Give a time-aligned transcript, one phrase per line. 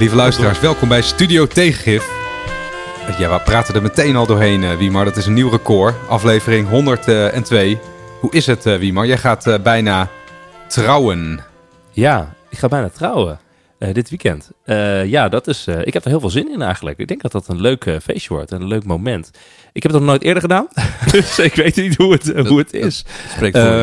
[0.00, 2.08] Lieve luisteraars, welkom bij Studio Tegengif.
[3.18, 5.04] Ja, we praten er meteen al doorheen, uh, Wiemar.
[5.04, 5.94] Dat is een nieuw record.
[6.08, 7.78] Aflevering 102.
[8.20, 9.06] Hoe is het, uh, Wiemar?
[9.06, 10.08] Jij gaat uh, bijna
[10.68, 11.40] trouwen.
[11.90, 13.38] Ja, ik ga bijna trouwen.
[13.78, 14.50] dit weekend.
[15.10, 16.98] ja, dat is, ik heb er heel veel zin in eigenlijk.
[16.98, 19.30] Ik denk dat dat een leuk feestje wordt en een leuk moment.
[19.72, 20.68] Ik heb het nog nooit eerder gedaan,
[21.12, 23.04] dus ik weet niet hoe het, hoe het is.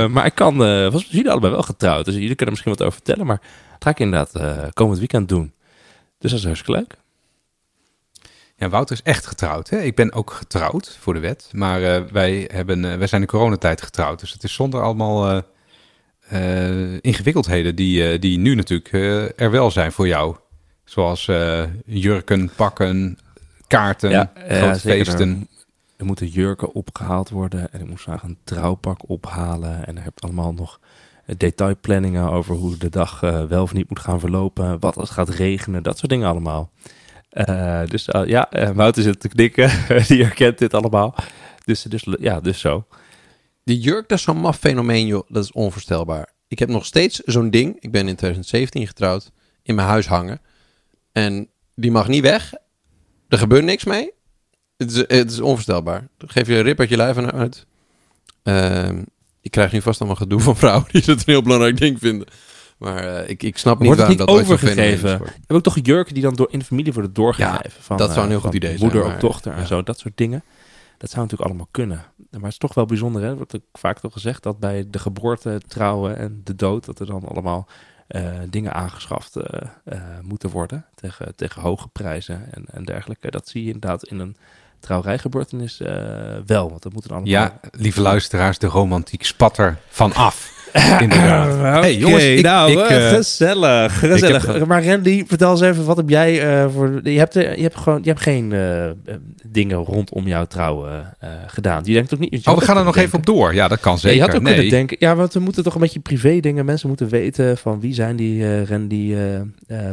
[0.10, 0.58] maar ik kan,
[0.92, 3.26] was jullie allebei wel getrouwd, dus jullie kunnen misschien wat over vertellen.
[3.26, 5.52] Maar dat ga ik inderdaad komend weekend doen.
[6.18, 6.98] Dus dat is hartstikke leuk.
[8.56, 9.70] Ja, Wouter is echt getrouwd.
[9.70, 9.82] Hè?
[9.82, 11.50] Ik ben ook getrouwd voor de wet.
[11.52, 14.20] Maar uh, wij, hebben, uh, wij zijn in coronatijd getrouwd.
[14.20, 15.44] Dus het is zonder allemaal
[16.32, 18.92] uh, ingewikkeldheden die, die nu natuurlijk
[19.40, 20.36] er wel zijn voor jou.
[20.84, 21.26] Zoals
[21.86, 23.18] jurken, pakken,
[23.68, 25.48] kaarten, ja, grote feesten.
[25.98, 27.74] Er, moeten jurken opgehaald worden.
[27.74, 29.86] En ik moest graag een trouwpak ophalen.
[29.88, 30.80] En er hebt allemaal nog
[31.38, 34.80] detailplanningen over hoe de dag wel of niet moet gaan verlopen.
[34.80, 36.72] Wat het gaat regenen, dat soort dingen allemaal.
[37.32, 39.72] Uh, dus uh, ja, Wouter zit te knikken.
[40.08, 41.16] Die herkent dit allemaal.
[41.66, 42.86] Dus, dus ja, dus zo.
[43.64, 45.30] Die jurk, dat is zo'n maf fenomeen, joh.
[45.30, 46.34] Dat is onvoorstelbaar.
[46.48, 47.78] Ik heb nog steeds zo'n ding.
[47.80, 49.32] Ik ben in 2017 getrouwd.
[49.64, 50.42] In mijn huis hangen.
[51.12, 52.54] En die mag niet weg.
[53.28, 54.12] Er gebeurt niks mee.
[54.78, 56.08] Het is, het is onvoorstelbaar.
[56.18, 57.66] Dan geef je een rip uit je lijf uit.
[59.48, 62.28] Ik krijg nu vast allemaal gedoe van vrouwen die het een heel belangrijk ding vinden.
[62.78, 65.10] Maar uh, ik, ik snap niet waarom dat overgegeven.
[65.10, 67.60] Heb ook toch jurken die dan door in de familie worden doorgegeven?
[67.64, 69.04] Ja, van, dat zou een heel uh, goed idee moeder zijn.
[69.04, 70.44] Moeder op dochter en zo, dat soort dingen.
[70.98, 72.06] Dat zou natuurlijk allemaal kunnen.
[72.32, 73.36] Maar het is toch wel bijzonder, hè?
[73.36, 77.06] wordt ook vaak toch gezegd dat bij de geboorte, trouwen en de dood, dat er
[77.06, 77.68] dan allemaal
[78.08, 79.36] uh, dingen aangeschaft
[80.22, 83.32] moeten worden tegen, tegen hoge prijzen en, en dergelijke.
[83.32, 84.38] Dat zie je inderdaad in een
[84.80, 85.78] trouwerijgebeurtenis
[86.46, 86.70] wel.
[86.70, 87.30] Want dat moeten allemaal...
[87.30, 90.56] Ja, lieve luisteraars, de romantiek spat er van af.
[91.00, 91.82] Inderdaad.
[91.82, 94.00] hey, jongens, ik, nou, ik, uh, gezellig.
[94.00, 94.46] gezellig.
[94.46, 97.00] Heb, maar Randy, vertel eens even, wat heb jij uh, voor...
[97.04, 101.16] Je hebt, je hebt gewoon je hebt geen uh, dingen rondom jouw trouwen
[101.48, 101.82] gedaan.
[101.86, 102.48] Je denkt ook niet...
[102.48, 103.02] Oh, we gaan er nog denken.
[103.02, 103.54] even op door.
[103.54, 104.18] Ja, dat kan zeker.
[104.18, 104.54] Ja, je had ook nee.
[104.54, 104.98] kunnen denken...
[105.00, 106.66] Ja, want we moeten toch een beetje privé dingen...
[106.66, 109.16] Mensen moeten weten van wie zijn die Randy,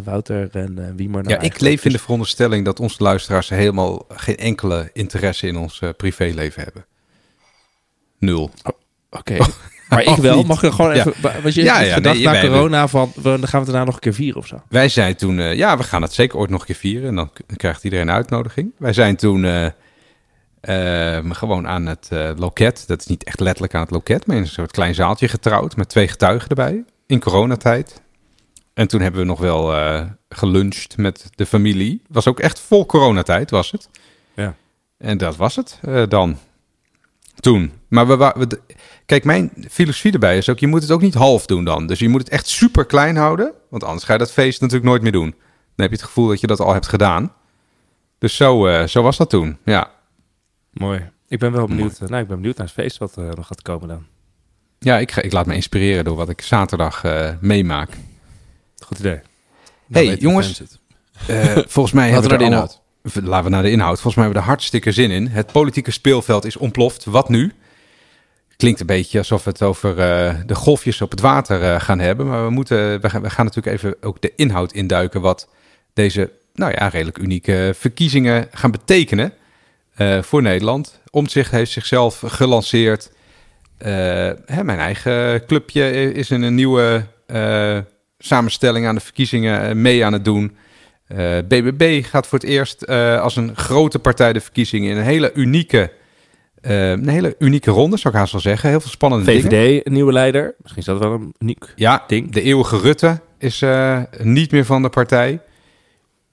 [0.05, 4.05] Wouter en wie maar nou Ja, ik leef in de veronderstelling dat onze luisteraars helemaal
[4.09, 6.87] geen enkele interesse in ons privéleven hebben.
[8.19, 8.51] Nul.
[8.63, 8.73] Oh,
[9.11, 9.33] Oké.
[9.33, 9.47] Okay.
[9.89, 10.43] Maar ik wel.
[10.43, 11.13] Mag er gewoon even.
[11.23, 11.41] Ja.
[11.43, 13.13] Was je ja, ja, gedacht nee, na corona van.
[13.23, 14.63] dan gaan we het daarna nog een keer vieren of zo?
[14.69, 15.39] Wij zijn toen.
[15.39, 17.09] Uh, ja, we gaan het zeker ooit nog een keer vieren.
[17.09, 18.73] En dan krijgt iedereen een uitnodiging.
[18.79, 19.45] Wij zijn toen.
[19.45, 19.67] Uh,
[20.69, 22.85] uh, gewoon aan het loket.
[22.87, 24.27] Dat is niet echt letterlijk aan het loket.
[24.27, 25.77] Maar in een soort klein zaaltje getrouwd.
[25.77, 26.85] Met twee getuigen erbij.
[27.07, 28.03] In coronatijd.
[28.75, 29.75] En toen hebben we nog wel
[30.29, 32.03] geluncht met de familie.
[32.09, 33.89] Was ook echt vol coronatijd, was het.
[34.35, 34.55] Ja.
[34.99, 35.79] En dat was het
[36.09, 36.39] dan.
[37.41, 37.73] Toen.
[37.95, 38.61] Maar we, we,
[39.07, 41.87] kijk, mijn filosofie erbij is ook, je moet het ook niet half doen dan.
[41.87, 44.89] Dus je moet het echt super klein houden, want anders ga je dat feest natuurlijk
[44.89, 45.31] nooit meer doen.
[45.31, 47.33] Dan heb je het gevoel dat je dat al hebt gedaan.
[48.19, 49.91] Dus zo, uh, zo was dat toen, ja.
[50.71, 51.11] Mooi.
[51.29, 53.63] Ik ben wel benieuwd, nou, ik ben benieuwd naar het feest wat er nog gaat
[53.63, 54.07] komen dan.
[54.79, 57.91] Ja, ik, ga, ik laat me inspireren door wat ik zaterdag uh, meemaak.
[58.85, 59.21] Goed idee.
[59.91, 60.63] hey, jongens,
[61.67, 62.83] volgens mij hebben we inhoud.
[63.03, 64.01] Laten we naar de inhoud.
[64.01, 65.27] Volgens mij hebben we er hartstikke zin in.
[65.27, 67.05] Het politieke speelveld is ontploft.
[67.05, 67.53] Wat nu?
[68.57, 71.99] Klinkt een beetje alsof we het over uh, de golfjes op het water uh, gaan
[71.99, 72.27] hebben.
[72.27, 75.21] Maar we, moeten, we gaan, natuurlijk even ook de inhoud induiken.
[75.21, 75.49] Wat
[75.93, 79.33] deze, nou ja, redelijk unieke verkiezingen gaan betekenen
[79.99, 81.01] uh, voor Nederland.
[81.11, 83.13] Omtzigt heeft zichzelf gelanceerd.
[83.79, 87.07] Hè, mijn eigen clubje is in een nieuwe
[88.19, 90.57] samenstelling aan de verkiezingen mee aan het doen.
[91.49, 92.87] BBB eh, gaat voor het eerst
[93.21, 95.93] als een grote partij de verkiezingen in een hele unieke,
[96.67, 98.69] uh, een hele unieke ronde, zou ik haast wel zeggen.
[98.69, 99.67] Heel veel spannende VVD, dingen.
[99.67, 100.55] VVD, een nieuwe leider.
[100.59, 102.33] Misschien is dat wel een uniek ja, ding.
[102.33, 103.65] de eeuwige Rutte is
[104.23, 105.41] niet meer van de partij.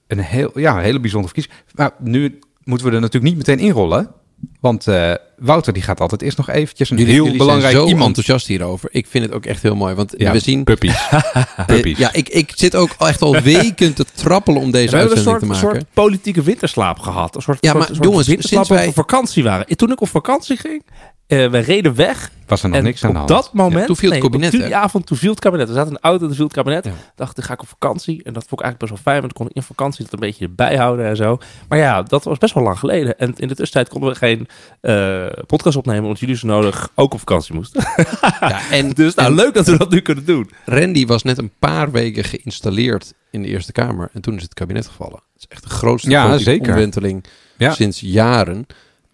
[0.07, 1.65] Een, heel, ja, een hele bijzondere verkiezing.
[1.75, 4.11] Maar nu moeten we er natuurlijk niet meteen inrollen.
[4.61, 7.83] Want uh, Wouter die gaat altijd eerst nog eventjes een jullie, heel jullie belangrijk zijn
[7.83, 8.07] zo iemand.
[8.07, 8.89] enthousiast hierover.
[8.91, 9.95] Ik vind het ook echt heel mooi.
[9.95, 10.63] Want ja, we zien...
[10.63, 11.07] Puppies.
[11.67, 11.97] puppies.
[11.97, 15.45] ja, ik, ik zit ook echt al weken te trappelen om deze uitzending soort, te
[15.45, 15.67] maken.
[15.67, 17.35] een soort politieke winterslaap gehad.
[17.35, 18.87] Een soort, ja, maar soort, jongens, winterslaap sinds wij...
[18.87, 19.77] op vakantie waren.
[19.77, 20.83] Toen ik op vakantie ging,
[21.31, 22.31] uh, we reden weg.
[22.47, 23.43] Was er nog en niks aan de op hand?
[23.43, 23.79] dat moment...
[23.79, 25.67] Ja, toen viel het nee, kabinet, op die avond, toen viel het kabinet.
[25.67, 26.85] We zaten in de auto, toen viel het kabinet.
[26.85, 26.91] Ja.
[27.15, 28.23] dacht, dan ga ik op vakantie.
[28.23, 30.13] En dat vond ik eigenlijk best wel fijn, want dan kon ik in vakantie dat
[30.13, 31.37] een beetje bijhouden en zo.
[31.67, 33.19] Maar ja, dat was best wel lang geleden.
[33.19, 34.47] En in de tussentijd konden we geen
[34.81, 37.83] uh, podcast opnemen, omdat jullie zo nodig ook op vakantie moesten.
[38.39, 40.49] ja, en, dus nou, en, leuk dat we dat nu kunnen doen.
[40.65, 44.09] Randy was net een paar weken geïnstalleerd in de Eerste Kamer.
[44.13, 45.19] En toen is het kabinet gevallen.
[45.33, 46.71] Het is echt de grootste ja, zeker.
[46.71, 47.23] omwenteling
[47.57, 47.73] ja.
[47.73, 48.65] sinds jaren.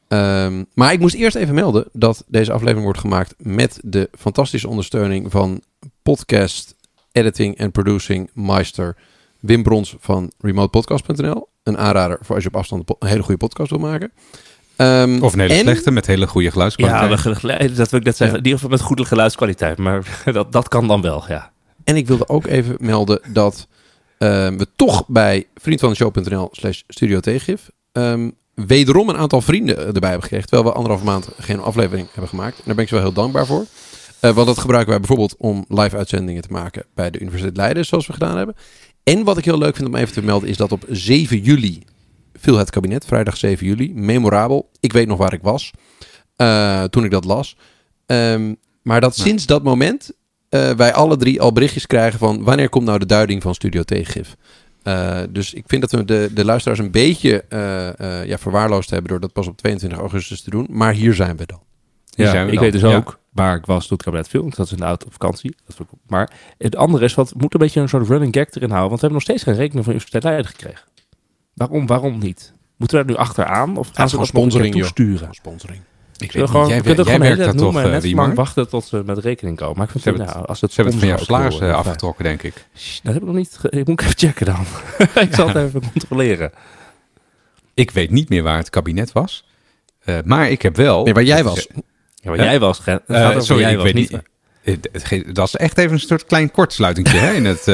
[0.08, 4.68] Um, maar ik moest eerst even melden dat deze aflevering wordt gemaakt met de fantastische
[4.68, 5.62] ondersteuning van
[6.02, 6.76] podcast,
[7.12, 8.96] editing en producing meister
[9.40, 11.48] Wim Brons van remotepodcast.nl.
[11.64, 14.12] Een aanrader voor als je op afstand een hele goede podcast wil maken.
[14.78, 17.02] Um, of een hele slechte met hele goede geluidskwaliteit.
[17.02, 18.38] Ja, dat wil ik net zeggen.
[18.38, 19.78] In ieder geval met goede geluidskwaliteit.
[19.78, 21.52] Maar dat, dat kan dan wel, ja.
[21.84, 23.68] En ik wilde ook even melden dat
[24.18, 30.22] um, we toch bij vriendvandeshow.nl slash studio tegengif um, wederom een aantal vrienden erbij hebben
[30.22, 30.48] gekregen.
[30.48, 32.58] Terwijl we anderhalve maand geen aflevering hebben gemaakt.
[32.58, 33.66] En daar ben ik ze wel heel dankbaar voor.
[34.22, 37.86] Uh, want dat gebruiken wij bijvoorbeeld om live uitzendingen te maken bij de Universiteit Leiden,
[37.86, 38.56] zoals we gedaan hebben.
[39.04, 41.84] En wat ik heel leuk vind om even te melden is dat op 7 juli
[42.34, 43.94] viel het kabinet, vrijdag 7 juli.
[43.94, 44.70] Memorabel.
[44.80, 45.72] Ik weet nog waar ik was
[46.38, 47.58] uh, toen ik dat las.
[48.06, 50.12] Um, maar dat sinds dat moment
[50.50, 53.84] uh, wij alle drie al berichtjes krijgen van wanneer komt nou de duiding van Studio
[53.84, 54.36] Tegengif.
[54.88, 57.46] Uh, dus ik vind dat we de, de luisteraars een beetje
[58.26, 60.68] ja, verwaarloosd hebben door dat pas op 22 augustus te doen.
[60.70, 61.62] Maar hier zijn we dan.
[62.16, 62.64] Hier ja, zijn we ik dan.
[62.64, 64.50] weet dus ook waar ik was toen het kabinet viel.
[64.50, 65.56] Dat is in de auto vakantie.
[66.08, 68.90] Maar het andere is, wat moet een beetje een soort running gag erin houden.
[68.90, 70.86] Want we hebben nog steeds geen rekening van Universiteit Leiden gekregen.
[71.54, 72.54] Waarom, waarom niet?
[72.78, 73.78] Moeten we daar nu achteraan?
[73.78, 75.28] Of gaan ze dat sponsoring toesturen?
[75.32, 75.82] Sponsoring.
[76.18, 79.58] Ik weet gewoon, jij, kunt werkt dat toch, net lang wachten tot ze met rekening
[79.58, 79.78] komen.
[79.78, 81.76] Maar ik vind ze het, nou, als het ze hebben het van jouw salaris uh,
[81.76, 82.54] afgetrokken, denk ik.
[83.04, 83.60] dat heb ik nog niet.
[83.70, 84.66] Ik moet even checken dan.
[85.26, 86.52] ik zal het even controleren.
[87.74, 89.46] Ik weet niet meer waar het kabinet was.
[90.06, 91.04] Uh, maar ik heb wel...
[91.04, 91.68] Nee, waar jij was.
[92.16, 92.82] Ja, waar jij was.
[92.88, 94.22] Uh, sorry, jij ik was, weet niet.
[94.64, 95.36] niet.
[95.36, 97.68] Dat is echt even een soort klein kortsluiting in het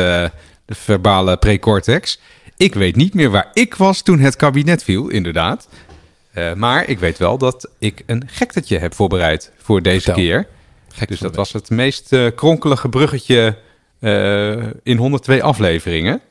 [0.65, 2.19] de verbale precortex.
[2.57, 5.67] Ik weet niet meer waar ik was toen het kabinet viel, inderdaad.
[6.33, 10.47] Uh, maar ik weet wel dat ik een gektetje heb voorbereid voor deze keer.
[10.87, 13.57] Gek dus dat was het meest uh, kronkelige bruggetje
[13.99, 16.21] uh, in 102 afleveringen.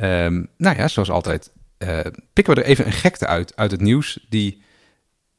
[0.00, 1.50] Um, nou ja, zoals altijd
[2.32, 4.26] pikken we er even een gekte uit uit het nieuws.
[4.28, 4.62] Die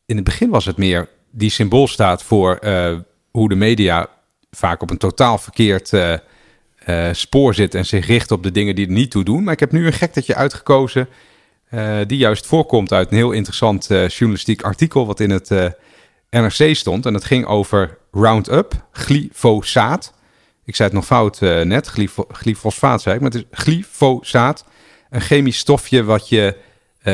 [0.06, 2.60] in het begin was het meer die symbool staat voor
[3.32, 4.08] hoe de media
[4.52, 5.92] vaak op een totaal verkeerd
[7.12, 9.44] spoor zit en zich richt op de dingen die er niet toe doen.
[9.44, 11.08] Maar ik heb nu een gektetje uitgekozen
[11.72, 15.50] uh, die juist voorkomt uit een heel interessant uh, journalistiek artikel wat in het
[16.30, 17.06] NRC stond.
[17.06, 20.14] En dat ging over Roundup, glyfosaat.
[20.66, 24.66] Ik zei het nog fout net, glyfo glyfosfaat zei ik, maar het is glyfosaat.
[25.10, 26.56] Een chemisch stofje wat, je,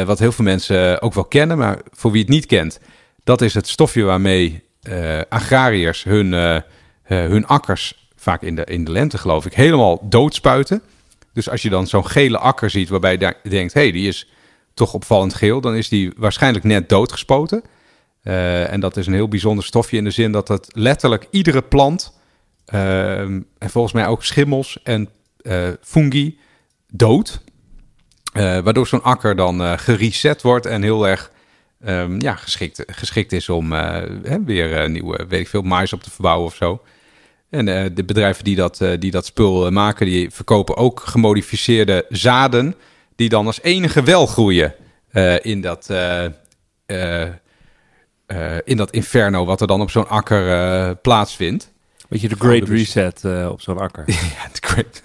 [0.06, 2.80] wat heel veel mensen ook wel kennen, maar voor wie het niet kent.
[3.24, 4.64] Dat is het stofje waarmee
[5.30, 6.62] agrariërs hun,
[7.04, 10.82] hun akkers vaak in de, in de lente geloof ik, helemaal doodspuiten.
[11.34, 14.28] Dus als je dan zo'n gele akker ziet waarbij je denkt, hé, hey, die is
[14.76, 17.64] toch opvallend geel, dan is die waarschijnlijk net doodgespoten.
[18.24, 21.62] Uh, en dat is een heel bijzonder stofje in de zin dat het letterlijk iedere
[21.62, 22.20] plant,
[22.74, 25.10] uh, en volgens mij ook schimmels en
[25.42, 26.40] uh, fungi,
[26.92, 27.42] dood.
[28.34, 31.32] waardoor zo'n akker dan gereset wordt en heel erg
[31.86, 36.12] um, ja, geschikt, geschikt is om hè, weer nieuwe, weet ik veel, mais op te
[36.12, 36.82] verbouwen of zo.
[37.50, 42.76] En de bedrijven die dat, die dat spul maken, die verkopen ook gemodificeerde zaden.
[43.16, 44.74] Die dan als enige wel groeien
[45.42, 45.90] in, dat,
[48.64, 51.74] in dat inferno wat er dan op zo'n akker plaatsvindt.
[52.10, 54.04] Weet je, de Great Reset op zo'n akker.
[54.38, 55.04] ja, de great...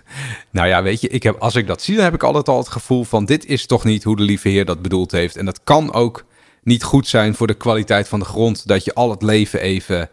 [0.51, 2.59] Nou ja, weet je, ik heb, als ik dat zie, dan heb ik altijd al
[2.59, 3.25] het gevoel van...
[3.25, 5.37] dit is toch niet hoe de lieve heer dat bedoeld heeft.
[5.37, 6.25] En dat kan ook
[6.63, 8.67] niet goed zijn voor de kwaliteit van de grond...
[8.67, 10.11] dat je al het leven even,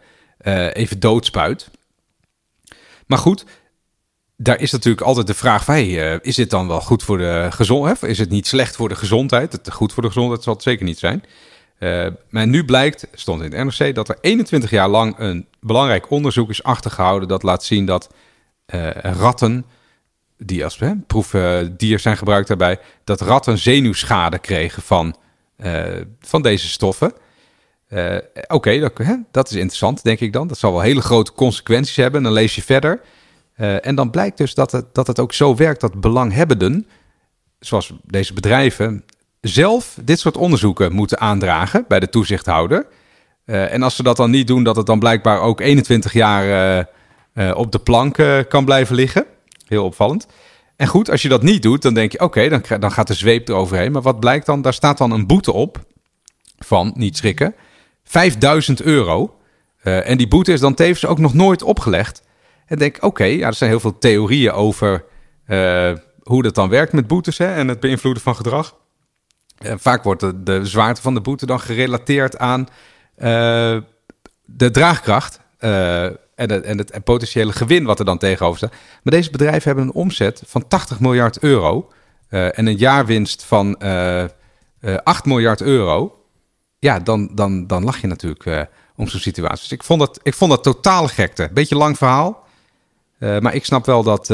[0.72, 1.70] even doodspuit.
[3.06, 3.44] Maar goed,
[4.40, 7.46] daar is natuurlijk altijd de vraag van, uh, is dit dan wel goed voor de
[7.50, 8.02] gezondheid?
[8.02, 9.52] Is het niet slecht voor de gezondheid?
[9.52, 11.24] Het goed voor de gezondheid zal het zeker niet zijn.
[11.78, 16.10] Uh, maar nu blijkt, stond in het NRC, dat er 21 jaar lang een belangrijk
[16.10, 18.14] onderzoek is achtergehouden dat laat zien dat
[18.74, 19.64] uh, ratten,
[20.36, 25.16] die als proefdier zijn gebruikt daarbij, dat ratten zenuwschade kregen van,
[26.20, 27.12] van deze stoffen.
[28.48, 28.92] Oké, dat,
[29.30, 30.46] dat, is interessant, denk ik dan.
[30.46, 32.22] Dat zal wel hele grote consequenties hebben.
[32.22, 33.00] Dan lees je verder.
[33.58, 36.86] Uh, en dan blijkt dus dat het, dat het ook zo werkt dat belanghebbenden,
[37.58, 39.04] zoals deze bedrijven,
[39.40, 42.86] zelf dit soort onderzoeken moeten aandragen bij de toezichthouder.
[43.46, 46.86] Uh, en als ze dat dan niet doen, dat het dan blijkbaar ook 21 jaar
[47.54, 48.16] op de plank
[48.48, 49.26] kan blijven liggen.
[49.66, 50.26] Heel opvallend.
[50.76, 53.14] En goed, als je dat niet doet, dan denk je, oké, dan, dan gaat de
[53.14, 53.92] zweep eroverheen.
[53.92, 54.62] Maar wat blijkt dan?
[54.62, 55.84] Daar staat dan een boete op
[56.58, 57.54] van, niet schrikken,
[58.04, 59.34] 5000 euro.
[59.82, 62.22] En die boete is dan tevens ook nog nooit opgelegd.
[62.68, 65.04] En denk, oké, ja, er zijn heel veel theorieën over
[65.46, 68.76] uh, hoe dat dan werkt met boetes hè, en het beïnvloeden van gedrag.
[69.62, 72.68] Uh, vaak wordt de, zwaarte van de boete dan gerelateerd aan
[74.44, 78.74] de draagkracht en, en het potentiële gewin wat er dan tegenover staat.
[79.02, 81.92] Maar deze bedrijven hebben een omzet van 80 miljard euro
[82.28, 83.78] en een jaarwinst van
[85.02, 86.24] 8 miljard euro
[86.78, 89.62] ja, dan, dan, dan lach je natuurlijk om zo'n situatie.
[89.62, 91.50] Dus ik vond, dat, ik vond dat totaal gekte.
[91.52, 92.46] Beetje lang verhaal.
[93.18, 94.26] Maar ik snap wel dat,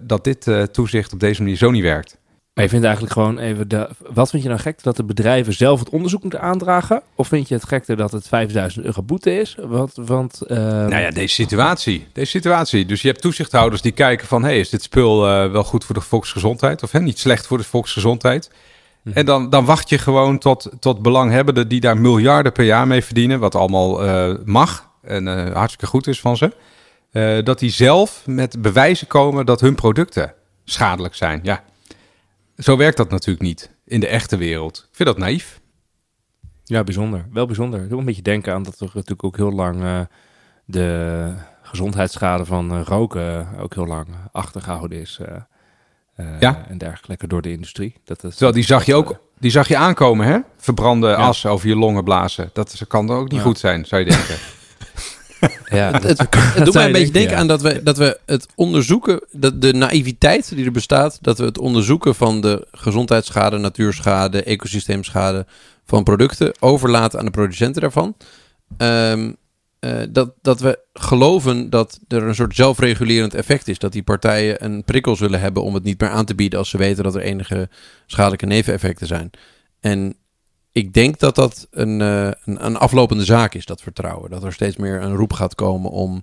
[0.00, 2.18] dat dit toezicht op deze manier zo niet werkt.
[2.54, 3.88] Maar je vindt eigenlijk gewoon even de.
[4.12, 4.82] Wat vind je nou gek?
[4.82, 7.02] Dat de bedrijven zelf het onderzoek moeten aandragen?
[7.14, 9.56] Of vind je het gekte dat het 5000 euro boete is?
[9.60, 9.92] Want.
[9.94, 10.56] want uh...
[10.58, 12.06] Nou ja, deze situatie.
[12.12, 12.86] Deze situatie.
[12.86, 15.94] Dus je hebt toezichthouders die kijken van: hey, is dit spul uh, wel goed voor
[15.94, 16.82] de volksgezondheid?
[16.82, 18.50] Of hè, niet slecht voor de volksgezondheid?
[19.02, 19.16] Mhm.
[19.16, 23.04] En dan, dan wacht je gewoon tot, tot belanghebbenden die daar miljarden per jaar mee
[23.04, 26.52] verdienen, wat allemaal uh, mag en hartstikke goed is van ze.
[27.44, 31.40] Dat die zelf met bewijzen komen dat hun producten schadelijk zijn.
[31.42, 31.64] Ja,
[32.58, 34.86] zo werkt dat natuurlijk niet in de echte wereld.
[34.90, 35.60] Ik vind dat naïef.
[36.64, 37.26] Ja, bijzonder.
[37.32, 37.82] Wel bijzonder.
[37.82, 40.00] Ik doe een beetje denken aan dat er natuurlijk ook heel lang uh,
[40.64, 45.18] de gezondheidsschade van uh, roken ook heel lang achtergehouden is.
[46.16, 46.64] Uh, ja.
[46.68, 47.94] En dergelijke door de industrie.
[48.04, 50.38] Dat is, Terwijl die zag je ook die zag je aankomen, hè?
[50.56, 52.50] Verbrande as over je longen blazen.
[52.52, 54.36] Dat kan ook niet goed zijn, zou je denken.
[55.64, 56.18] Ja, het,
[56.54, 59.72] het, doet mij een beetje denken aan dat we, dat we het onderzoeken, dat de
[59.72, 65.46] naïviteit die er bestaat, dat we het onderzoeken van de gezondheidsschade, natuurschade, ecosysteemschade
[65.84, 68.16] van producten overlaten aan de producenten daarvan.
[68.76, 69.32] Ehm,
[69.84, 73.78] eh, dat, dat we geloven dat er een soort zelfregulerend effect is.
[73.78, 76.68] Dat die partijen een prikkel zullen hebben om het niet meer aan te bieden als
[76.68, 77.68] ze weten dat er enige
[78.06, 79.30] schadelijke neveneffecten zijn.
[79.80, 80.16] En
[80.74, 84.30] ik denk dat dat een, uh, een, een, aflopende zaak is, dat vertrouwen.
[84.30, 86.22] Dat er steeds meer een roep gaat komen om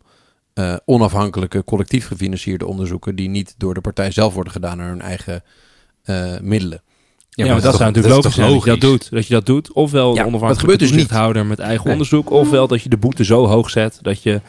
[0.55, 5.01] uh, onafhankelijke, collectief gefinancierde onderzoeken, die niet door de partij zelf worden gedaan naar hun
[5.01, 5.43] eigen
[6.05, 6.81] uh, middelen.
[7.29, 9.12] Ja, maar, dat, zou natuurlijk logisch zijn dat je dat doet.
[9.12, 9.72] Dat je dat doet.
[9.72, 11.48] Ofwel een onafhankelijke dus niet.
[11.48, 12.29] met eigen onderzoek.
[12.29, 14.41] Ofwel dat je de boete zo hoog zet dat je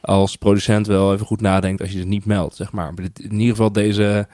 [0.00, 2.56] als producent wel even goed nadenkt als je het niet meldt.
[2.56, 2.94] Zeg maar.
[2.94, 4.28] maar in ieder geval deze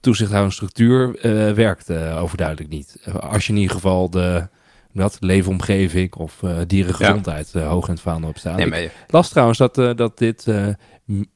[0.00, 1.18] toezichthoudende structuur
[1.54, 2.96] werkt overduidelijk niet.
[3.20, 4.48] Als je in ieder geval de
[4.92, 7.60] dat leefomgeving of uh, dierengezondheid ja.
[7.60, 8.56] uh, hoog in het vaandel op staan.
[8.56, 8.92] Nee, maar...
[9.08, 10.46] las trouwens dat, uh, dat dit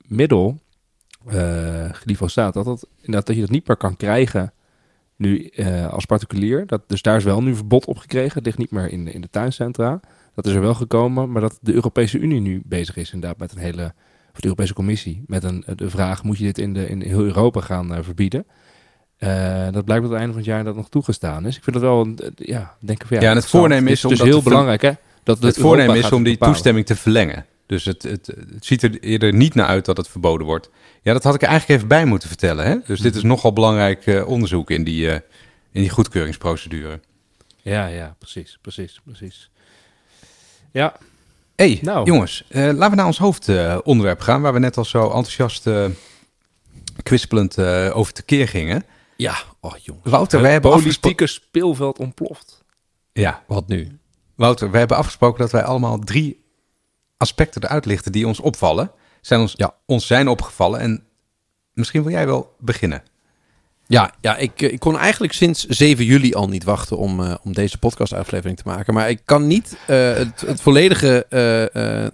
[0.06, 0.58] middel,
[1.90, 4.52] glyfosaat, dat, dat, dat, dat je dat niet meer kan krijgen
[5.16, 5.52] nu
[5.90, 6.66] als particulier.
[6.66, 8.34] Dat, dus daar is wel nu verbod op gekregen.
[8.34, 10.00] Het ligt niet meer in, in de tuincentra.
[10.34, 13.52] Dat is er wel gekomen, maar dat de Europese Unie nu bezig is inderdaad met
[13.52, 13.94] een hele,
[14.32, 17.24] of de Europese Commissie, met een, de vraag, moet je dit in, de, in heel
[17.24, 18.46] Europa gaan verbieden?
[19.18, 21.56] Uh, dat blijkt op het einde van het jaar dat nog toegestaan is.
[21.56, 23.20] Ik vind dat wel, een, ja, denk ik ja.
[23.20, 24.92] Ja, en het voornemen is, is dus heel belangrijk, hè?
[25.22, 27.46] Dat het voornemen is om die toestemming te verlengen.
[27.66, 30.70] Dus het, het, het, ziet er eerder niet naar uit dat het verboden wordt.
[31.02, 32.66] Ja, dat had ik eigenlijk even bij moeten vertellen.
[32.66, 32.76] Hè?
[32.86, 33.30] Dus dit is mhm.
[33.30, 37.00] nogal belangrijk uh, onderzoek in die, uh, in die goedkeuringsprocedure.
[37.62, 39.50] Ja, ja, precies, precies, precies.
[40.70, 40.96] Ja.
[41.56, 42.06] hey, nou.
[42.06, 45.68] jongens, uh, laten we naar ons hoofdonderwerp gaan, waar we net al zo enthousiast
[47.02, 47.58] kwispelend
[47.92, 48.84] over tekeer gingen.
[49.16, 50.10] Ja, oh jongens.
[50.10, 52.64] Wouter, wij hebben politieke speelveld ontploft.
[53.12, 53.44] Ja.
[53.46, 53.98] Wat nu?
[54.34, 56.44] Wouter, we hebben afgesproken dat wij allemaal drie
[57.16, 58.90] aspecten eruit lichten die ons opvallen.
[59.20, 59.74] Zijn ons, ja.
[59.86, 61.06] ons zijn opgevallen en
[61.72, 63.02] misschien wil jij wel beginnen.
[63.94, 67.34] Ja, ja ik, eh, ik kon eigenlijk sinds 7 juli al niet wachten om, uh,
[67.42, 68.94] om deze podcast-aflevering te maken.
[68.94, 71.26] Maar ik kan niet uh, het, het, volledige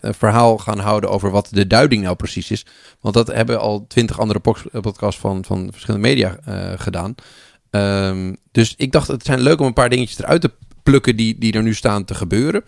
[0.03, 2.67] verhaal gaan houden over wat de duiding nou precies is.
[3.01, 4.41] Want dat hebben al twintig andere
[4.81, 6.39] podcasts van, van verschillende media
[6.77, 7.15] gedaan.
[7.71, 11.39] Um, dus ik dacht, het zijn leuk om een paar dingetjes eruit te plukken die,
[11.39, 12.65] die er nu staan te gebeuren.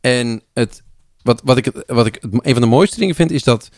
[0.00, 0.82] En het,
[1.22, 3.68] wat, wat ik, wat ik een van de mooiste dingen vind, is dat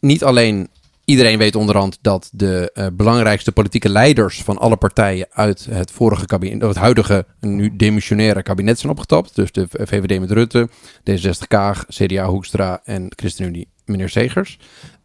[0.00, 0.68] niet alleen
[1.04, 6.26] Iedereen weet onderhand dat de uh, belangrijkste politieke leiders van alle partijen uit het vorige
[6.26, 9.34] kabinet, het huidige, nu demissionaire kabinet zijn opgetapt.
[9.34, 10.68] Dus de VVD met Rutte,
[11.10, 14.58] D66 Kaag, CDA Hoekstra en ChristenUnie meneer Segers.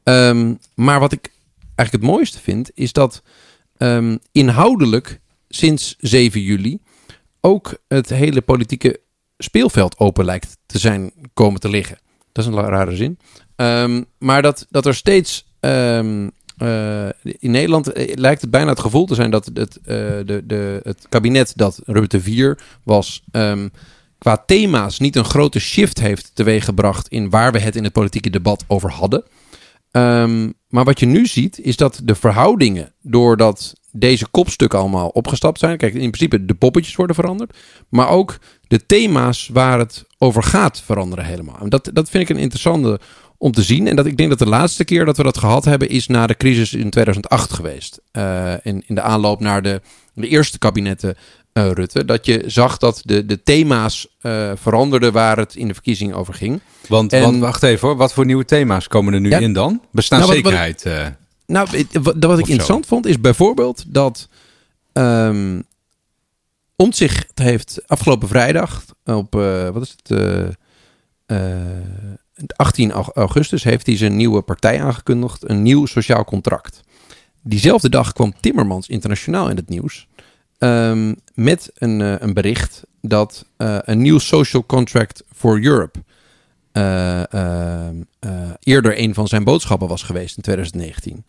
[0.04, 1.32] Um, maar wat ik
[1.76, 3.24] eigenlijk het mooiste vind, is dat
[3.78, 6.80] um, inhoudelijk sinds 7 juli
[7.42, 9.00] ook het hele politieke
[9.38, 12.00] speelveld open lijkt te zijn komen te liggen.
[12.32, 13.20] Dat is een rare zin.
[13.56, 16.32] Um, maar dat, dat er steeds Um,
[16.64, 19.86] uh, in Nederland eh, lijkt het bijna het gevoel te zijn dat het, uh,
[20.26, 23.72] de, de, het kabinet dat Rutte 4 was, um,
[24.18, 28.30] qua thema's niet een grote shift heeft teweeggebracht in waar we het in het politieke
[28.30, 29.24] debat over hadden.
[29.92, 35.60] Um, maar wat je nu ziet, is dat de verhoudingen, doordat deze kopstukken allemaal opgestapt
[35.60, 35.78] zijn.
[35.78, 37.58] Kijk, in principe de poppetjes worden veranderd.
[37.90, 38.38] Maar ook
[38.68, 41.58] de thema's waar het over gaat veranderen helemaal.
[41.60, 43.00] En dat, dat vind ik een interessante
[43.38, 43.88] om te zien.
[43.88, 46.28] En dat ik denk dat de laatste keer dat we dat gehad hebben is na
[46.28, 48.02] de crisis in 2008 geweest.
[48.14, 49.82] Uh, in, in de aanloop naar de,
[50.14, 51.16] de eerste kabinetten
[51.54, 52.06] uh, Rutte.
[52.06, 56.34] Dat je zag dat de, de thema's uh, veranderden waar het in de verkiezing over
[56.34, 56.62] ging.
[56.88, 59.82] Want, want wacht even hoor, wat voor nieuwe thema's komen er nu in dan?
[59.92, 60.84] Bestaanszekerheid.
[60.84, 61.14] Nou,
[61.46, 64.28] wat, nou, wat, wat ik interessant vond is bijvoorbeeld dat
[64.94, 65.64] um,
[66.76, 69.34] Omtzigt heeft afgelopen vrijdag op,
[69.74, 70.20] wat is het
[72.56, 76.82] 18 augustus heeft hij zijn nieuwe partij aangekondigd, een nieuw sociaal contract.
[77.42, 80.08] Diezelfde dag kwam Timmermans internationaal in het nieuws
[80.60, 86.00] um, met een, een bericht dat een nieuw social contract for Europe
[88.60, 91.24] eerder een van zijn boodschappen was geweest in 2019.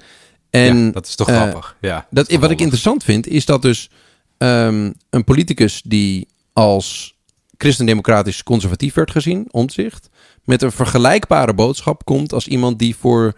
[0.50, 1.76] En, dat is toch grappig.
[1.80, 3.90] Ja, dat, wat ik interessant vind, is dat dus
[4.38, 7.16] um, een politicus die als
[7.56, 10.08] christendemocratisch conservatief werd gezien, omzicht,
[10.48, 13.32] met een vergelijkbare boodschap komt als iemand die voor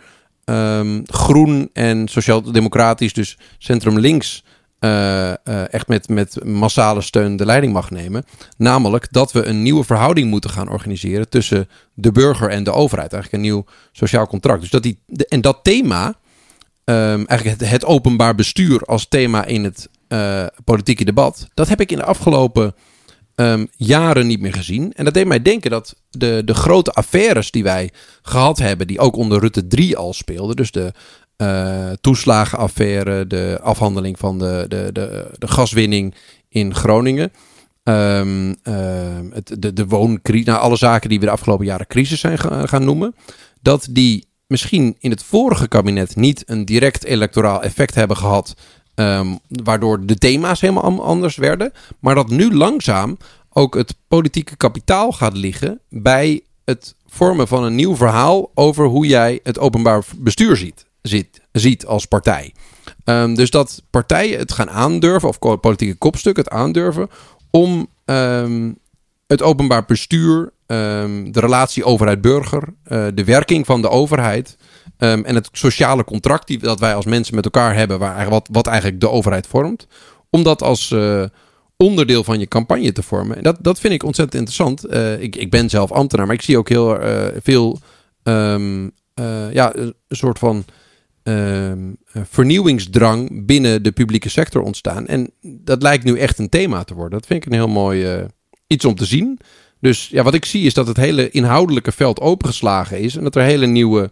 [0.45, 4.45] um, groen en sociaal-democratisch, dus centrum-links,
[4.81, 8.25] uh, uh, echt met, met massale steun de leiding mag nemen.
[8.57, 13.12] Namelijk dat we een nieuwe verhouding moeten gaan organiseren tussen de burger en de overheid.
[13.12, 14.61] Eigenlijk een nieuw sociaal contract.
[14.61, 14.99] Dus dat die,
[15.29, 16.07] en dat thema,
[16.85, 21.90] um, eigenlijk het, openbaar bestuur als thema in het uh, politieke debat, dat heb ik
[21.90, 22.75] in de afgelopen
[23.40, 24.92] um, jaren niet meer gezien.
[24.92, 27.90] En dat deed mij denken dat de, de grote affaires die wij
[28.23, 30.92] gehad hebben, die ook onder Rutte 3 al speelden, dus de
[31.37, 36.14] uh, toeslagenaffaire, de afhandeling van de, de, de, de gaswinning
[36.49, 37.32] in Groningen.
[37.82, 38.56] Um,
[39.32, 42.85] het, de, de wooncrisis, nou, alle zaken die we de afgelopen jaren crisis zijn gaan
[42.85, 43.14] noemen.
[43.62, 48.54] Dat die misschien in het vorige kabinet niet een direct electoraal effect hebben gehad
[49.00, 51.73] Um, waardoor de thema's helemaal anders werden.
[52.00, 53.16] Maar dat nu langzaam
[53.52, 59.07] ook het politieke kapitaal gaat liggen bij het vormen van een nieuw verhaal over hoe
[59.07, 62.54] jij het openbaar bestuur ziet, ziet, ziet als partij.
[63.04, 67.09] Um, dus dat partijen het gaan aandurven, of politieke kopstuk het aandurven,
[67.50, 68.78] om um,
[69.26, 74.57] het openbaar bestuur, de relatie overheid-burger, uh, de werking van de overheid
[75.02, 78.49] Um, en het sociale contract die, dat wij als mensen met elkaar hebben, waar, wat,
[78.52, 79.87] wat eigenlijk de overheid vormt,
[80.30, 81.25] om dat als uh,
[81.76, 83.37] onderdeel van je campagne te vormen.
[83.37, 84.95] En dat, dat vind ik ontzettend interessant.
[84.95, 87.78] Uh, ik, ik ben zelf ambtenaar, maar ik zie ook heel uh, veel
[88.23, 88.92] um,
[89.53, 90.64] ja, een soort van
[91.22, 95.07] um, vernieuwingsdrang binnen de publieke sector ontstaan.
[95.07, 97.18] En dat lijkt nu echt een thema te worden.
[97.18, 98.27] Dat vind ik een heel mooi
[98.66, 99.38] iets om te zien.
[99.81, 103.37] Dus ja, wat ik zie is dat het hele inhoudelijke veld opengeslagen is en dat
[103.37, 104.11] er hele nieuwe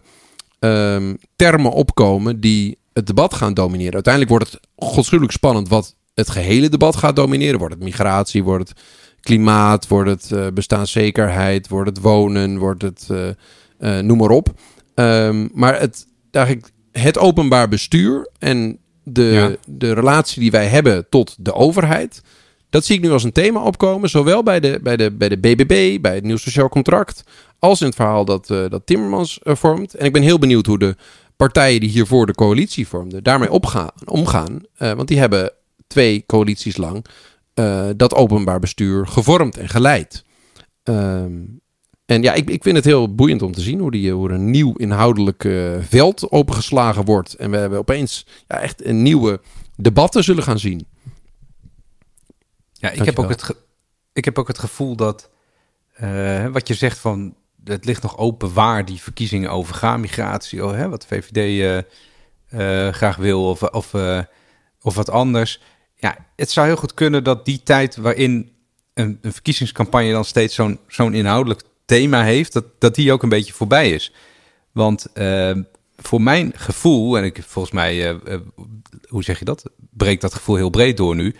[0.59, 3.93] um, termen opkomen die het debat gaan domineren.
[3.93, 7.59] Uiteindelijk wordt het godschuwelijk spannend wat het gehele debat gaat domineren.
[7.59, 8.79] Wordt het migratie, wordt het
[9.21, 13.27] klimaat, wordt het uh, bestaanszekerheid, wordt het wonen, wordt het uh,
[13.79, 14.53] uh, noem maar op.
[14.95, 19.55] Um, maar het, eigenlijk het openbaar bestuur en de, ja.
[19.65, 22.21] de relatie die wij hebben tot de overheid.
[22.69, 25.37] Dat zie ik nu als een thema opkomen, zowel bij de, bij de, bij de
[25.37, 27.23] BBB, bij het Nieuw Sociaal Contract,
[27.59, 29.93] als in het verhaal dat, uh, dat Timmermans uh, vormt.
[29.93, 30.95] En ik ben heel benieuwd hoe de
[31.35, 34.61] partijen die hiervoor de coalitie vormden, daarmee opgaan, omgaan.
[34.77, 35.51] Uh, want die hebben
[35.87, 37.05] twee coalities lang
[37.95, 40.23] dat openbaar bestuur gevormd en geleid.
[40.83, 41.61] Um,
[42.05, 44.35] en ja, ik, ik vind het heel boeiend om te zien hoe, die, hoe er
[44.35, 47.33] een nieuw inhoudelijk veld opengeslagen wordt.
[47.33, 49.41] En we hebben opeens ja, echt een nieuwe
[49.75, 50.87] debatten zullen gaan zien.
[52.73, 53.55] Ja, ik heb, ook het
[54.13, 55.29] ik heb ook het gevoel dat
[56.01, 57.35] uh, wat je zegt van
[57.69, 61.77] het ligt nog open waar die verkiezingen overgaan, migratie, oh, hè, wat de VVD uh,
[62.61, 63.93] uh, graag wil of, of,
[64.81, 65.61] of wat anders.
[65.95, 68.51] Ja, het zou heel goed kunnen dat die tijd waarin
[68.93, 73.29] een, een verkiezingscampagne dan steeds zo'n zo'n inhoudelijk thema heeft, dat, dat die ook een
[73.29, 74.13] beetje voorbij is.
[74.71, 75.07] Want
[75.97, 78.19] voor mijn gevoel, en ik volgens mij,
[79.07, 79.63] hoe zeg je dat?
[79.89, 81.35] Breekt dat gevoel heel breed door nu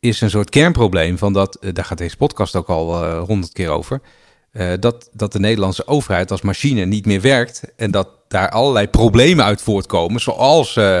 [0.00, 3.52] is een soort kernprobleem van dat, eh, daar gaat deze podcast ook al eh, honderd
[3.52, 4.00] keer over,
[4.52, 8.88] uh, dat, dat de Nederlandse overheid als machine niet meer werkt en dat daar allerlei
[8.88, 11.00] problemen uit voortkomen, zoals uh,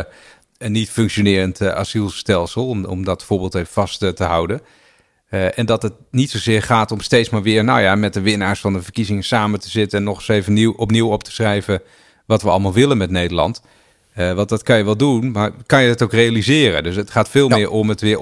[0.58, 4.60] een niet functionerend asielstelsel, om, om dat voorbeeld even vast te houden.
[5.30, 8.60] en dat het niet zozeer gaat om steeds maar weer, nou ja, met de winnaars
[8.60, 11.82] van de verkiezingen samen te zitten en nog eens even nieuw, opnieuw op te schrijven
[12.26, 13.62] wat we allemaal willen met Nederland.
[14.14, 16.82] want dat kan je wel doen, maar kan je het ook realiseren?
[16.82, 18.18] Dus het gaat veel meer om het weer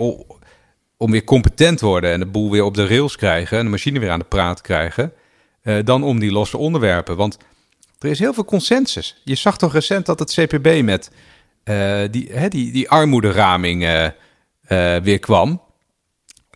[0.98, 3.98] om weer competent worden en de boel weer op de rails krijgen en de machine
[3.98, 5.12] weer aan de praat krijgen,
[5.62, 7.16] uh, dan om die losse onderwerpen.
[7.16, 7.38] Want
[7.98, 9.20] er is heel veel consensus.
[9.24, 11.10] Je zag toch recent dat het CPB met
[11.64, 14.06] uh, die, hè, die, die armoederaming uh,
[14.96, 15.62] weer kwam.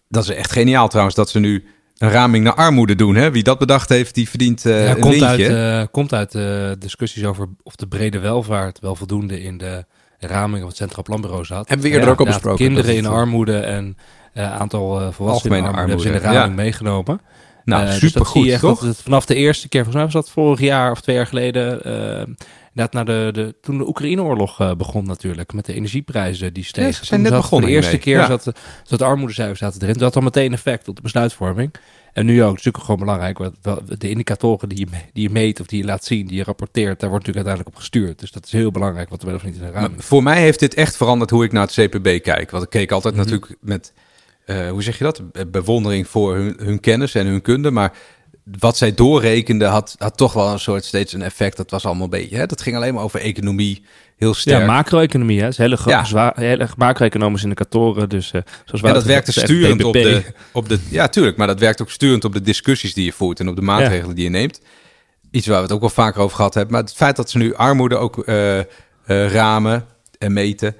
[0.09, 1.65] Dat is echt geniaal trouwens dat ze nu
[1.97, 3.15] een raming naar armoede doen.
[3.15, 3.31] Hè?
[3.31, 7.49] Wie dat bedacht heeft, die verdient uh, ja, komt Uit, komt uit uh, discussies over
[7.63, 9.85] of de brede welvaart wel voldoende in de
[10.19, 11.69] raming van het Centraal Planbureau zat.
[11.69, 12.67] Hebben we eerder ook al besproken.
[12.67, 13.97] Kinderen in armoede en
[14.35, 17.21] aantal uh, volwassenen in armoede, in de raming meegenomen.
[17.65, 18.81] Nou, super dus goed, toch?
[18.81, 21.83] het vanaf de eerste keer, volgens mij was dat vorig jaar of twee jaar geleden,
[22.69, 26.91] inderdaad naar de, de, toen de Oekraïne-oorlog begon natuurlijk, met de energieprijzen die stegen.
[26.91, 27.69] Ja, ze zijn net begonnen.
[27.69, 29.93] De eerste keer zat, zat de armoedecijfers zaten erin.
[29.93, 31.75] Dat had al meteen effect op de besluitvorming.
[32.13, 35.31] En nu ook, het is natuurlijk gewoon belangrijk, wat, de indicatoren die je, die je
[35.31, 38.19] meet of die je laat zien, die je rapporteert, daar wordt natuurlijk uiteindelijk op gestuurd.
[38.19, 40.59] Dus dat is heel belangrijk wat er wel of niet in de Voor mij heeft
[40.59, 42.51] dit echt veranderd hoe ik naar het CPB kijk.
[42.51, 43.23] Want ik keek altijd mhm.
[43.23, 43.93] natuurlijk met,
[44.47, 47.93] uh, hoe zeg je dat, bewondering voor hun, hun kennis en hun kunde, maar
[48.59, 51.57] wat zij doorrekende had, had toch wel een soort steeds een effect.
[51.57, 52.37] Dat was allemaal een beetje.
[52.37, 52.47] Hè?
[52.47, 53.83] Dat ging alleen maar over economie.
[54.17, 54.61] Heel sterk.
[54.61, 55.41] Ja, macro-economie.
[55.41, 55.49] Hè?
[55.49, 56.05] is hele, ja.
[56.05, 58.09] zwaar, hele macro-economische indicatoren.
[58.09, 60.79] Dus, uh, zoals en dat werkt sturend op de, op de.
[60.89, 61.37] Ja, tuurlijk.
[61.37, 64.15] Maar dat werkt ook sturend op de discussies die je voert en op de maatregelen
[64.15, 64.61] die je neemt.
[65.31, 66.73] Iets waar we het ook wel vaker over gehad hebben.
[66.73, 68.61] Maar het feit dat ze nu armoede ook uh,
[69.07, 69.87] ramen
[70.19, 70.77] en meten.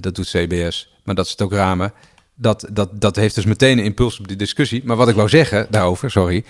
[0.00, 0.94] dat doet CBS.
[1.04, 1.92] Maar dat ze het ook ramen.
[2.38, 4.82] Dat, dat, dat heeft dus meteen een impuls op die discussie.
[4.84, 6.44] Maar wat ik wou zeggen daarover, sorry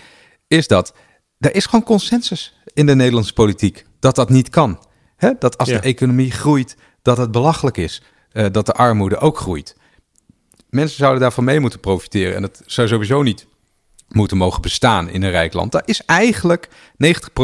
[0.48, 0.94] is dat
[1.38, 4.78] er is gewoon consensus in de Nederlandse politiek dat dat niet kan.
[5.38, 8.02] Dat als de economie groeit, dat het belachelijk is.
[8.32, 9.76] Uh, dat de armoede ook groeit.
[10.70, 12.34] Mensen zouden daarvan mee moeten profiteren.
[12.34, 13.46] En dat zou sowieso niet
[14.08, 15.72] moeten mogen bestaan in een rijk land.
[15.72, 16.72] Daar is eigenlijk 90%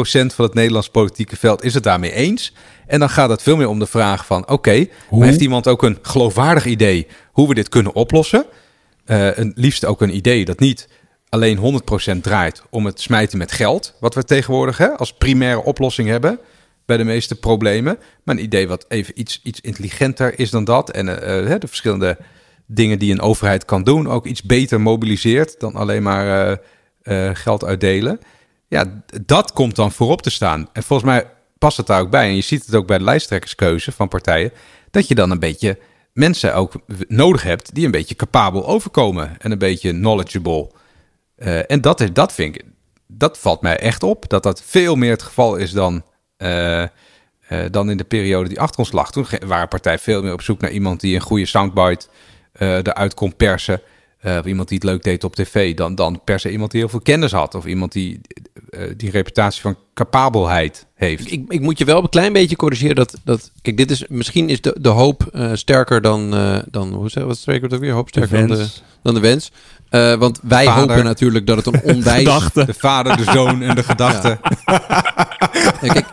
[0.09, 2.53] van het Nederlands politieke veld is het daarmee eens.
[2.87, 4.49] En dan gaat het veel meer om de vraag van...
[4.49, 8.45] oké, heeft iemand ook een geloofwaardig idee hoe we dit kunnen oplossen?
[9.05, 10.87] Uh, een, liefst ook een idee dat niet
[11.29, 11.81] alleen
[12.17, 16.39] 100% draait om het smijten met geld, wat we tegenwoordig hè, als primaire oplossing hebben
[16.85, 17.97] bij de meeste problemen.
[18.23, 20.89] Maar een idee wat even iets, iets intelligenter is dan dat.
[20.89, 21.15] En uh,
[21.59, 22.17] de verschillende
[22.67, 26.59] dingen die een overheid kan doen, ook iets beter mobiliseert dan alleen maar
[27.03, 28.19] uh, geld uitdelen.
[28.67, 30.69] Ja, dat komt dan voorop te staan.
[30.73, 32.27] En volgens mij past het daar ook bij.
[32.27, 34.51] En je ziet het ook bij de lijsttrekkerskeuze van partijen,
[34.91, 35.79] dat je dan een beetje
[36.13, 36.73] mensen ook
[37.07, 40.71] nodig hebt die een beetje capabel overkomen en een beetje knowledgeable.
[41.37, 42.63] Uh, en dat, is, dat vind ik,
[43.07, 44.29] dat valt mij echt op.
[44.29, 46.03] Dat dat veel meer het geval is dan,
[47.71, 49.11] dan in de periode die achter ons lag.
[49.11, 52.07] Toen waren partijen veel meer op zoek naar iemand die een goede soundbite
[52.59, 53.81] eruit kon persen.
[54.23, 55.75] of iemand die het leuk deed op tv.
[55.75, 57.55] Dan, dan per se iemand die heel veel kennis had.
[57.55, 58.21] Of iemand die
[58.97, 61.31] die reputatie van capabelheid heeft.
[61.31, 62.95] Ik, ik moet je wel een klein beetje corrigeren.
[62.95, 66.29] Dat, dat, kijk, dit is, misschien is de, de hoop sterker dan,
[66.71, 67.93] dan hoe zeg, wat spreken we het weer?
[67.93, 68.67] Hoop sterker dan de,
[69.01, 69.51] dan de wens.
[69.93, 72.51] Uh, want wij hopen natuurlijk dat het een onwijs...
[72.53, 74.39] De vader, de zoon en de gedachte.
[75.81, 76.05] kijk,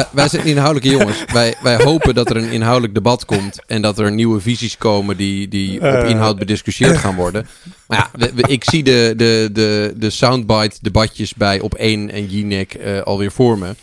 [0.00, 1.24] wij, wij, zijn inhoudelijke jongens.
[1.32, 3.58] Wij, wij hopen dat er een inhoudelijk debat komt...
[3.66, 6.08] en dat er nieuwe visies komen die, die op eh.
[6.08, 7.46] inhoud bediscussieerd gaan worden.
[7.86, 12.76] Maar ja, ik zie de, de, de, de soundbite debatjes bij Op 1 en Jinek
[12.84, 13.74] uh, alweer voor me.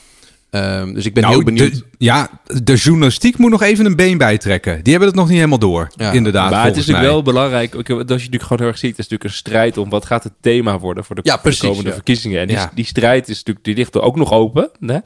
[0.51, 1.73] Um, dus ik ben nou, heel benieuwd.
[1.73, 2.29] De, ja,
[2.63, 4.83] de journalistiek moet nog even een been bijtrekken.
[4.83, 6.11] Die hebben het nog niet helemaal door, ja.
[6.11, 6.51] inderdaad.
[6.51, 9.07] Maar het is natuurlijk wel belangrijk, als je natuurlijk gewoon heel erg ziet, het is
[9.09, 11.93] natuurlijk een strijd om wat gaat het thema worden voor de, ja, precies, de komende
[11.93, 12.39] verkiezingen.
[12.41, 14.69] En die, die, strijd is natuurlijk, die ligt er ook nog open.
[14.79, 14.97] Hè?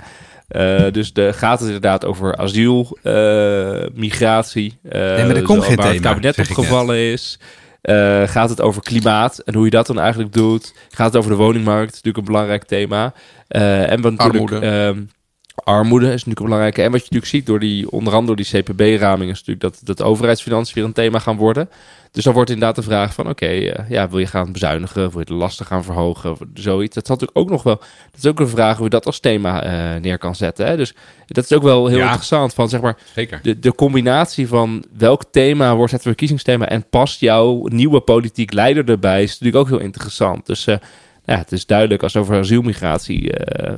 [0.51, 5.63] Uh, dus de, gaat het inderdaad over asiel, uh, migratie, uh, nee, maar er komt
[5.63, 7.39] geen waar thema, het kabinet opgevallen is.
[8.25, 10.73] gaat het over klimaat en hoe je dat dan eigenlijk doet?
[10.89, 11.91] Gaat het over de woningmarkt?
[11.91, 13.13] natuurlijk een belangrijk thema.
[13.47, 14.51] en wat natuurlijk...
[14.51, 15.05] Armoede.
[15.63, 16.81] Armoede is natuurlijk een belangrijke.
[16.81, 19.79] En wat je natuurlijk ziet door die, onder andere door die CPB-raming, is natuurlijk dat,
[19.83, 21.69] dat overheidsfinanciën weer een thema gaan worden.
[22.11, 25.11] Dus dan wordt inderdaad de vraag van, oké, eh, ja, wil je gaan bezuinigen?
[25.11, 26.37] Wil je de lasten gaan verhogen?
[26.53, 26.95] Zoiets.
[26.95, 29.19] Dat is natuurlijk ook nog wel, dat is ook een vraag hoe je dat als
[29.19, 30.65] thema uh, neer kan zetten.
[30.65, 30.77] Hè?
[30.77, 30.95] Dus
[31.25, 33.39] dat is ook wel heel interessant van, zeg maar, Zeker.
[33.43, 38.89] De, de combinatie van welk thema wordt het verkiezingsthema en past jouw nieuwe politiek leider
[38.89, 40.45] erbij, is natuurlijk ook heel interessant.
[40.45, 40.75] Dus uh,
[41.25, 43.31] ja, het is duidelijk als het over asielmigratie,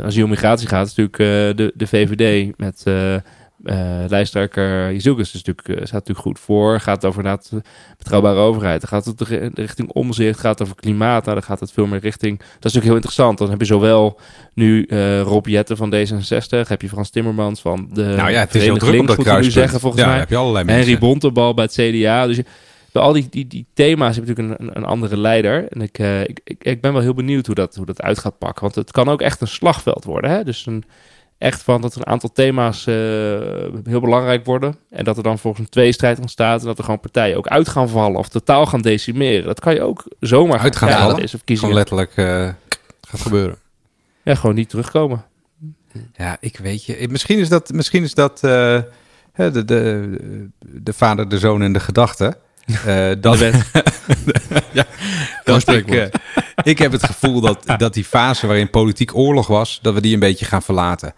[0.04, 2.84] asielmigratie gaat, is natuurlijk de, de VVD met
[3.64, 6.80] uh, lijsttrekker is natuurlijk, staat natuurlijk goed voor.
[6.80, 7.52] Gaat over inderdaad
[7.98, 8.82] betrouwbare overheid.
[8.82, 11.26] Dan gaat het de richting omzicht, gaat over klimaat.
[11.26, 12.38] Nou, dan gaat het veel meer richting.
[12.38, 13.38] Dat is natuurlijk heel interessant.
[13.38, 14.20] Dan heb je zowel
[14.54, 14.88] nu
[15.22, 18.78] Rob Jetten van D66, heb je Frans Timmermans van de nou ja, het is heel
[18.78, 19.54] druk op dat kruispunt.
[19.54, 20.20] zeggen volgens ja, mij.
[20.20, 22.28] Heb je allerlei Henry Bontebal bij het CDA.
[22.28, 22.46] Dus je,
[22.94, 25.68] bij al die, die, die thema's heb je natuurlijk een, een, andere leider.
[25.70, 28.20] En ik, uh, ik, ik, ik, ben wel heel benieuwd hoe dat, hoe dat uit
[28.20, 28.62] gaat pakken.
[28.62, 30.32] Want het kan ook echt een slagveld worden.
[30.32, 30.44] Hè?
[30.44, 30.84] Dus een,
[31.44, 32.96] echt van dat er een aantal thema's uh,
[33.84, 34.76] heel belangrijk worden.
[34.90, 36.60] En dat er dan volgens een tweestrijd ontstaat.
[36.60, 39.46] En dat er gewoon partijen ook uit gaan vallen of totaal gaan decimeren.
[39.46, 41.24] Dat kan je ook zomaar uit gaan vallen.
[41.24, 42.50] Is, of Gewoon letterlijk uh,
[43.02, 43.58] gaat gebeuren.
[44.24, 45.26] Ja, gewoon niet terugkomen.
[46.14, 47.08] Ja, ik weet je.
[47.10, 48.80] Misschien is dat, misschien is dat uh,
[49.34, 50.18] de, de,
[50.60, 52.38] de vader, de zoon en de gedachte.
[52.68, 53.40] Uh, dat
[54.72, 54.86] ja,
[55.44, 56.06] dat ik, uh,
[56.64, 60.14] ik heb het gevoel dat, dat die fase waarin politiek oorlog was, dat we die
[60.14, 61.14] een beetje gaan verlaten.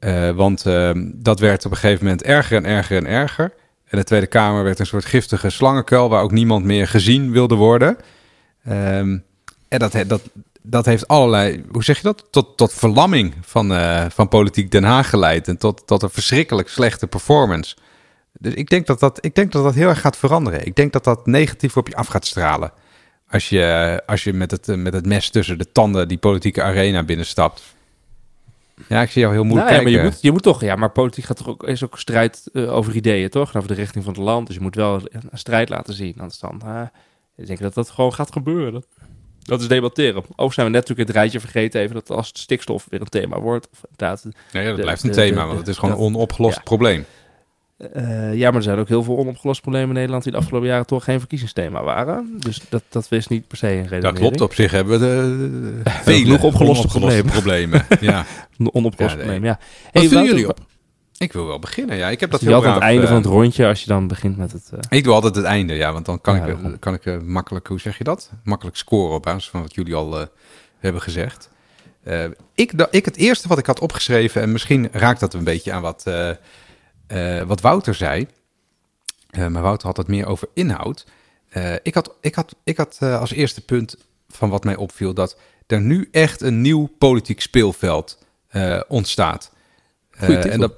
[0.00, 3.52] Uh, want ehm, dat werd op een gegeven moment erger en erger en erger.
[3.84, 7.54] En de Tweede Kamer werd een soort giftige slangenkuil waar ook niemand meer gezien wilde
[7.54, 7.96] worden.
[8.68, 9.24] Um,
[9.68, 10.20] en dat, dat,
[10.62, 12.26] dat heeft allerlei, hoe zeg je dat?
[12.30, 15.48] Tot, tot verlamming van, uh, van politiek Den Haag geleid.
[15.48, 17.76] En tot, tot een verschrikkelijk slechte performance.
[18.38, 20.66] Dus ik denk dat dat, ik denk dat dat heel erg gaat veranderen.
[20.66, 22.72] Ik denk dat dat negatief op je af gaat stralen.
[23.28, 27.02] Als je, als je met, het, met het mes tussen de tanden die politieke arena
[27.02, 27.62] binnenstapt.
[28.88, 30.76] Ja, ik zie jou heel moeilijk nou, ja, Maar je, moet, je moet toch, ja,
[30.76, 33.56] maar politiek gaat toch ook, is ook strijd uh, over ideeën, toch?
[33.56, 34.46] over de richting van het land.
[34.46, 36.14] Dus je moet wel een strijd laten zien.
[36.18, 36.82] Anders dan, uh,
[37.36, 38.84] ik denk dat dat gewoon gaat gebeuren.
[39.42, 40.22] Dat is debatteren.
[40.36, 43.40] Ook zijn we net natuurlijk het rijtje vergeten even dat als stikstof weer een thema
[43.40, 43.68] wordt.
[43.72, 47.04] Of inderdaad, nee, dat blijft een thema, want het is gewoon een onopgelost probleem.
[47.96, 50.68] Uh, ja, maar er zijn ook heel veel onopgeloste problemen in Nederland die de afgelopen
[50.68, 52.36] jaren toch geen verkiezingsthema waren.
[52.38, 54.00] Dus dat, dat is niet per se een reden.
[54.00, 57.30] Dat klopt, op zich hebben we de, veel opgeloste, onopgeloste problemen.
[57.30, 57.86] problemen.
[58.12, 58.24] ja.
[58.72, 59.58] Onopgeloste ja, problemen, ja.
[59.92, 60.60] Wat hey, jullie op?
[61.16, 62.08] Ik wil wel beginnen, ja.
[62.08, 64.52] Ik heb dat heel altijd het einde van het rondje als je dan begint met
[64.52, 64.70] het...
[64.74, 64.80] Uh...
[64.88, 65.92] Ik doe altijd het einde, ja.
[65.92, 68.30] Want dan kan ja, ik, kan ik uh, makkelijk, hoe zeg je dat?
[68.44, 70.26] Makkelijk scoren op basis van wat jullie al uh,
[70.78, 71.50] hebben gezegd.
[72.54, 75.82] ik, ik, het eerste wat ik had opgeschreven, en misschien raakt dat een beetje aan
[75.82, 76.04] wat,
[77.46, 78.26] wat Wouter zei.
[79.30, 81.06] maar Wouter had het meer over inhoud.
[81.82, 83.96] ik had, ik had, ik had als eerste punt
[84.28, 88.18] van wat mij opviel dat er nu echt een nieuw politiek speelveld
[88.88, 89.52] ontstaat.
[90.18, 90.72] en dat,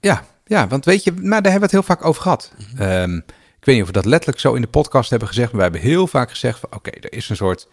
[0.00, 2.52] ja, ja, want weet je, maar daar hebben we het heel vaak over gehad.
[2.80, 3.24] Um,
[3.60, 5.62] ik weet niet of we dat letterlijk zo in de podcast hebben gezegd, maar we
[5.62, 7.68] hebben heel vaak gezegd van oké, er is een soort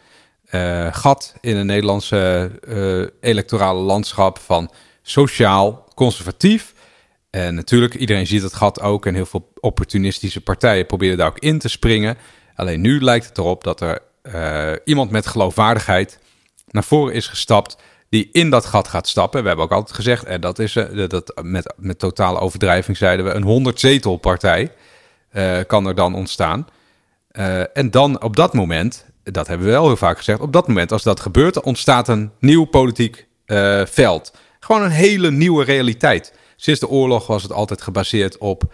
[0.51, 6.73] uh, gat in het Nederlandse uh, electorale landschap van sociaal conservatief.
[7.29, 11.39] En natuurlijk, iedereen ziet het gat ook en heel veel opportunistische partijen proberen daar ook
[11.39, 12.17] in te springen.
[12.55, 16.19] Alleen nu lijkt het erop dat er uh, iemand met geloofwaardigheid
[16.67, 17.77] naar voren is gestapt
[18.09, 19.41] die in dat gat gaat stappen.
[19.41, 23.25] We hebben ook altijd gezegd, en dat is uh, dat met, met totale overdrijving zeiden
[23.25, 24.71] we, een 100 zetelpartij
[25.33, 26.67] uh, kan er dan ontstaan.
[27.73, 30.91] En dan op dat moment, dat hebben we wel heel vaak gezegd, op dat moment
[30.91, 33.27] als dat gebeurt, ontstaat een nieuw politiek
[33.85, 34.33] veld.
[34.59, 36.33] Gewoon een hele nieuwe realiteit.
[36.59, 38.73] Sinds de oorlog was het altijd gebaseerd op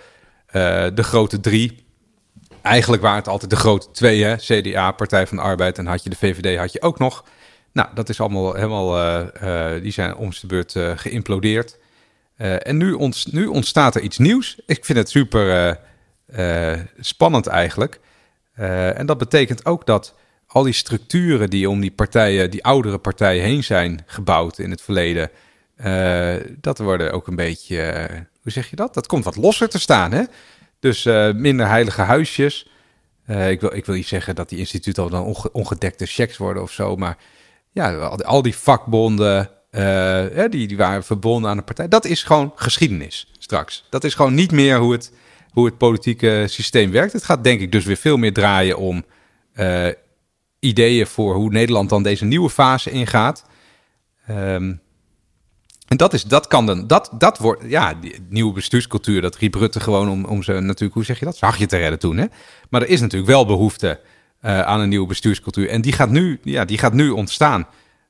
[0.93, 1.85] de grote drie.
[2.61, 4.35] Eigenlijk waren het altijd de grote twee, hè?
[4.35, 7.23] CDA, Partij van de Arbeid en had je de VVD, had je ook nog.
[7.73, 11.77] Nou, dat is allemaal helemaal, uh, uh, die zijn om de beurt geïmplodeerd.
[12.37, 14.59] en nu, nu, ontstaat er iets nieuws.
[14.65, 15.79] Ik vind het super
[16.99, 17.99] spannend eigenlijk.
[18.95, 20.15] en dat betekent ook dat
[20.53, 24.81] al die structuren die om die partijen, die oudere partijen heen zijn gebouwd in het
[24.81, 25.29] verleden,
[26.61, 28.07] dat worden ook een beetje,
[28.41, 28.93] hoe zeg je dat?
[28.93, 30.23] Dat komt wat losser te staan, hè?
[30.79, 31.03] Dus
[31.35, 32.69] minder heilige huisjes.
[33.27, 36.71] ik, wil, ik wil niet zeggen dat die instituten al dan ongedekte checks worden of
[36.71, 37.17] zo, maar
[37.71, 39.49] ja, al die vakbonden,
[40.49, 41.87] die, die waren verbonden aan de partij.
[41.87, 43.87] Dat is gewoon geschiedenis straks.
[43.89, 45.11] Dat is gewoon niet meer hoe het,
[45.51, 47.13] hoe het politieke systeem werkt.
[47.13, 49.05] Het gaat denk ik dus weer veel meer draaien om
[50.59, 53.45] ideeën voor hoe Nederland dan deze nieuwe fase ingaat.
[54.29, 54.81] Um,
[55.93, 59.55] en dat, is, dat kan dan, dat, dat wordt, ja, die nieuwe bestuurscultuur, dat riep
[59.55, 62.17] Rutte gewoon om, om ze natuurlijk, hoe zeg je dat, zag je te redden toen,
[62.17, 62.25] hè?
[62.69, 63.99] Maar er is natuurlijk wel behoefte
[64.41, 65.69] uh, aan een nieuwe bestuurscultuur.
[65.69, 67.67] En die gaat nu, ja, die gaat nu ontstaan,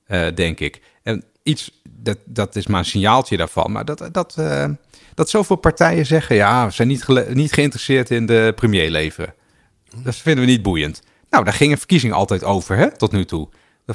[0.08, 0.82] uh, denk ik.
[1.04, 3.72] En iets, dat, dat is maar een signaaltje daarvan.
[3.72, 4.66] Maar dat, dat, uh,
[5.14, 9.34] dat zoveel partijen zeggen, ja, we zijn niet, niet geïnteresseerd in de premierleven.
[10.04, 11.02] Dat vinden we niet boeiend.
[11.30, 13.50] Nou, daar gingen verkiezingen altijd over, hè, tot nu toe.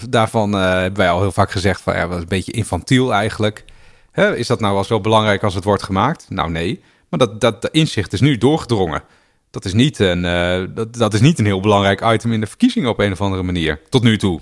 [0.08, 3.64] Daarvan hebben wij al heel vaak gezegd van, ja, dat was een beetje infantiel eigenlijk.
[4.10, 6.26] Hè, is dat nou wel zo belangrijk als het wordt gemaakt?
[6.28, 6.82] Nou, nee.
[7.08, 9.02] Maar dat, dat inzicht is nu doorgedrongen
[9.50, 12.46] dat is, niet een, uh, dat, dat is niet een heel belangrijk item in de
[12.46, 13.80] verkiezingen op een of andere manier.
[13.88, 14.40] Tot nu toe.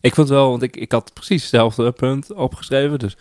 [0.00, 2.98] Ik vond wel, want ik, ik had precies hetzelfde punt opgeschreven.
[2.98, 3.16] Dus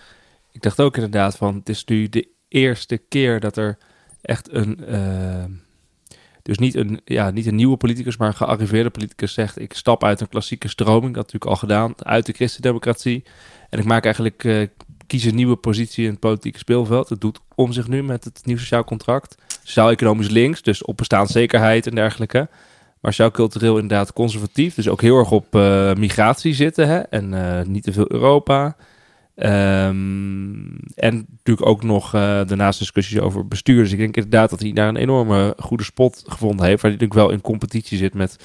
[0.52, 3.78] ik dacht ook inderdaad van, het is nu de eerste keer dat er
[4.22, 4.80] echt een...
[4.90, 5.44] Uh,
[6.42, 9.60] dus niet een, ja, niet een nieuwe politicus, maar een gearriveerde politicus zegt...
[9.60, 13.24] ik stap uit een klassieke stroming, dat natuurlijk al gedaan, uit de christendemocratie.
[13.70, 14.68] En ik maak eigenlijk, uh,
[15.08, 17.10] kies een nieuwe positie in het politieke speelveld.
[17.10, 21.88] Het doet om zich nu met het nieuw sociaal contract sociaal-economisch links, dus op bestaanszekerheid
[21.88, 22.50] en dergelijke.
[23.02, 27.00] Maar sociaal-cultureel inderdaad conservatief, dus ook heel erg op uh, migratie zitten hè?
[27.00, 28.76] en uh, niet te veel Europa.
[29.36, 33.84] Um, en natuurlijk ook nog uh, daarnaast discussies over bestuur.
[33.84, 36.82] Dus ik denk inderdaad dat hij daar een enorme goede spot gevonden heeft.
[36.82, 38.38] Waar hij natuurlijk wel in competitie zit met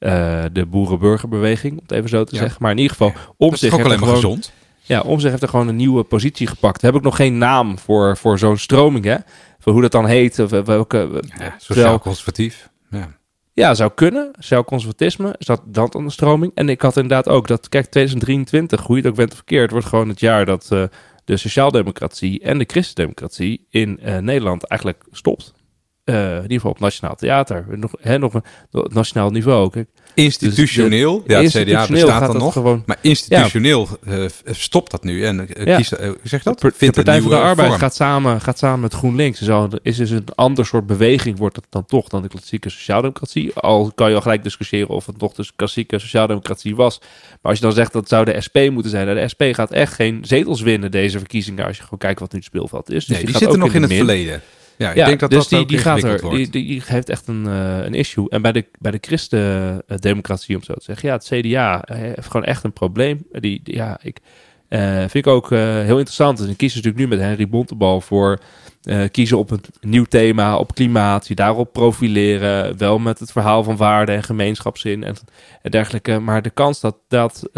[0.00, 2.40] uh, de boerenburgerbeweging, om het even zo te ja.
[2.40, 2.62] zeggen.
[2.62, 4.52] Maar in ieder geval, om zich alleen maar gezond.
[4.86, 6.82] Ja, om zich heeft er gewoon een nieuwe positie gepakt.
[6.82, 9.16] Heb ik nog geen naam voor, voor zo'n stroming, hè?
[9.62, 10.38] hoe dat dan heet.
[10.38, 12.70] Of welke, ja, sociaal conservatief.
[12.90, 13.08] Ja.
[13.52, 14.30] ja, zou kunnen.
[14.38, 16.52] Sociaal conservatisme is dat, dan de stroming.
[16.54, 19.70] En ik had inderdaad ook dat, kijk, 2023, hoe je het ook bent of verkeerd,
[19.70, 20.84] wordt gewoon het jaar dat uh,
[21.24, 25.52] de sociaaldemocratie en de christendemocratie in uh, Nederland eigenlijk stopt.
[26.14, 27.66] In ieder geval op nationaal theater.
[27.68, 28.42] Nog, hè, nog een
[28.88, 29.70] nationaal niveau.
[29.70, 32.52] Kijk, Institutioneel, dus ja, het CDA bestaat dan nog.
[32.52, 34.28] Gewoon, maar institutioneel ja.
[34.46, 35.24] stopt dat nu.
[35.24, 36.60] En uh, kiest, zeg dat?
[36.60, 39.40] De, de Partij van de Arbeid gaat samen, gaat samen met GroenLinks.
[39.42, 43.54] Zo is dus een ander soort beweging, wordt het dan toch, dan de klassieke sociaaldemocratie.
[43.54, 46.98] Al kan je al gelijk discussiëren of het nog de klassieke sociaaldemocratie was.
[47.00, 49.06] Maar als je dan zegt dat zou de SP moeten zijn.
[49.06, 51.66] Nou, de SP gaat echt geen zetels winnen deze verkiezingen.
[51.66, 53.04] Als je gewoon kijkt wat nu het speelveld is.
[53.04, 54.42] Dus nee, die, zitten nog in, het verleden.
[54.78, 57.44] Ja, ik denk dat dus dat die, die gaat er, die, die, heeft echt een,
[57.46, 58.28] uh, een issue.
[58.28, 62.46] En bij de, bij de christendemocratie, om zo te zeggen, ja, het CDA heeft gewoon
[62.46, 63.26] echt een probleem.
[63.32, 64.18] Die, ja, ik
[64.68, 66.40] uh, vind ik ook uh, heel interessant.
[66.40, 68.40] En kiezen natuurlijk nu met Henry Bontebal voor
[69.10, 73.76] kiezen op een nieuw thema, op klimaat, die daarop profileren, wel met het verhaal van
[73.76, 75.14] waarde en gemeenschapszin en,
[75.62, 76.18] en dergelijke.
[76.18, 77.48] Maar de kans dat dat,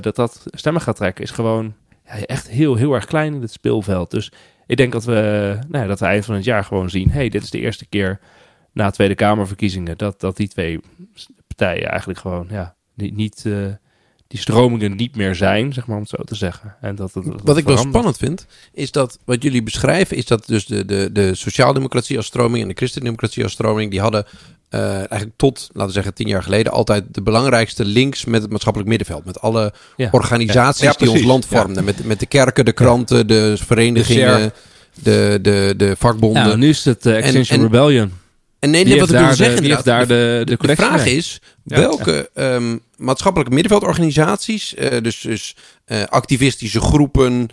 [0.00, 1.74] dat dat stemmen gaat trekken is gewoon
[2.06, 4.10] ja, echt heel, heel erg klein in het speelveld.
[4.10, 4.32] Dus
[4.72, 7.28] ik denk dat we, nou ja, dat we eind van het jaar gewoon zien: hey,
[7.28, 8.20] dit is de eerste keer
[8.72, 10.80] na Tweede Kamerverkiezingen dat, dat die twee
[11.46, 13.66] partijen eigenlijk gewoon ja, niet, niet uh,
[14.32, 16.74] die stromingen niet meer zijn, zeg maar om het zo te zeggen.
[16.80, 20.46] En dat, dat, wat ik wel spannend vind, is dat wat jullie beschrijven, is dat
[20.46, 24.26] dus de, de, de sociaaldemocratie als stroming en de christendemocratie als stroming, die hadden
[24.70, 28.50] uh, eigenlijk tot, laten we zeggen, tien jaar geleden altijd de belangrijkste links met het
[28.50, 29.24] maatschappelijk middenveld.
[29.24, 29.72] Met alle
[30.10, 31.84] organisaties die ons land vormden.
[31.84, 34.52] Met, met de kerken, de kranten, de verenigingen,
[35.02, 36.48] de, de, de, vakbonden.
[36.48, 38.12] Ja, nu is het uh, Extinction en, Rebellion.
[38.58, 42.30] En nee, nee wat ik wil zeggen, de, daar de, de, de vraag is, welke
[42.34, 47.48] um, maatschappelijke middenveldorganisaties, uh, dus, dus uh, activistische groepen,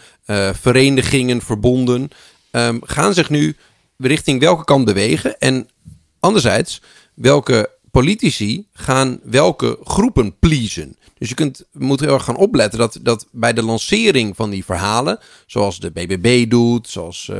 [0.54, 2.10] verenigingen, verbonden,
[2.52, 3.56] um, gaan zich nu
[3.98, 5.40] richting welke kant bewegen?
[5.40, 5.70] En
[6.20, 6.82] anderzijds,
[7.14, 10.98] welke politici gaan welke groepen pleasen.
[11.18, 14.66] Dus je kunt, moet heel erg gaan opletten dat, dat bij de lancering van die
[14.66, 17.32] verhalen, zoals de BBB doet, zoals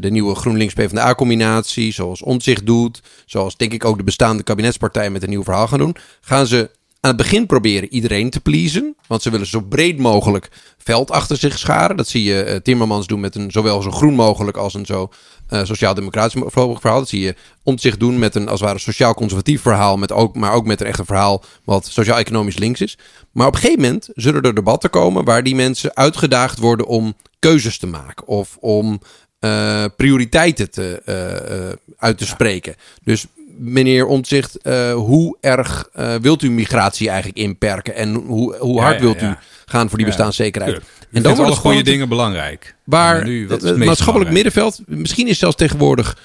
[0.00, 5.22] de nieuwe GroenLinks PvdA-combinatie, zoals Ontzicht doet, zoals denk ik ook de bestaande kabinetspartijen met
[5.22, 6.70] een nieuw verhaal gaan doen, gaan ze
[7.06, 8.96] aan het begin proberen iedereen te pleasen.
[9.06, 11.96] Want ze willen zo breed mogelijk veld achter zich scharen.
[11.96, 15.10] Dat zie je uh, Timmermans doen met een zowel zo groen mogelijk als een zo
[15.50, 16.98] uh, sociaal-democratisch verhaal.
[16.98, 17.34] Dat zie je
[17.74, 19.96] zich doen met een als het ware sociaal-conservatief verhaal.
[19.96, 22.98] Met ook, maar ook met een echt verhaal wat sociaal-economisch links is.
[23.32, 27.14] Maar op een gegeven moment zullen er debatten komen waar die mensen uitgedaagd worden om
[27.38, 28.26] keuzes te maken.
[28.26, 29.00] Of om
[29.40, 32.74] uh, prioriteiten te, uh, uit te spreken.
[33.04, 33.26] Dus
[33.58, 37.94] meneer Omtzigt, uh, hoe erg uh, wilt u migratie eigenlijk inperken?
[37.94, 40.80] En hoe, hoe hard wilt u gaan voor die bestaanszekerheid?
[41.12, 42.74] En dan worden goede dingen belangrijk.
[42.84, 46.16] Waar nu, het, het maatschappelijk middenveld, misschien is zelfs tegenwoordig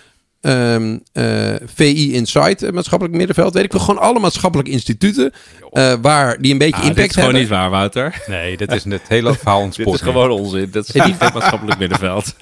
[0.41, 5.33] um, uh, VI Insight, het maatschappelijk middenveld, weet ik wel, gewoon alle maatschappelijke instituten
[5.71, 7.33] uh, waar die een beetje ah, impact hebben.
[7.33, 8.23] Dat is gewoon niet waar, Wouter.
[8.27, 9.91] Nee, dat is het hele verhaal ontspoord.
[9.99, 10.69] dit is gewoon onzin.
[10.71, 12.35] Dat is niet het maatschappelijk middenveld.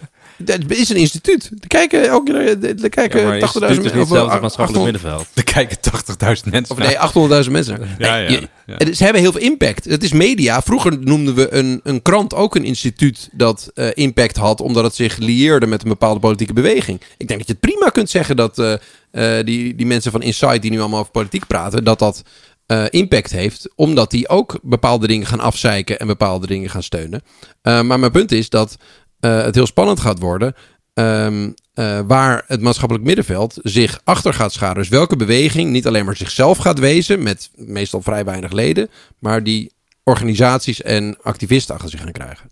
[0.45, 1.49] Het is een instituut.
[1.59, 3.61] Er kijken, ook, er kijken ja, 80.000 mensen.
[3.61, 5.27] Het is het maatschappelijk middenveld.
[5.33, 6.75] Er kijken 80.000 mensen.
[6.75, 7.95] Of nee, 800.000 mensen.
[7.97, 8.93] Ja, ja, ja.
[8.93, 9.85] Ze hebben heel veel impact.
[9.85, 10.61] Het is media.
[10.61, 14.95] Vroeger noemden we een, een krant ook een instituut dat uh, impact had, omdat het
[14.95, 17.01] zich lieerde met een bepaalde politieke beweging.
[17.17, 18.73] Ik denk dat je het prima kunt zeggen dat uh,
[19.11, 22.23] uh, die, die mensen van Insight, die nu allemaal over politiek praten, dat dat
[22.71, 27.21] uh, impact heeft, omdat die ook bepaalde dingen gaan afzeiken en bepaalde dingen gaan steunen.
[27.63, 28.77] Uh, maar mijn punt is dat
[29.21, 30.55] uh, het heel spannend gaat worden.
[30.93, 34.75] Um, uh, waar het maatschappelijk middenveld zich achter gaat scharen.
[34.75, 39.43] Dus welke beweging niet alleen maar zichzelf gaat wezen, met meestal vrij weinig leden, maar
[39.43, 39.71] die
[40.03, 42.49] organisaties en activisten achter zich gaan krijgen.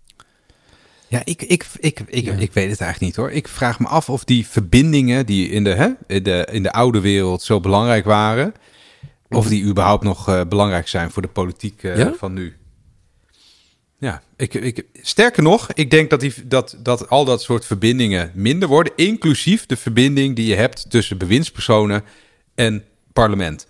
[1.07, 2.33] Ja, ik, ik, ik, ik, ja.
[2.33, 3.31] ik weet het eigenlijk niet hoor.
[3.31, 6.71] Ik vraag me af of die verbindingen die in de, hè, in de, in de
[6.71, 8.53] oude wereld zo belangrijk waren,
[9.29, 12.13] of die überhaupt nog uh, belangrijk zijn voor de politiek uh, ja?
[12.17, 12.55] van nu.
[13.99, 18.31] Ja, ik, ik, sterker nog, ik denk dat, die, dat, dat al dat soort verbindingen
[18.33, 22.03] minder worden, inclusief de verbinding die je hebt tussen bewindspersonen
[22.55, 22.83] en
[23.13, 23.67] parlement.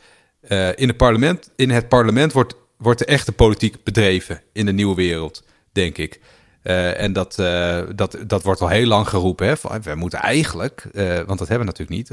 [0.49, 4.71] Uh, in, het parlement in het parlement wordt, wordt de echte politiek bedreven in de
[4.71, 6.19] nieuwe wereld, denk ik.
[6.63, 9.47] Uh, en dat, uh, dat, dat wordt al heel lang geroepen.
[9.47, 10.87] Hè, we moeten eigenlijk,
[11.25, 12.11] want dat hebben we natuurlijk niet,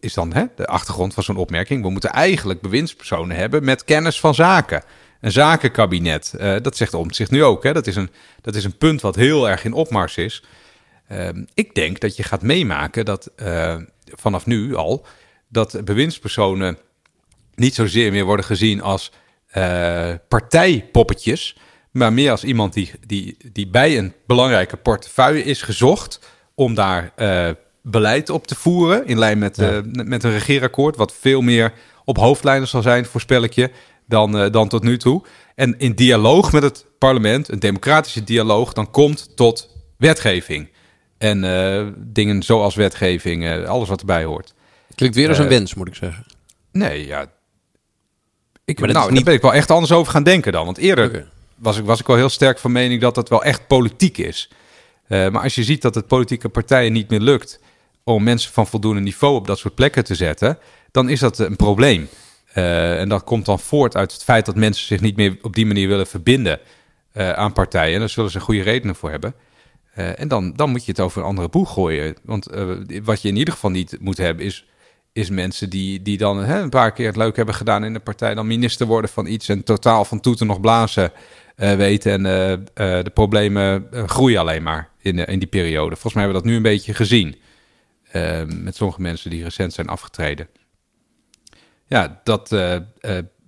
[0.00, 1.82] is dan hè, de achtergrond van zo'n opmerking.
[1.82, 4.82] We moeten eigenlijk bewindspersonen hebben met kennis van zaken
[5.20, 6.34] een zakenkabinet.
[6.40, 7.62] Uh, dat zegt zich nu ook.
[7.62, 7.72] Hè?
[7.72, 10.44] Dat, is een, dat is een punt wat heel erg in opmars is.
[11.12, 15.06] Uh, ik denk dat je gaat meemaken dat uh, vanaf nu al...
[15.48, 16.78] dat bewindspersonen
[17.54, 19.12] niet zozeer meer worden gezien als
[19.56, 21.56] uh, partijpoppetjes...
[21.90, 26.20] maar meer als iemand die, die, die bij een belangrijke portefeuille is gezocht...
[26.54, 27.12] om daar
[27.82, 29.82] beleid op te voeren in lijn met, ja.
[29.92, 30.96] met een regeerakkoord...
[30.96, 31.72] wat veel meer
[32.04, 33.70] op hoofdlijnen zal zijn, voorspel ik je
[34.10, 35.22] dan, uh, dan tot nu toe.
[35.54, 40.68] En in dialoog met het parlement, een democratische dialoog, dan komt tot wetgeving.
[41.18, 41.40] En
[41.98, 44.54] dingen zoals wetgeving, alles wat erbij hoort.
[44.94, 46.26] Klinkt weer als een wens, moet ik zeggen.
[46.72, 47.26] Nee, ja.
[48.64, 49.14] Ik, nou, niet...
[49.14, 50.64] daar ben ik wel echt anders over gaan denken dan.
[50.64, 53.66] Want eerder was, ik, was ik wel heel sterk van mening dat het wel echt
[53.66, 54.50] politiek is.
[55.08, 57.60] maar als je ziet dat het politieke partijen niet meer lukt
[58.04, 60.58] om mensen van voldoende niveau op dat soort plekken te zetten,
[60.90, 62.08] dan is dat een probleem.
[62.54, 65.54] Uh, en dat komt dan voort uit het feit dat mensen zich niet meer op
[65.54, 66.60] die manier willen verbinden
[67.14, 67.94] uh, aan partijen.
[67.94, 69.34] En daar zullen ze goede redenen voor hebben.
[69.98, 72.16] Uh, en dan, dan moet je het over een andere boeg gooien.
[72.24, 72.48] Want
[73.02, 74.66] wat je in ieder geval niet moet hebben, is,
[75.12, 78.00] is mensen die, die dan hè, een paar keer het leuk hebben gedaan in de
[78.00, 81.12] partij, dan minister worden van iets en totaal van toeten nog blazen
[81.56, 82.12] weten.
[82.12, 82.22] En
[83.04, 85.90] de problemen groeien alleen maar in, in die periode.
[85.90, 87.36] Volgens mij hebben we dat nu een beetje gezien.
[88.62, 90.48] met sommige mensen die recent zijn afgetreden
[91.90, 92.76] ja, dat, uh,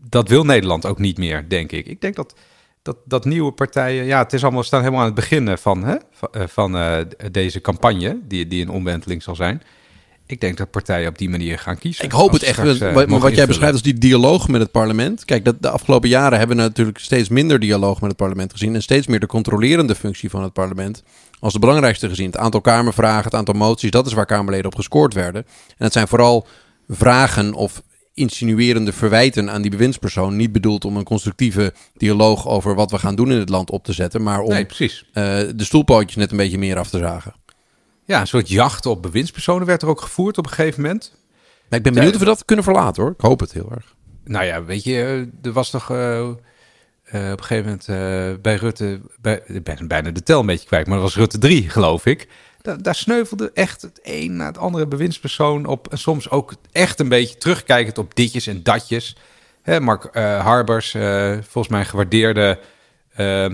[0.09, 1.87] dat wil Nederland ook niet meer, denk ik.
[1.87, 2.35] Ik denk dat,
[2.83, 5.97] dat, dat nieuwe partijen, ja, het is allemaal, staan helemaal aan het begin van, hè,
[6.47, 6.99] van, uh,
[7.31, 9.63] deze campagne, die, die een omwenteling zal zijn.
[10.27, 12.05] Ik denk dat partijen op die manier gaan kiezen.
[12.05, 12.59] Ik hoop het echt.
[12.59, 15.25] Straks, maar wat jij beschrijft als die dialoog met het parlement.
[15.25, 18.75] Kijk, dat, de afgelopen jaren hebben we natuurlijk steeds minder dialoog met het parlement gezien.
[18.75, 21.03] En steeds meer de controlerende functie van het parlement
[21.41, 22.27] als de belangrijkste gezien.
[22.27, 25.45] Het aantal Kamervragen, het aantal moties, dat is waar Kamerleden op gescoord werden.
[25.69, 26.47] En het zijn vooral
[26.89, 27.83] vragen of
[28.15, 33.15] insinuerende verwijten aan die bewindspersoon niet bedoeld om een constructieve dialoog over wat we gaan
[33.15, 35.05] doen in het land op te zetten, maar om nee, precies.
[35.09, 35.15] Uh,
[35.55, 37.35] de stoelpootjes net een beetje meer af te zagen.
[38.05, 41.15] Ja, een soort jacht op bewindspersonen werd er ook gevoerd op een gegeven moment.
[41.69, 43.13] Maar ik ben benieuwd of we dat kunnen verlaten hoor.
[43.13, 43.95] Ik hoop het heel erg.
[44.25, 46.41] Nou ja, weet je, eh, er was toch uh, op
[47.13, 50.95] een gegeven moment bij Rutte, bij, ik ben bijna de tel een beetje kwijt, maar
[50.95, 52.29] dat was Rutte 3 geloof ik
[52.63, 55.89] daar, daar, sneuvelde echt het een na het andere bewindspersoon op.
[55.89, 59.17] En soms ook echt een beetje terugkijkend op ditjes en datjes.
[59.63, 62.59] Hè, Mark uh, Harbers, uh, volgens mij gewaardeerde...
[63.19, 63.47] Uh,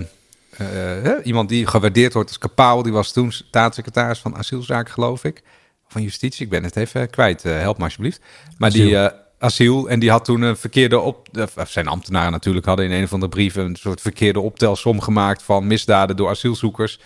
[1.23, 2.83] iemand die gewaardeerd wordt als kapaal.
[2.83, 5.43] Die was toen staatssecretaris van asielzaken, geloof ik.
[5.87, 7.43] Van justitie, ik ben het even kwijt.
[7.43, 8.21] help me alsjeblieft.
[8.57, 8.85] Maar asiel.
[8.85, 9.89] die asiel.
[9.89, 11.27] En die had toen een verkeerde op.
[11.57, 15.43] Of zijn ambtenaren natuurlijk hadden in een van de brieven een soort verkeerde optelsom gemaakt
[15.43, 16.99] van misdaden door asielzoekers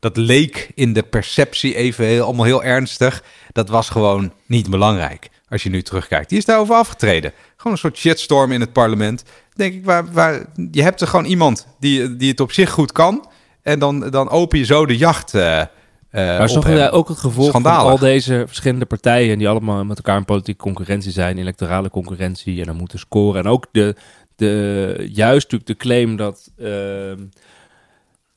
[0.00, 3.22] dat leek in de perceptie even heel, allemaal heel ernstig.
[3.52, 5.28] Dat was gewoon niet belangrijk.
[5.48, 6.28] Als je nu terugkijkt.
[6.28, 7.32] Die is daarover afgetreden.
[7.56, 9.24] Gewoon een soort shitstorm in het parlement.
[9.54, 12.92] Denk ik, waar, waar, je hebt er gewoon iemand die, die het op zich goed
[12.92, 13.28] kan.
[13.62, 15.34] En dan, dan open je zo de jacht.
[15.34, 15.62] Uh,
[16.10, 19.38] maar is toch ook het gevolg van al deze verschillende partijen...
[19.38, 21.38] die allemaal met elkaar in politieke concurrentie zijn...
[21.38, 23.40] electorale concurrentie en dan moeten scoren.
[23.40, 23.94] En ook de,
[24.36, 26.50] de, juist natuurlijk de claim dat...
[26.58, 27.12] Uh,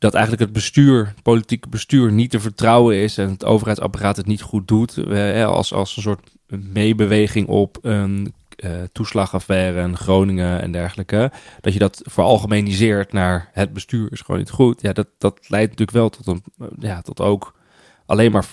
[0.03, 4.25] dat eigenlijk het bestuur, het politieke bestuur, niet te vertrouwen is en het overheidsapparaat het
[4.25, 4.97] niet goed doet.
[5.45, 8.33] als, als een soort meebeweging op een
[8.63, 11.31] uh, toeslagaffaire in Groningen en dergelijke.
[11.61, 14.81] Dat je dat veralgemeniseert naar het bestuur is gewoon niet goed.
[14.81, 16.43] Ja, dat, dat leidt natuurlijk wel tot, een,
[16.79, 17.53] ja, tot ook
[18.05, 18.45] alleen maar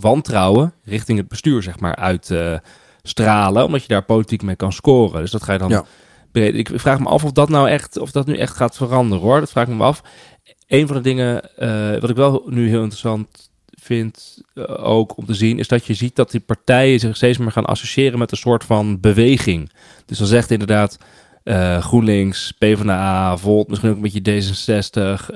[0.00, 2.58] wantrouwen richting het bestuur, zeg maar, uit uh,
[3.02, 3.64] stralen.
[3.64, 5.20] Omdat je daar politiek mee kan scoren.
[5.20, 5.68] Dus dat ga je dan...
[5.68, 5.84] Ja
[6.44, 9.40] ik vraag me af of dat nou echt, of dat nu echt gaat veranderen hoor.
[9.40, 10.02] Dat vraag ik me af.
[10.66, 15.26] Een van de dingen uh, wat ik wel nu heel interessant vind, uh, ook om
[15.26, 18.30] te zien, is dat je ziet dat die partijen zich steeds meer gaan associëren met
[18.30, 19.72] een soort van beweging.
[20.06, 20.98] Dus dan zegt inderdaad
[21.46, 25.34] uh, GroenLinks, PvdA, Volt, misschien ook een beetje D66,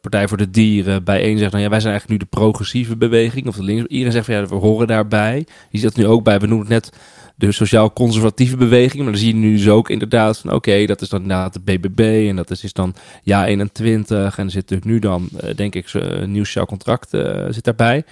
[0.00, 3.46] Partij voor de Dieren, bijeen zegt, nou ja, wij zijn eigenlijk nu de progressieve beweging,
[3.46, 3.86] of de links.
[3.86, 5.46] Iedereen zegt van ja, we horen daarbij.
[5.70, 6.98] Je ziet dat nu ook bij, we noemen het net
[7.40, 9.02] de sociaal-conservatieve beweging.
[9.02, 11.60] Maar dan zie je nu dus ook inderdaad van oké, dat is dan inderdaad de
[11.60, 15.54] BBB en dat is, is dan ja 21 en er zit natuurlijk nu dan uh,
[15.54, 17.10] denk ik een nieuw sociaal contract
[17.50, 18.04] zit daarbij.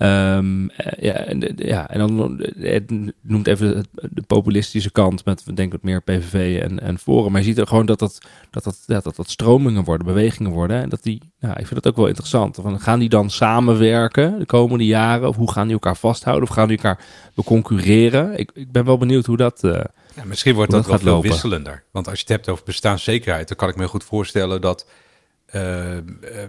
[0.00, 2.90] Um, ja, en, ja, en dan het
[3.22, 7.32] noemt even de populistische kant met, denk ik, meer PVV en, en Forum.
[7.32, 8.18] Maar je ziet er gewoon dat dat,
[8.50, 10.82] dat, dat, dat, dat, dat stromingen worden, bewegingen worden.
[10.82, 12.58] En dat die, nou, ik vind dat ook wel interessant.
[12.62, 15.28] Van, gaan die dan samenwerken de komende jaren?
[15.28, 16.48] Of hoe gaan die elkaar vasthouden?
[16.48, 17.04] Of gaan die elkaar
[17.44, 18.38] concurreren?
[18.38, 19.64] Ik, ik ben wel benieuwd hoe dat...
[19.64, 19.80] Uh,
[20.14, 21.84] ja, misschien wordt dat, dat wel veel wisselender.
[21.92, 24.86] Want als je het hebt over bestaanszekerheid, dan kan ik me goed voorstellen dat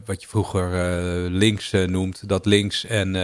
[0.05, 3.15] wat je vroeger uh, links noemt, dat links en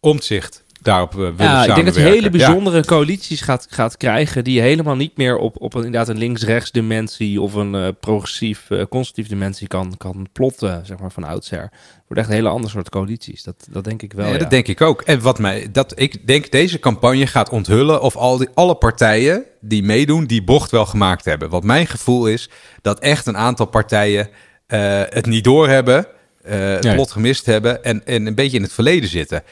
[0.00, 4.96] omzicht daarop willen ja, Ik denk dat hele bijzondere coalities gaat, gaat krijgen die helemaal
[4.96, 9.94] niet meer op, op een, inderdaad een links-rechts dimensie of een progressief, constructief dimensie kan,
[9.96, 11.70] kan plotten, zeg maar, van oudsher
[12.10, 13.42] wordt echt een hele andere soort coalities.
[13.42, 14.32] Dat, dat denk ik wel.
[14.32, 15.02] Ja, dat denk ik ook.
[15.02, 19.44] En wat mij, dat ik denk deze campagne gaat onthullen of al die, alle partijen
[19.60, 21.48] die meedoen, die bocht wel gemaakt hebben.
[21.48, 22.50] Wat mijn gevoel is
[22.82, 24.28] dat echt een aantal partijen
[24.68, 26.06] uh, het niet doorhebben,
[26.46, 29.42] uh, het plot gemist hebben en, en een beetje in het verleden zitten.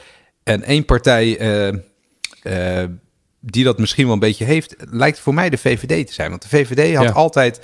[0.48, 1.40] En één partij
[2.42, 2.84] uh,
[3.40, 6.30] die dat misschien wel een beetje heeft, lijkt voor mij de VVD te zijn.
[6.30, 7.60] Want de VVD had, altijd,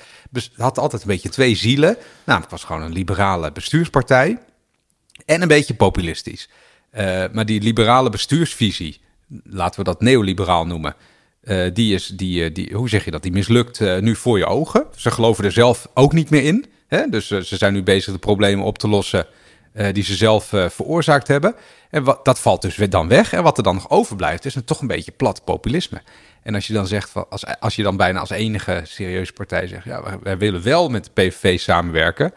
[0.57, 1.97] had altijd een beetje twee zielen.
[2.24, 4.39] Namelijk, was gewoon een liberale bestuurspartij.
[5.24, 6.49] En een beetje populistisch.
[7.32, 9.01] maar die liberale bestuursvisie,
[9.45, 10.95] laten we dat neoliberaal noemen,
[11.72, 14.87] die is, die, die, hoe zeg je dat, die mislukt nu voor je ogen.
[14.97, 16.66] Ze geloven er zelf ook niet meer in.
[16.87, 17.09] Hè?
[17.09, 19.26] Dus ze zijn nu bezig de problemen op te lossen
[19.92, 21.54] die ze zelf veroorzaakt hebben.
[21.90, 23.32] En wat, dat valt dus weer dan weg.
[23.32, 26.02] En wat er dan nog overblijft, is een toch een beetje plat populisme.
[26.42, 29.66] En als je dan zegt, van, als, als je dan bijna als enige serieuze partij
[29.66, 32.32] zegt, ja, wij willen wel met de PVV samenwerken.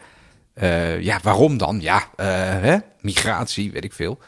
[0.62, 1.80] Uh, ja, waarom dan?
[1.80, 2.76] Ja, hè?
[3.00, 4.18] migratie, weet ik veel.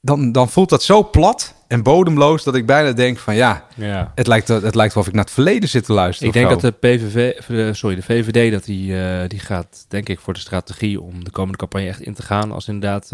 [0.00, 4.12] Dan, dan voelt dat zo plat en bodemloos dat ik bijna denk van ja, ja.
[4.14, 6.34] Het, lijkt, het lijkt wel of ik naar het verleden zit te luisteren.
[6.34, 8.94] Ik denk dat de PVV, eh, sorry, de VVD, dat die,
[9.28, 12.52] die gaat denk ik voor de strategie om de komende campagne echt in te gaan
[12.52, 13.12] als inderdaad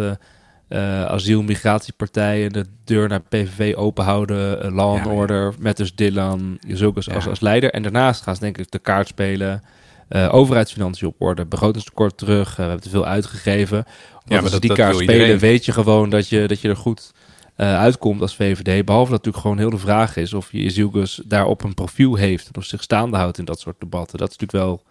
[0.69, 6.59] uh, asiel, migratiepartijen de deur naar PVV openhouden, uh, Law and Order, met dus Dylan,
[7.15, 7.71] als, als leider.
[7.71, 9.63] En daarnaast gaan ze denk ik de kaart spelen,
[10.09, 13.85] uh, overheidsfinanciën op orde, begrotingstekort terug, we hebben te veel uitgegeven.
[14.25, 17.13] ja, maar als die kaart spelen, weet je gewoon dat je, dat je er goed
[17.57, 18.85] uitkomt als VVD.
[18.85, 22.47] Behalve dat natuurlijk gewoon heel de vraag is of je Jezus daarop een profiel heeft
[22.47, 24.19] en of zich staande houdt in dat soort debatten.
[24.19, 24.83] Dat is natuurlijk wel,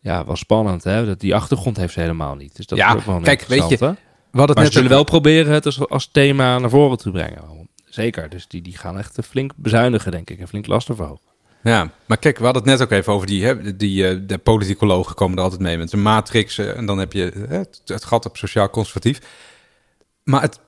[0.00, 1.06] ja, wel spannend, hè?
[1.06, 2.56] Dat die achtergrond heeft ze helemaal niet.
[2.56, 3.98] Dus dat ja, is wel kijk, weet je het
[4.32, 7.68] maar net ze zullen wel proberen het als, als, thema naar voren te brengen.
[7.84, 11.31] Zeker, dus die, die gaan echt flink bezuinigen, denk ik, en flink lasten verhogen.
[11.62, 14.38] Ja, maar kijk, we hadden het net ook even over die, hè, die uh, de
[14.38, 16.58] politicologen komen er altijd mee met een matrix.
[16.58, 19.18] En dan heb je het, het, gat op sociaal-conservatief.
[20.24, 20.60] Maar het,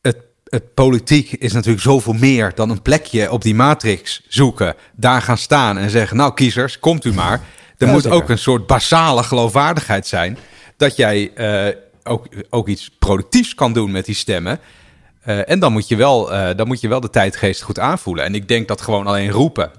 [0.00, 4.74] het, het politiek is natuurlijk zoveel meer dan een plekje op die matrix zoeken.
[4.94, 7.40] Daar gaan staan en zeggen, nou kiezers, komt u maar.
[7.78, 10.38] Er moet ook een soort basale geloofwaardigheid zijn.
[10.76, 11.32] Dat jij
[12.06, 14.60] ook, ook iets productiefs kan doen met die stemmen.
[15.26, 18.24] Uh, en dan moet, je wel, uh, dan moet je wel de tijdgeest goed aanvoelen.
[18.24, 19.70] En ik denk dat gewoon alleen roepen.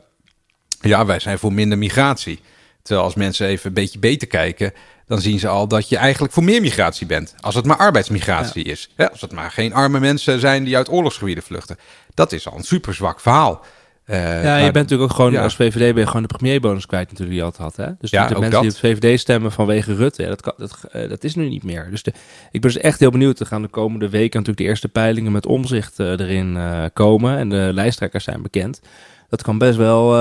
[0.82, 2.39] Ja, wij zijn voor minder migratie.
[2.82, 4.73] Terwijl als mensen even een beetje beter kijken,
[5.07, 7.36] dan zien ze al dat je eigenlijk voor meer migratie bent.
[7.39, 8.89] Als het maar arbeidsmigratie is.
[8.95, 9.11] Hè?
[9.11, 11.78] Als het maar geen arme mensen zijn die uit oorlogsgebieden vluchten.
[12.13, 13.65] Dat is al een super zwak verhaal.
[14.09, 17.03] Uh, ja, je bent natuurlijk ook gewoon als VVD ben je gewoon de premierbonus kwijt
[17.03, 17.86] natuurlijk die je altijd had.
[17.88, 17.93] Hè?
[17.99, 21.09] Dus ja, de mensen die het VVD stemmen vanwege Rutte, ja, dat, kan, dat, uh,
[21.09, 21.88] dat is nu niet meer.
[21.89, 22.13] Dus de,
[22.51, 23.39] ik ben dus echt heel benieuwd.
[23.39, 26.57] Er gaan de komende weken natuurlijk de eerste peilingen met omzicht uh, erin
[26.93, 27.38] komen.
[27.38, 28.82] En de lijsttrekkers zijn bekend.
[29.30, 30.15] Dat kan best wel,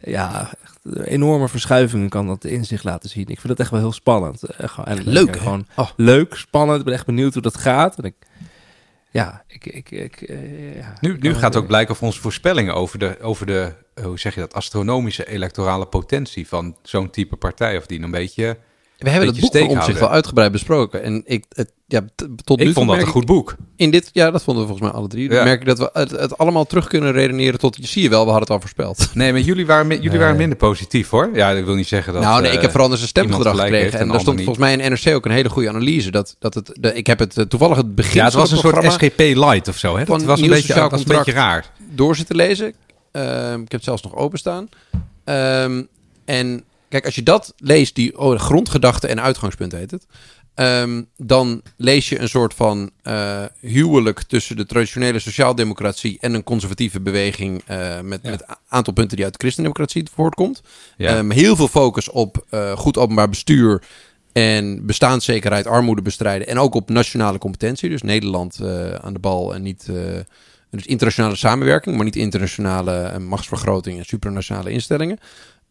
[0.00, 3.26] ja, echt enorme verschuivingen kan dat in zich laten zien.
[3.26, 4.42] Ik vind dat echt wel heel spannend.
[4.84, 5.90] en, leuk, gewoon oh.
[5.96, 6.78] leuk, spannend.
[6.78, 7.98] Ik ben echt benieuwd hoe dat gaat.
[7.98, 8.14] En ik,
[9.10, 12.98] ja, ik, ik, ik, uh, ja, nu, nu gaat ook blijken of onze voorspellingen over
[12.98, 17.86] de, over de, hoe zeg je dat, astronomische electorale potentie van zo'n type partij, of
[17.86, 18.58] die een beetje
[18.98, 21.02] we hebben het boek om zich wel uitgebreid besproken.
[21.02, 22.04] En ik, het, ja,
[22.44, 23.56] tot ik vond dat een goed boek.
[23.76, 25.28] In dit, ja, dat vonden we volgens mij alle drie.
[25.28, 28.08] Dan merk ik dat we het, het, allemaal terug kunnen redeneren tot, je zie je
[28.08, 29.08] wel, we hadden het al voorspeld.
[29.14, 31.30] Nee, maar jullie waren, jullie waren minder positief hoor.
[31.34, 32.22] Ja, ik wil niet zeggen dat...
[32.22, 33.98] Nou nee, ik heb vooral eens een stemgedrag gekregen.
[33.98, 36.10] En daar stond volgens mij in NRC ook een hele goede analyse.
[36.10, 38.58] Dat, dat het, de, ik heb het uh, toevallig het begin Ja, het was een
[38.58, 39.96] soort SGP light of zo.
[39.96, 40.04] Hè?
[40.04, 41.70] Dat was een, beetje, dat was een beetje raar.
[41.90, 42.74] Door zitten lezen.
[43.12, 44.68] Uh, ik heb het zelfs nog openstaan.
[45.24, 45.88] Um,
[46.24, 50.06] en Kijk, als je dat leest, die oh, grondgedachte en uitgangspunt heet het.
[50.60, 56.44] Um, dan lees je een soort van uh, huwelijk tussen de traditionele sociaaldemocratie en een
[56.44, 57.62] conservatieve beweging.
[57.70, 60.62] Uh, met een aantal punten die uit de christendemocratie voortkomt.
[60.96, 61.18] Ja.
[61.18, 63.82] Um, heel veel focus op uh, goed openbaar bestuur
[64.32, 66.46] en bestaanszekerheid, armoede bestrijden.
[66.46, 67.88] En ook op nationale competentie.
[67.88, 68.60] Dus Nederland
[69.00, 69.90] aan de bal en niet.
[70.70, 75.18] dus internationale samenwerking, maar niet internationale machtsvergroting en supranationale instellingen.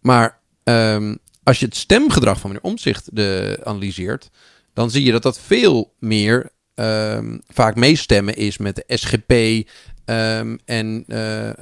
[0.01, 0.39] Maar
[0.69, 4.29] Um, als je het stemgedrag van meneer Omzicht de, analyseert,
[4.73, 10.59] dan zie je dat dat veel meer um, vaak meestemmen is met de SGP um,
[10.65, 11.53] en uh, uh,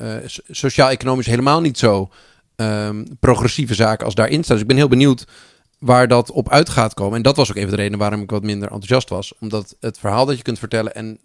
[0.49, 2.10] sociaal-economisch helemaal niet zo
[3.20, 4.56] progressieve zaken als daarin staan.
[4.56, 5.26] Dus ik ben heel benieuwd
[5.80, 7.16] waar dat op uit gaat komen.
[7.16, 9.34] En dat was ook even de reden waarom ik wat minder enthousiast was.
[9.39, 11.20] Omdat het verhaal dat je kunt vertellen en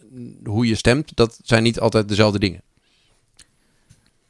[0.45, 2.63] hoe je stemt, dat zijn niet altijd dezelfde dingen.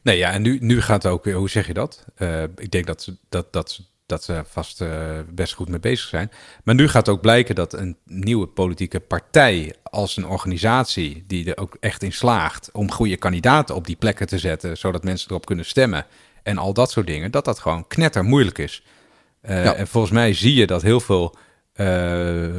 [0.02, 2.04] Nee, ja, en nu, nu gaat het ook, hoe zeg je dat?
[2.18, 4.88] Uh, ik denk dat ze, dat, dat, dat ze vast uh,
[5.28, 6.30] best goed mee bezig zijn.
[6.64, 11.62] Maar nu gaat ook blijken dat een nieuwe politieke partij als een organisatie die er
[11.62, 15.46] ook echt in slaagt om goede kandidaten op die plekken te zetten, zodat mensen erop
[15.46, 16.06] kunnen stemmen
[16.42, 18.82] en al dat soort dingen, dat dat gewoon knetter moeilijk is.
[19.42, 19.74] Uh, ja.
[19.74, 21.36] En volgens mij zie je dat heel veel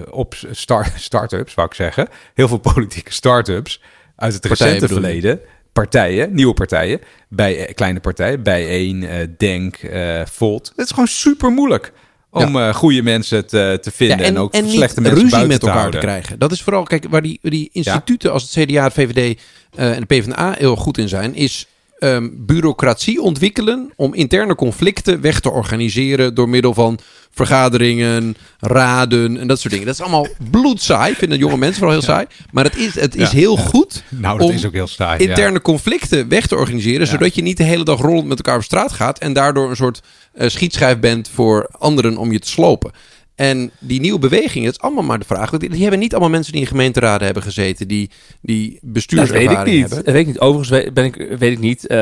[0.10, 3.82] op start, start-ups, wou ik zeggen, heel veel politieke start-ups
[4.16, 5.42] uit het recente verleden
[5.74, 7.00] partijen, nieuwe partijen,
[7.30, 10.72] bij eh, kleine partijen, bijeen, uh, Denk, uh, Volt.
[10.76, 11.94] Het is gewoon super moeilijk
[12.30, 12.74] om ja.
[12.74, 16.40] goede mensen te, te vinden en, ook slechte mensen ruzie met elkaar te, krijgen.
[16.40, 19.42] Dat is vooral, kijk, waar die, die instituten als het CDA, het VVD
[19.76, 21.68] en de PvdA heel goed in zijn, is
[22.02, 27.00] ehm, bureaucratie ontwikkelen om interne conflicten weg te organiseren door middel van
[27.32, 29.88] vergaderingen, raden en dat soort dingen.
[29.88, 32.26] Dat is allemaal bloedsaai, vinden jonge mensen vooral heel saai.
[32.52, 36.28] Maar het is, het is heel goed nou, dat is ook heel saai, interne conflicten
[36.28, 39.20] weg te organiseren, zodat je niet de hele dag rollend met elkaar op straat gaat
[39.20, 40.02] en daardoor een soort
[40.36, 42.92] uh, schietschijf bent voor anderen om je te slopen.
[43.36, 45.50] En die nieuwe beweging, het is allemaal maar de vraag.
[45.50, 48.12] Die hebben niet allemaal mensen die in gemeenteraden hebben gezeten, die,
[48.42, 49.82] die bestuurservaring dat weet ik niet.
[49.82, 50.06] hebben.
[50.06, 50.40] Dat weet ik niet.
[50.40, 51.86] Overigens ben ik, weet ik niet.
[51.88, 51.98] Uh,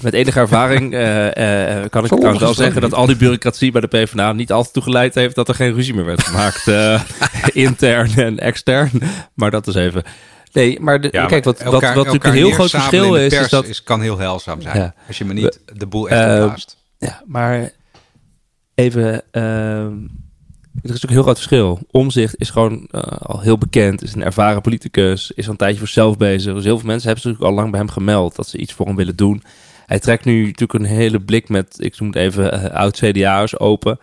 [0.00, 3.80] met enige ervaring uh, uh, kan ik trouwens wel zeggen dat al die bureaucratie bij
[3.80, 6.70] de PvdA niet altijd toegeleid heeft dat er geen ruzie meer werd gemaakt.
[7.52, 8.90] intern en extern.
[9.34, 10.02] Maar dat is even...
[10.52, 13.32] Nee, maar, de, ja, kijk, wat, elkaar, wat, wat natuurlijk een heel groot verschil is,
[13.32, 13.66] is dat...
[13.66, 14.94] Is, kan heel heilzaam zijn, ja.
[15.06, 16.76] als je me niet de boel echt opblaast.
[16.98, 17.70] Ja, maar
[18.74, 19.22] even...
[20.82, 21.78] Er is ook een heel groot verschil.
[21.90, 25.78] Omzicht is gewoon uh, al heel bekend, is een ervaren politicus, is al een tijdje
[25.78, 26.54] voor zelf bezig.
[26.54, 28.86] Dus heel veel mensen hebben zich al lang bij hem gemeld dat ze iets voor
[28.86, 29.42] hem willen doen.
[29.86, 33.98] Hij trekt nu natuurlijk een hele blik met, ik noem het even, uh, oud-CDA'ers open.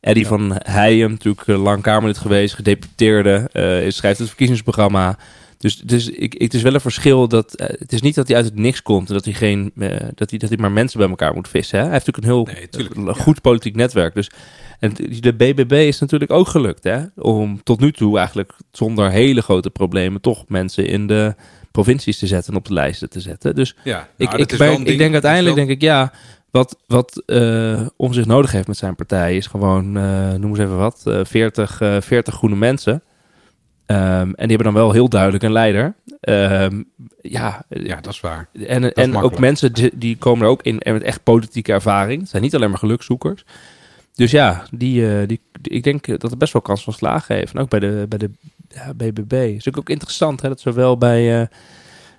[0.00, 0.28] Eddie ja.
[0.28, 3.48] van Heijem, natuurlijk uh, lang Kamerlid geweest, gedeputeerde,
[3.88, 5.18] schrijft het verkiezingsprogramma.
[5.58, 8.36] Dus, dus ik, ik, het is wel een verschil dat het is niet dat hij
[8.36, 9.72] uit het niks komt en dat hij, geen,
[10.14, 11.78] dat hij, dat hij maar mensen bij elkaar moet vissen.
[11.78, 11.84] Hè?
[11.84, 14.14] Hij heeft natuurlijk een heel nee, goed politiek netwerk.
[14.14, 14.30] Dus
[14.78, 17.00] en de BBB is natuurlijk ook gelukt, hè?
[17.16, 21.34] Om tot nu toe eigenlijk zonder hele grote problemen toch mensen in de
[21.70, 23.54] provincies te zetten en op de lijsten te zetten.
[23.54, 26.12] Dus ja, nou, ik, ik, ben, ik denk uiteindelijk, denk ik, ja,
[26.50, 30.58] wat, wat uh, om zich nodig heeft met zijn partij is gewoon, uh, noem eens
[30.58, 33.02] even wat, uh, 40, 40 groene mensen.
[33.90, 35.94] Um, en die hebben dan wel heel duidelijk een leider.
[36.20, 38.48] Um, ja, ja, dat is waar.
[38.66, 42.20] En, dat en ook mensen die, die, komen er ook in met echt politieke ervaring.
[42.20, 43.44] Het zijn niet alleen maar gelukzoekers.
[44.14, 47.54] Dus ja, die, uh, die, ik denk dat het best wel kans van slagen heeft.
[47.54, 48.30] En ook bij de, bij de
[48.68, 49.54] ja, BBB.
[49.54, 51.46] Het is ook interessant hè, dat zowel bij, uh,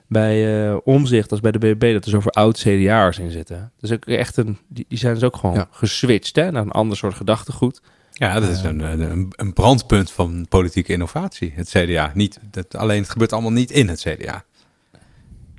[0.08, 1.94] bij uh, Omzicht als bij de BBB...
[1.94, 3.72] dat er zoveel oud-CDA'ers in zitten.
[3.80, 6.98] Dus ook echt een, die, die zijn dus ook gewoon geswitcht hè, naar een ander
[6.98, 7.82] soort gedachtegoed.
[8.20, 12.12] Ja, dat is een, een, een, brandpunt van politieke innovatie, het CDA.
[12.14, 14.44] Niet, dat, alleen het gebeurt allemaal niet in het CDA.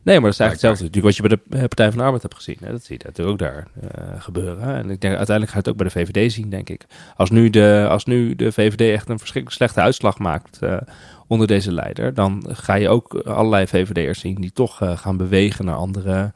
[0.02, 2.22] Nee, maar dat is eigenlijk hetzelfde wat je bij de eh, Partij van de Arbeid
[2.22, 2.56] hebt gezien.
[2.60, 2.70] Hè?
[2.70, 4.74] Dat zie je natuurlijk ook daar uh, gebeuren.
[4.74, 6.86] En ik denk uiteindelijk gaat het ook bij de VVD zien, denk ik.
[7.16, 10.76] Als nu de, als nu de VVD echt een verschrikkelijk slechte uitslag maakt uh,
[11.26, 15.64] onder deze leider, dan ga je ook allerlei VVD'ers zien die toch uh, gaan bewegen
[15.64, 16.32] naar andere,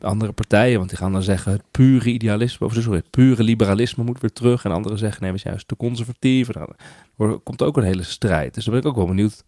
[0.00, 0.78] andere partijen.
[0.78, 4.32] Want die gaan dan zeggen het pure idealisme, of sorry, het pure liberalisme moet weer
[4.32, 4.64] terug.
[4.64, 6.48] En anderen zeggen nee, we zijn juist te conservatief.
[6.48, 8.54] Er komt ook een hele strijd.
[8.54, 9.44] Dus dan ben ik ook wel benieuwd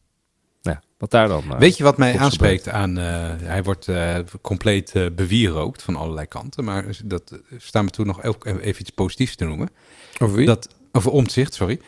[0.62, 1.44] ja, wat daar dan.
[1.46, 2.98] Uh, Weet je wat mij aanspreekt aan.
[2.98, 3.04] Uh,
[3.42, 6.64] hij wordt uh, compleet bewierookt van allerlei kanten.
[6.64, 9.70] Maar dat staan we toen nog even iets positiefs te noemen.
[10.18, 10.46] Over wie?
[10.46, 11.80] Dat, over omzicht, sorry.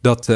[0.00, 0.26] Dat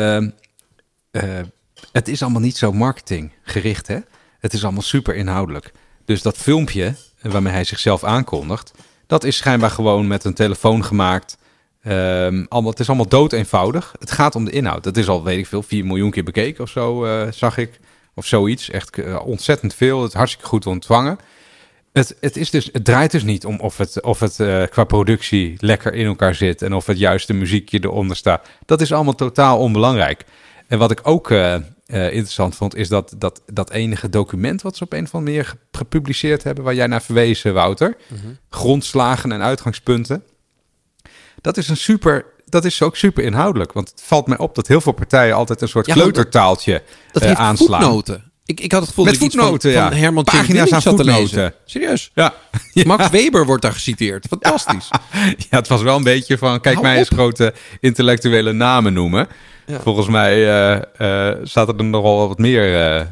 [1.92, 3.98] het is allemaal niet zo marketinggericht, hè?
[4.38, 5.72] Het is allemaal super inhoudelijk.
[6.08, 8.72] Dus dat filmpje waarmee hij zichzelf aankondigt,
[9.06, 11.38] dat is schijnbaar gewoon met een telefoon gemaakt.
[11.86, 13.94] Um, allemaal, het is allemaal dood eenvoudig.
[13.98, 14.84] Het gaat om de inhoud.
[14.84, 17.80] Dat is al, weet ik veel, 4 miljoen keer bekeken of zo, uh, zag ik.
[18.14, 18.70] Of zoiets.
[18.70, 20.02] Echt uh, ontzettend veel.
[20.02, 21.18] Het hartstikke goed ontvangen.
[21.92, 24.84] Het, het, is dus, het draait dus niet om of het, of het uh, qua
[24.84, 26.62] productie lekker in elkaar zit.
[26.62, 28.48] En of het juiste muziekje eronder staat.
[28.66, 30.24] Dat is allemaal totaal onbelangrijk.
[30.66, 31.30] En wat ik ook
[31.96, 35.56] interessant vond, is dat, dat dat enige document wat ze op een of andere manier
[35.72, 37.96] gepubliceerd hebben, waar jij naar verwezen, Wouter.
[38.08, 38.32] Mhm.
[38.48, 40.22] Grondslagen en uitgangspunten
[41.40, 43.72] dat is een super dat is ook super inhoudelijk.
[43.72, 46.82] Want het valt mij op dat heel veel partijen altijd een soort ja, kleutertaaltje
[47.12, 47.82] dat, uh, aanslaan.
[47.82, 48.32] Voetnoten.
[48.44, 49.88] Ik, ik had het gevoel Met dat voetnoten, van, ja.
[49.88, 51.54] van Herman Pagina's aan lezen.
[51.64, 52.10] Serieus?
[52.14, 52.34] Ja.
[52.84, 54.26] Max Weber wordt daar geciteerd.
[54.28, 54.88] Fantastisch.
[55.50, 56.60] Ja, het was wel een beetje van...
[56.60, 59.28] Kijk mij eens grote intellectuele namen noemen.
[59.68, 63.06] Volgens mij uh, uh, zaten er nogal wat meer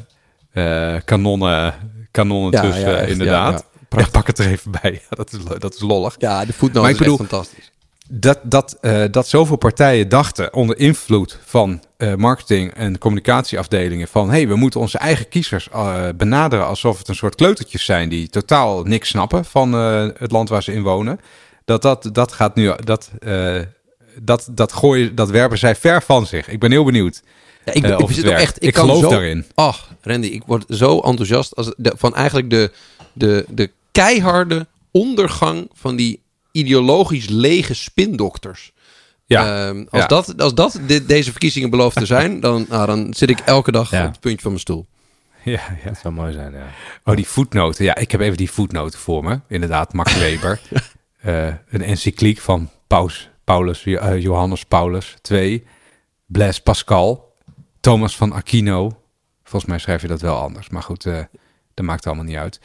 [1.04, 1.74] kanonnen,
[2.11, 3.64] kanonnen tussen, inderdaad.
[3.96, 5.02] Ja, pak het er even bij.
[5.11, 6.14] dat, is, dat is lollig.
[6.18, 7.70] Ja, de voetnoten is bedoel, fantastisch
[8.09, 14.30] dat, dat, uh, dat zoveel partijen dachten onder invloed van uh, marketing- en communicatieafdelingen van
[14.30, 18.28] hey, we moeten onze eigen kiezers uh, benaderen alsof het een soort kleutertjes zijn die
[18.28, 21.20] totaal niks snappen van het land waar ze in wonen.
[21.64, 23.11] Dat, dat, dat gaat nu, dat,
[24.21, 26.49] dat, dat gooien, dat werpen zij ver van zich.
[26.49, 27.23] Ik ben heel benieuwd.
[27.64, 29.45] Ja, ik, ik, ik, echt, ik, geloof zo, daarin.
[29.55, 32.73] Ach, Randy, ik word zo enthousiast als de, van eigenlijk de,
[33.12, 36.21] de, de keiharde ondergang van die
[36.53, 38.73] ideologisch lege spindokters.
[39.27, 39.73] Ja.
[39.73, 43.39] Uh, als, Dat, als dat deze verkiezingen beloofd te zijn, dan, nou, dan zit ik
[43.41, 44.87] elke dag op het puntje van mijn stoel.
[45.45, 46.67] Ja, ja, dat zou mooi zijn, ja.
[47.05, 47.85] Oh, die voetnoten.
[47.85, 49.41] Ja, ik heb even die voetnoten voor me.
[49.49, 50.61] Inderdaad, Max Weber.
[51.27, 55.64] uh, een encycliek van Paus, Paulus, uh, Johannes Paulus 2.
[56.26, 57.34] Blaise Pascal.
[57.80, 59.01] Thomas van Aquino.
[59.42, 60.68] Volgens mij schrijf je dat wel anders.
[60.68, 61.18] Maar goed, uh,
[61.74, 62.61] dat maakt allemaal niet uit.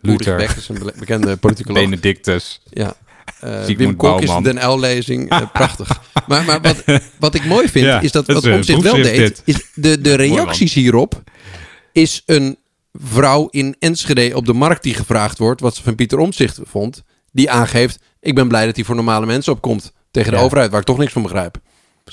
[0.00, 0.36] Luther.
[0.36, 1.82] Beck is een bekende politicoloog.
[1.88, 2.60] Benedictus.
[2.70, 2.96] Ja.
[3.44, 5.32] Uh, Wim Kok is Den L-lezing.
[5.32, 6.00] Uh, prachtig.
[6.28, 6.84] maar, maar wat,
[7.18, 9.42] wat ik mooi vind, ja, is dat wat zich wel deed...
[9.44, 11.22] Is de, de reacties hierop
[11.92, 12.58] is een
[12.92, 15.60] vrouw in Enschede op de markt die gevraagd wordt...
[15.60, 17.04] wat ze van Pieter Omtzigt vond.
[17.32, 19.92] Die aangeeft, ik ben blij dat hij voor normale mensen opkomt.
[20.10, 21.58] Tegen de overheid, waar ik toch niks van begrijp.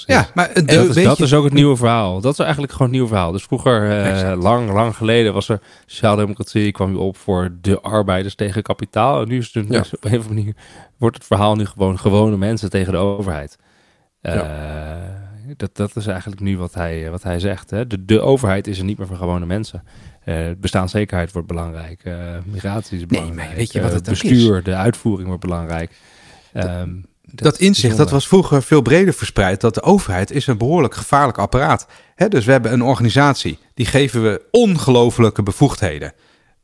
[0.05, 2.21] Ja, maar de, dat, is, dat is, ook het nieuwe verhaal.
[2.21, 3.31] Dat is eigenlijk gewoon het nieuwe verhaal.
[3.31, 8.35] Dus vroeger, uh, lang, lang geleden, was er sociaaldemocratie, kwam je op voor de arbeiders
[8.35, 9.21] tegen kapitaal.
[9.21, 9.79] En nu is het ja.
[9.91, 10.55] op een of andere manier,
[10.97, 13.57] wordt het verhaal nu gewoon gewone mensen tegen de overheid.
[14.21, 14.41] Uh,
[15.57, 17.69] dat, dat is eigenlijk nu wat hij, wat hij zegt.
[17.69, 17.87] Hè?
[17.87, 19.83] De, de overheid is er niet meer voor gewone mensen.
[20.25, 22.03] Uh, bestaanszekerheid wordt belangrijk.
[22.45, 23.37] migratie is belangrijk.
[23.37, 25.91] Nee, maar weet je wat het bestuur, de uitvoering wordt belangrijk.
[26.53, 27.05] Um,
[27.35, 29.61] dat, inzicht dat was vroeger veel breder verspreid.
[29.61, 31.87] Dat de overheid is een behoorlijk gevaarlijk apparaat.
[32.15, 33.57] He, dus we hebben een organisatie.
[33.73, 36.13] Die geven we ongelofelijke bevoegdheden.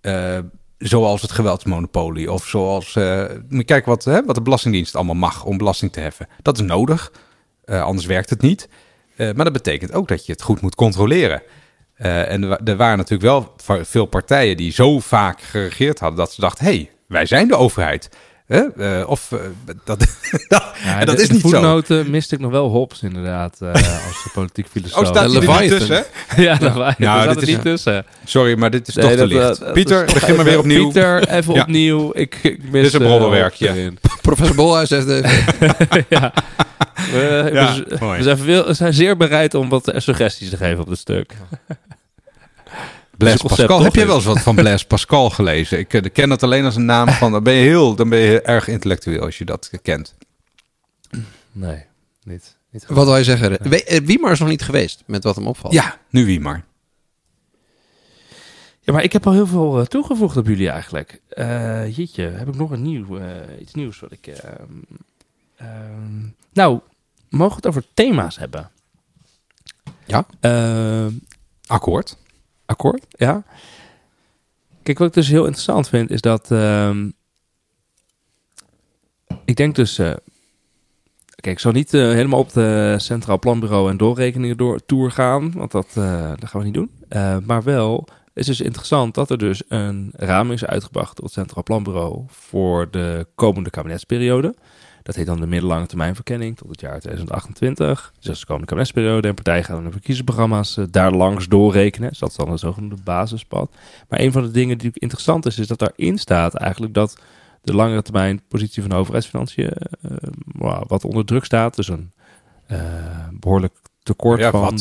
[0.01, 0.37] Uh,
[0.77, 2.31] zoals het geweldsmonopolie.
[2.31, 2.95] Of zoals...
[2.95, 3.23] Uh,
[3.65, 6.27] kijk wat, hè, wat de Belastingdienst allemaal mag om belasting te heffen.
[6.41, 7.11] Dat is nodig.
[7.65, 8.69] Uh, anders werkt het niet.
[9.17, 11.41] maar dat betekent ook dat je het goed moet controleren.
[11.99, 16.19] En er waren natuurlijk wel veel partijen die zo vaak geregeerd hadden...
[16.19, 18.09] dat ze dachten, hé, hey, wij zijn de overheid...
[18.49, 19.39] Uh, of uh,
[19.85, 20.07] dat,
[20.83, 22.09] ja, dat de, is niet voetnoten zo.
[22.09, 24.99] miste ik nog wel Hobbes inderdaad uh, als politiek filosoof.
[24.99, 26.05] Oh, staat er niet tussen?
[26.37, 26.95] ja, Leviathan.
[26.97, 28.05] Nou, dit is niet tussen.
[28.25, 29.73] Sorry, maar dit is nee, toch te licht.
[29.73, 30.83] Pieter, begin maar weer opnieuw.
[30.83, 31.61] Pieter, even ja.
[31.61, 32.11] opnieuw.
[32.13, 33.93] Ik, ik mis dit is een broddelwerkje.
[34.21, 35.07] Professor Bolhuis zegt
[36.09, 36.33] ja.
[37.11, 40.79] We, ja, we, we, zijn veel, we zijn zeer bereid om wat suggesties te geven
[40.79, 41.33] op het stuk.
[43.19, 43.83] Blaise Pascal.
[43.83, 45.79] Heb je wel eens wat van Blaise Pascal gelezen?
[45.79, 47.31] Ik uh, ken dat alleen als een naam van.
[47.31, 50.15] Dan ben je heel, dan ben je erg intellectueel als je dat kent.
[51.51, 51.85] Nee,
[52.23, 52.57] niet.
[52.71, 53.51] niet wat wil je zeggen?
[53.51, 53.57] Ja.
[53.57, 55.73] Eh, Wiemar is nog niet geweest met wat hem opvalt.
[55.73, 56.63] Ja, nu Wiemar.
[58.79, 61.21] Ja, maar ik heb al heel veel toegevoegd op jullie eigenlijk.
[61.33, 63.25] Uh, jeetje, heb ik nog een nieuw, uh,
[63.59, 64.27] iets nieuws wat ik...
[64.27, 64.63] Ehm,
[65.59, 66.79] ehm, nou,
[67.29, 68.71] mogen we het over thema's hebben?
[70.05, 70.25] Ja.
[70.39, 71.11] Ehm,
[71.67, 72.17] Akkoord
[72.69, 73.43] akkoord, ja.
[74.83, 76.49] Kijk, wat ik dus heel interessant vind, is dat...
[76.49, 77.13] Um,
[79.45, 79.99] ik denk dus...
[79.99, 80.13] Uh,
[81.35, 85.51] kijk, ik zal niet uh, helemaal op de Centraal Planbureau en doorrekeningen door tour gaan,
[85.51, 86.91] want dat, uh, dat gaan we niet doen.
[87.45, 91.63] maar wel is dus interessant dat er dus een raming is uitgebracht door het Centraal
[91.63, 94.55] Planbureau voor de komende kabinetsperiode.
[95.03, 98.11] Dat heet dan de middellange termijn verkenning tot het jaar 2028.
[98.15, 99.27] Dus dat is de komende kabinetsperiode.
[99.27, 102.09] En partijen gaan de verkiezingsprogramma's uh, daar langs doorrekenen.
[102.09, 103.75] Dus dat is dan een zogenoemde basispad.
[104.09, 107.17] Maar een van de dingen die interessant is, is dat daarin staat eigenlijk dat
[107.61, 109.71] de langere termijn positie van de overheidsfinanciën
[110.61, 111.75] uh, wat onder druk staat.
[111.75, 112.11] Dus een
[112.71, 112.77] uh,
[113.31, 113.73] behoorlijk
[114.03, 114.79] tekort ja, van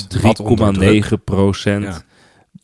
[0.78, 2.04] 3,9 procent.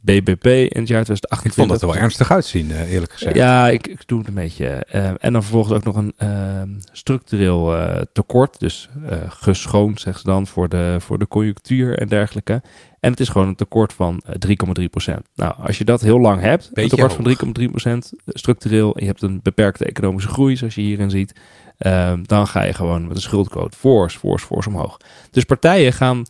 [0.04, 1.44] BBP in het jaar 2028.
[1.44, 3.36] Ik vond dat er wel ernstig uitzien, eh, eerlijk gezegd.
[3.36, 4.86] Ja, ik, ik doe het een beetje.
[4.94, 8.60] Uh, en dan vervolgens ook nog een uh, structureel uh, tekort.
[8.60, 8.88] Dus
[9.28, 12.62] geschoond, zeggen ze dan, voor de, voor de conjunctuur en dergelijke.
[13.00, 15.28] En het is gewoon een tekort van 3,3 procent.
[15.34, 18.94] Nou, als je dat heel lang hebt, een tekort van 3,3 procent structureel...
[18.94, 21.40] en je hebt een beperkte economische groei, zoals je hierin ziet...
[22.22, 24.96] dan ga je gewoon met een schuldquote fors, fors, fors omhoog.
[25.30, 26.22] Dus partijen gaan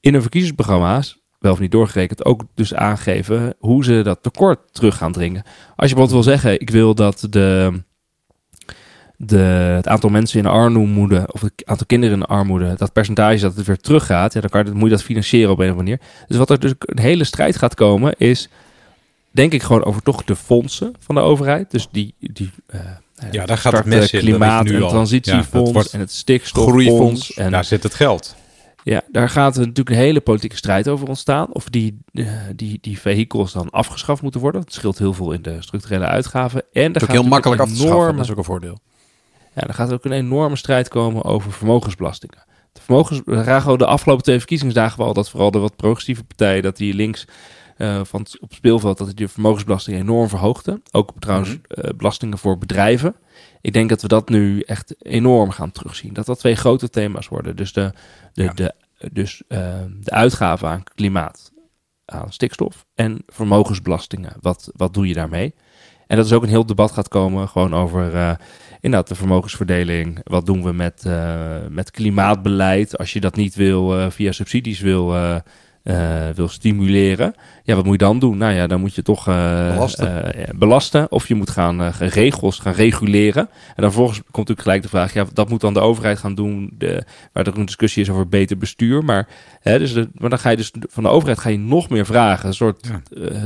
[0.00, 4.96] in hun verkiezingsprogramma's wel of niet doorgerekend, ook dus aangeven hoe ze dat tekort terug
[4.96, 5.42] gaan dringen.
[5.76, 7.80] Als je bijvoorbeeld wil zeggen, ik wil dat de,
[9.16, 9.38] de,
[9.76, 13.40] het aantal mensen in de armoede, of het aantal kinderen in de armoede, dat percentage
[13.40, 15.70] dat het weer teruggaat, ja, dan kan je, moet je dat financieren op een of
[15.70, 16.24] andere manier.
[16.26, 18.48] Dus wat er dus een hele strijd gaat komen, is
[19.30, 21.70] denk ik gewoon over toch de fondsen van de overheid.
[21.70, 22.80] Dus die, die uh,
[23.30, 24.20] ja, daar gaat het mes in.
[24.20, 27.34] Klimaat- en transitiefonds ja, en het stikstoffonds.
[27.34, 28.36] En daar zit het geld.
[28.88, 31.52] Ja, daar gaat natuurlijk een hele politieke strijd over ontstaan.
[31.52, 34.60] Of die, uh, die, die vehicles dan afgeschaft moeten worden.
[34.60, 36.62] Het scheelt heel veel in de structurele uitgaven.
[36.72, 38.78] En daar gaat heel makkelijk af te schaffen, dat is ook een voordeel.
[39.54, 42.44] Ja, dan gaat er ook een enorme strijd komen over vermogensbelastingen.
[42.72, 43.22] De vermogens,
[43.78, 47.26] de afgelopen twee verkiezingsdagen wel dat vooral de wat progressieve partijen, dat die links
[47.78, 50.82] uh, van het, op speelveld, dat die de vermogensbelasting enorm verhoogden.
[50.90, 51.56] Ook trouwens mm
[51.96, 53.14] belastingen voor bedrijven.
[53.68, 56.12] Ik denk dat we dat nu echt enorm gaan terugzien.
[56.12, 57.56] Dat dat twee grote thema's worden.
[57.56, 57.92] Dus de,
[58.32, 58.74] de, de,
[59.12, 59.58] dus, uh,
[60.00, 61.52] de uitgave aan klimaat,
[62.04, 64.32] aan stikstof en vermogensbelastingen.
[64.40, 65.54] Wat, wat doe je daarmee?
[66.06, 68.32] En dat is ook een heel debat gaat komen gewoon over uh,
[68.80, 70.20] inderdaad de vermogensverdeling.
[70.24, 75.14] Wat doen we met, uh, met klimaatbeleid als je dat niet wil via subsidies wil
[76.34, 77.34] wil stimuleren.
[77.62, 78.36] Ja, wat moet je dan doen?
[78.36, 80.38] Nou ja, dan moet je toch uh, belasten.
[80.38, 81.10] Uh, belasten.
[81.10, 83.48] Of je moet gaan regels gaan reguleren.
[83.68, 86.34] En dan vervolgens komt natuurlijk gelijk de vraag: ja, dat moet dan de overheid gaan
[86.34, 86.70] doen.
[86.78, 89.04] De, waar er een discussie is over beter bestuur.
[89.04, 89.28] Maar,
[89.60, 92.06] hè, dus de, maar dan ga je dus van de overheid ga je nog meer
[92.06, 92.48] vragen.
[92.48, 93.00] Een soort ja.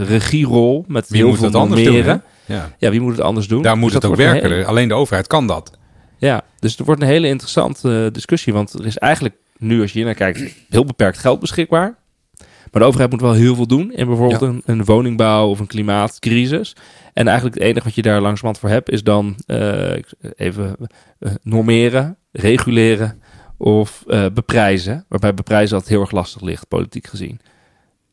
[0.04, 2.70] regierol met wie heel moet veel het anders doen, ja.
[2.78, 3.62] ja, wie moet het anders doen?
[3.62, 4.66] Daar moet Dus het ook werken.
[4.66, 5.78] Alleen de overheid kan dat.
[6.18, 8.52] ja, dus het wordt een hele interessante discussie.
[8.52, 12.00] Want er is eigenlijk nu, als je hier naar kijkt, heel beperkt geld beschikbaar.
[12.72, 13.92] Maar de overheid moet wel heel veel doen.
[13.92, 14.46] In bijvoorbeeld Ja.
[14.46, 16.76] een, een woningbouw of een klimaatcrisis.
[17.12, 19.92] En eigenlijk het enige wat je daar langzamerhand voor hebt, is dan eh,
[20.36, 20.76] even
[21.18, 23.20] eh, normeren, reguleren
[23.56, 25.04] of eh, beprijzen.
[25.08, 27.40] Waarbij beprijzen altijd heel erg lastig ligt, politiek gezien.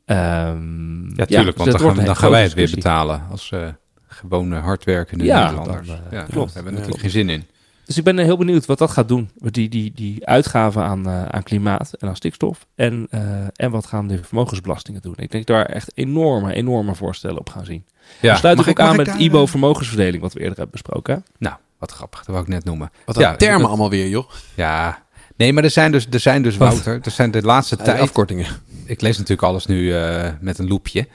[0.06, 1.28] Ehm, Ja, tuurlijk.
[1.28, 3.68] dus want dat dan, gaan, dan gaan wij het weer betalen als eh
[4.08, 5.88] gewone hardwerkende Ja, Nederlanders.
[5.88, 6.54] dan, ja, klopt.
[6.54, 7.44] Daar hebben we natuurlijk geen zin in.
[7.90, 9.30] Dus ik ben heel benieuwd wat dat gaat doen.
[9.36, 12.66] Die, die, die uitgaven aan, eh, aan klimaat en aan stikstof.
[12.76, 13.22] En, eh,
[13.56, 15.14] en wat gaan de vermogensbelastingen doen.
[15.18, 17.86] Ik denk daar echt enorme, enorme voorstellen op gaan zien.
[18.22, 20.72] Ja, sluit mag ik ook aan met daar, IBO eh, vermogensverdeling, wat we eerder hebben
[20.82, 21.14] besproken.
[21.16, 21.20] hè?
[21.38, 22.20] Nou, wat grappig.
[22.20, 22.92] Dat wou ik net noemen.
[23.06, 24.30] Wat Ja, een termen dat- allemaal weer, joh.
[24.56, 25.04] Ja.
[25.36, 26.70] Nee, maar er zijn dus, er zijn dus Wat?
[26.74, 28.00] Wouter, er zijn de laatste De tijd...
[28.02, 28.48] afkortingen.
[28.86, 31.08] ik lees natuurlijk alles nu eh, met een loepje.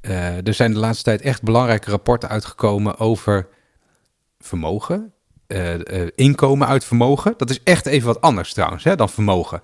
[0.00, 3.48] Eh, er zijn de laatste tijd echt belangrijke rapporten uitgekomen over
[4.38, 5.12] vermogen,
[6.14, 7.34] inkomen uit vermogen.
[7.36, 9.62] Dat is echt even wat anders trouwens hè, dan vermogen.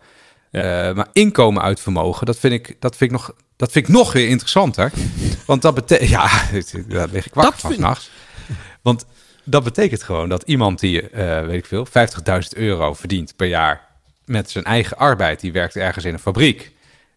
[0.51, 0.63] Eh,
[0.93, 4.13] maar inkomen uit vermogen, dat vind ik, dat vind ik, nog, dat vind ik nog
[4.13, 4.93] weer interessanter.
[5.47, 6.29] Want dat betekent, ja,
[6.89, 8.11] daar lig ik wakker van s'nachts.
[8.83, 9.05] Want
[9.45, 11.93] dat betekent gewoon dat iemand die, eh, weet ik veel, 50.000
[12.57, 13.89] euro verdient per jaar
[14.25, 16.73] met zijn eigen arbeid, die werkt ergens in een fabriek,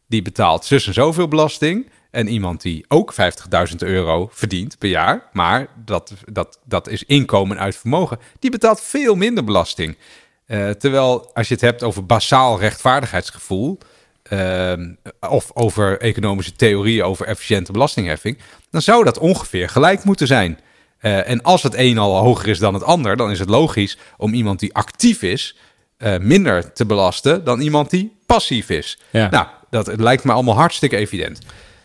[0.07, 1.89] die betaalt zus en zoveel belasting.
[2.13, 7.59] En iemand die ook 50.000 euro verdient per jaar, maar dat, dat, dat is inkomen
[7.59, 9.97] uit vermogen, die betaalt veel minder belasting.
[10.45, 13.77] Eh, terwijl als je het hebt over basaal rechtvaardigheidsgevoel,
[14.23, 14.93] ehm,
[15.29, 18.37] of over economische theorieën over efficiënte belastingheffing,
[18.69, 20.59] dan zou dat ongeveer gelijk moeten zijn.
[20.97, 23.97] Eh, en als het een al hoger is dan het ander, dan is het logisch
[24.17, 25.57] om iemand die actief is
[25.97, 28.99] eh, minder te belasten dan iemand die passief is.
[29.09, 29.29] Ja.
[29.29, 31.39] Nou, dat het lijkt me allemaal hartstikke evident.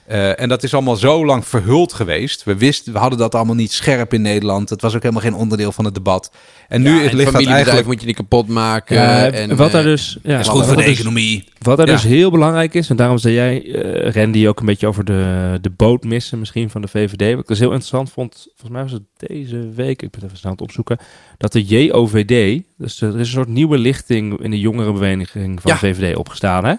[0.08, 2.44] Eh, en dat is allemaal zo lang verhuld geweest.
[2.44, 4.68] We wisten, we hadden dat allemaal niet scherp in Nederland.
[4.70, 6.30] Het was ook helemaal geen onderdeel van het debat.
[6.68, 7.86] En nu Ja, het en ligt dat familiebedrijf eigenlijk.
[7.86, 9.32] moet je niet kapot maken.
[9.32, 11.44] En, wat daar eh, dus, ja, is wat goed voor de er dus- economie.
[11.58, 11.84] Wat Ja.
[11.84, 15.58] dus heel belangrijk is, en daarom zei jij, eh Randy, ook een beetje over de,
[15.60, 17.30] de boot missen misschien van de VVD.
[17.30, 20.36] Wat ik dus heel interessant vond, volgens mij was het deze week, ik ben even
[20.36, 20.98] snel aan het opzoeken,
[21.38, 25.78] dat de JOVD, dus er is een soort nieuwe lichting in de jongerenbeweging van Ja.
[25.80, 26.64] de VVD opgestaan.
[26.64, 26.74] Hè?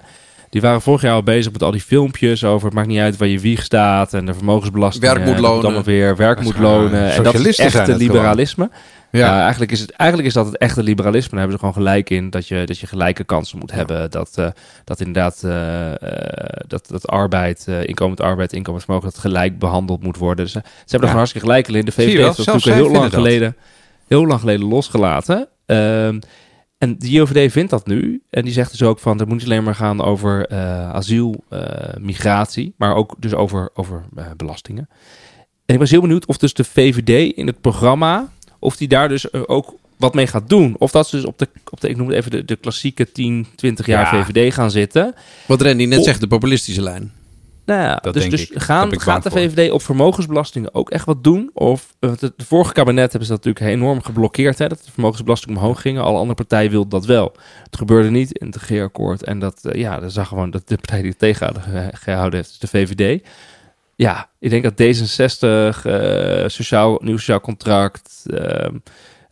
[0.49, 3.17] Die waren vorig jaar al bezig met al die filmpjes over het maakt niet uit
[3.17, 5.05] waar je wieg staat en de vermogensbelasting.
[5.05, 5.63] Werkmoedlonen.
[5.63, 7.11] allemaal weer werkmoedlonen.
[7.11, 8.15] En dat is Socialisten echt zijn de het gewoon.
[8.15, 8.69] liberalisme.
[9.11, 9.19] Ja.
[9.19, 11.29] Ja, eigenlijk, is het, eigenlijk is dat het echte liberalisme.
[11.29, 14.11] Daar hebben ze gewoon gelijk in dat je, dat je gelijke kansen moet hebben.
[14.11, 14.47] Dat, eh,
[14.83, 20.03] dat inderdaad eh, eh, dat, dat arbeid, eh inkomend arbeid, inkomend vermogen, dat gelijk behandeld
[20.03, 20.45] moet worden.
[20.45, 21.85] Dus, eh, ze hebben er gewoon hartstikke gelijk in.
[21.85, 23.13] De VVD heeft dat natuurlijk heel lang, dat.
[23.13, 23.55] geleden,
[24.07, 25.47] heel lang geleden losgelaten.
[26.79, 28.21] En de JOVD vindt dat nu.
[28.29, 31.43] En die zegt dus ook van, het moet niet alleen maar gaan over eh, asiel,
[31.49, 34.89] eh, migratie, maar ook dus over, over eh, belastingen.
[35.65, 39.09] En ik was heel benieuwd of dus de VVD in het programma, of die daar
[39.09, 40.75] dus ook wat mee gaat doen.
[40.77, 43.11] Of dat ze dus op de, op de ik noem het even de, de klassieke
[43.11, 44.25] 10, 20 jaar Ja.
[44.25, 45.15] VVD gaan zitten.
[45.45, 47.11] Wat Randy net zegt, de populistische lijn.
[47.69, 49.39] Nou ja, Dat dus, dus gaan, gaat de voor.
[49.39, 51.49] VVD op vermogensbelastingen ook echt wat doen?
[51.53, 54.91] Of eh, het, het vorige kabinet hebben ze dat natuurlijk enorm geblokkeerd, hè, dat de
[54.91, 55.99] vermogensbelasting omhoog ging.
[55.99, 57.35] Alle andere partijen wilden dat wel.
[57.63, 59.23] Het gebeurde niet in het regeerakkoord.
[59.23, 62.51] En dat, eh, ja, dat zag gewoon dat de partij die het ge- gehouden heeft,
[62.51, 63.27] is de VVD.
[63.95, 68.75] Ja, ik denk dat D66, eh, sociaal, nieuw sociaal contract, ehm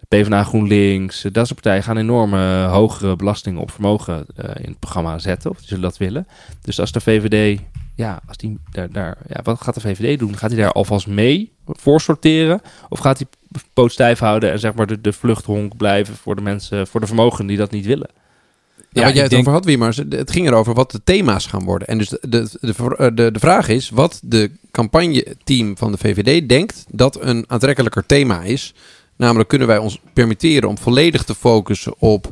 [0.08, 5.50] PvdA GroenLinks, dat soort partijen gaan enorme hogere belastingen op vermogen in het programma zetten.
[5.50, 6.28] Of die zullen dat willen.
[6.62, 7.60] Dus als de VVD,
[7.98, 10.38] ja, als die daar, daar, ja, wat gaat de VVD doen?
[10.38, 12.62] Gaat hij daar alvast mee voor sorteren?
[12.89, 13.28] Of gaat hij
[13.74, 17.06] poot stijf houden en zeg maar de, de vluchthonk blijven voor de mensen, voor de
[17.06, 18.10] vermogen die dat niet willen?
[18.10, 21.45] Ja, Ja, wat jij het denk- over had, Wiemers, het ging erover wat de thema's
[21.45, 21.88] gaan worden.
[21.88, 26.50] En dus de, de, de, de, de vraag is wat de campagneteam van de VVD
[26.50, 28.74] denkt dat een aantrekkelijker thema is.
[29.16, 32.32] Namelijk kunnen wij ons permitteren om volledig te focussen op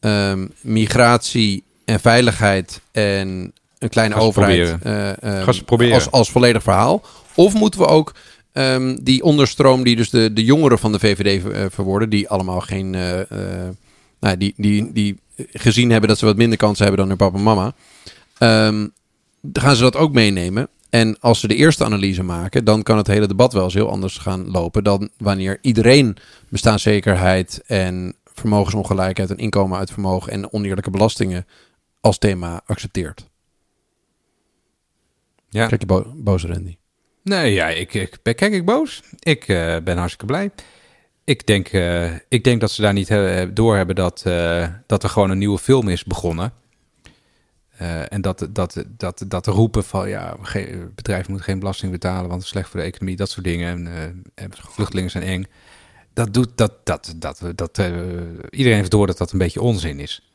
[0.00, 5.16] ehm, migratie en veiligheid en een kleine Ga ze overheid proberen.
[5.20, 5.94] eh, ehm, proberen.
[5.94, 7.02] Als, als volledig verhaal.
[7.34, 8.14] Of moeten we ook
[8.52, 12.60] ehm, die onderstroom die dus de, de jongeren van de VVD eh, verwoorden, die allemaal
[12.60, 12.94] geen...
[12.94, 13.20] eh,
[14.20, 15.18] nou, die, die, die
[15.52, 17.74] gezien hebben dat ze wat minder kansen hebben dan hun papa en mama.
[18.38, 18.88] ehm,
[19.40, 20.68] dan gaan ze dat ook meenemen.
[20.90, 23.90] En als ze de eerste analyse maken, dan kan het hele debat wel eens heel
[23.90, 26.16] anders gaan lopen dan wanneer iedereen
[26.48, 31.46] bestaanszekerheid en vermogensongelijkheid en inkomen uit vermogen en oneerlijke belastingen
[32.00, 33.29] als thema accepteert.
[35.50, 35.66] Ja.
[35.66, 36.76] Kijk je bo boos, Randy?
[37.22, 39.02] Nee, ja, ik, ik, kijk ik boos.
[39.18, 40.50] Ik uh, ben hartstikke blij.
[41.24, 43.08] Ik denk, uh, ik denk dat ze daar niet
[43.56, 46.52] door hebben dat, uh, dat er gewoon een nieuwe film is begonnen.
[48.08, 50.36] en dat, dat, dat, dat roepen van ja,
[50.94, 53.86] bedrijven moeten geen belasting betalen, want het is slecht voor de economie, dat soort dingen.
[54.34, 55.46] En, vluchtelingen zijn eng.
[56.12, 57.78] Dat doet dat, dat, dat, dat,
[58.50, 60.30] iedereen heeft door dat dat een beetje onzin is.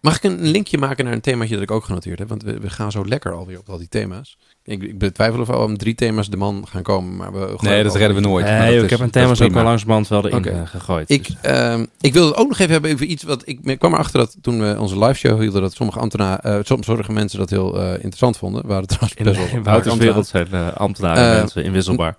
[0.00, 2.28] Mag ik een linkje maken naar een themaatje dat ik ook genoteerd heb?
[2.28, 4.38] Want we, we gaan zo lekker alweer op al die thema's.
[4.66, 7.16] Ik, ik betwijfel of we om drie thema's de man gaan komen.
[7.16, 8.46] Maar we nee, dat redden we nooit.
[8.46, 10.66] Nee, ik heb een thema's ook al langsband wel erin okay.
[10.66, 11.10] gegooid.
[11.10, 11.52] Ik, dus.
[11.52, 13.42] uh, ik wil het ook nog even hebben over iets wat...
[13.44, 15.62] Ik, ik kwam erachter dat toen we onze live show hielden...
[15.62, 18.66] dat sommige ambtenaren, uh, sommige mensen dat heel uh, interessant vonden.
[18.66, 19.58] Waren trouwens best wel...
[19.58, 22.16] In Wouter's wereld zijn ambtenaren mensen inwisselbaar.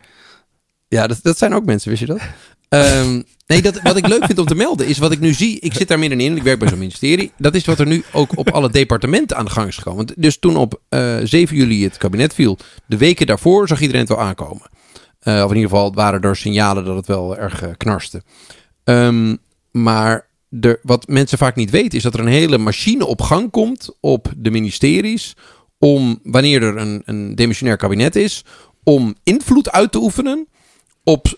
[0.88, 2.22] Ja, dat, dat zijn ook mensen, wist je dat?
[2.70, 5.60] Um, nee, dat, wat ik leuk vind om te melden is wat ik nu zie.
[5.60, 7.32] Ik zit daar middenin, ik werk bij zo'n ministerie.
[7.38, 10.08] Dat is wat er nu ook op alle departementen aan de gang is gekomen.
[10.16, 14.02] Dus toen op uh, eh, 7 juli het kabinet viel, de weken daarvoor zag iedereen
[14.02, 14.70] het wel aankomen.
[15.24, 18.22] Uh, of in ieder geval waren er signalen dat het wel erg uh, knarste.
[18.84, 19.38] Um,
[19.72, 20.28] maar
[20.82, 24.34] wat mensen vaak niet weten is dat er een hele machine op gang komt op
[24.38, 25.36] de ministeries.
[25.80, 28.46] Om wanneer er een, een demissionair kabinet is,
[28.84, 30.48] om invloed uit te oefenen
[31.04, 31.38] op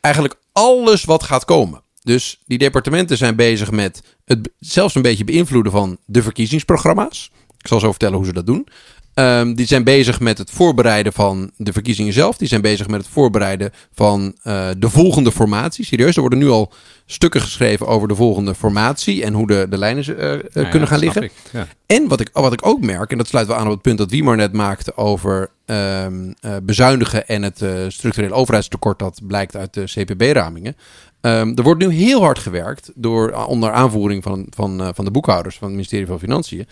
[0.00, 1.82] eigenlijk alles wat gaat komen.
[2.02, 7.30] Dus die departementen zijn bezig met het zelfs een beetje beïnvloeden van de verkiezingsprogramma's.
[7.58, 8.68] Ik zal zo vertellen hoe ze dat doen.
[9.14, 12.36] Um, die zijn bezig met het voorbereiden van de verkiezingen zelf.
[12.36, 15.84] Die zijn bezig met het voorbereiden van uh, de volgende formatie.
[15.84, 16.72] Serieus, er worden nu al
[17.06, 20.98] stukken geschreven over de volgende formatie en hoe de, de lijnen uh, uh, kunnen gaan
[20.98, 21.30] liggen.
[21.52, 21.66] Ja.
[21.86, 23.98] En wat ik, wat ik ook merk, en dat sluit wel aan op het punt
[23.98, 29.84] dat Wiemar net maakte over um, bezuinigen en het structureel overheidstekort dat blijkt uit de
[29.84, 30.76] CPB-ramingen.
[31.20, 35.54] Um, er wordt nu heel hard gewerkt door, onder aanvoering van, van, van de boekhouders
[35.58, 36.66] van het ministerie van Financiën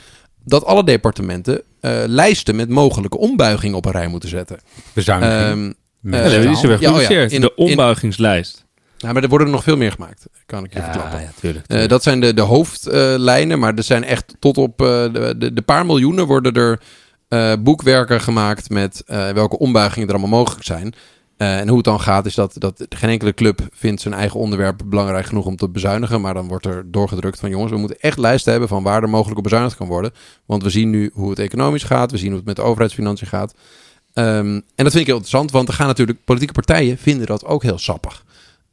[0.44, 4.60] dat alle departementen uh, lijsten met mogelijke ombuigingen op een rij moeten zetten.
[4.92, 5.50] Bezuinigingen.
[5.50, 8.66] Um, uh, die is er ja, oh ja, in, de ombuigingslijst.
[8.96, 11.20] Ja, maar er worden er nog veel meer gemaakt, kan ik je ja, verklappen.
[11.20, 11.84] Ja, tuurlijk, tuurlijk.
[11.84, 15.62] Uh, dat zijn de, de hoofdlijnen, maar er zijn echt tot op de, de, de,
[15.62, 16.80] paar miljoenen worden er
[17.62, 20.94] boekwerken gemaakt met welke ombuigingen er allemaal mogelijk zijn.
[21.38, 24.40] Uh, en hoe het dan gaat, is dat, dat geen enkele club vindt zijn eigen
[24.40, 26.20] onderwerp belangrijk genoeg om te bezuinigen.
[26.20, 29.08] Maar dan wordt er doorgedrukt van jongens, we moeten echt lijsten hebben van waar er
[29.08, 30.12] mogelijk op bezuinigd kan worden.
[30.46, 33.28] Want we zien nu hoe het economisch gaat, we zien hoe het met de overheidsfinanciën
[33.28, 33.54] gaat.
[34.14, 37.44] Um, en dat vind ik heel interessant, want er gaan natuurlijk politieke partijen vinden dat
[37.44, 38.24] ook heel sappig.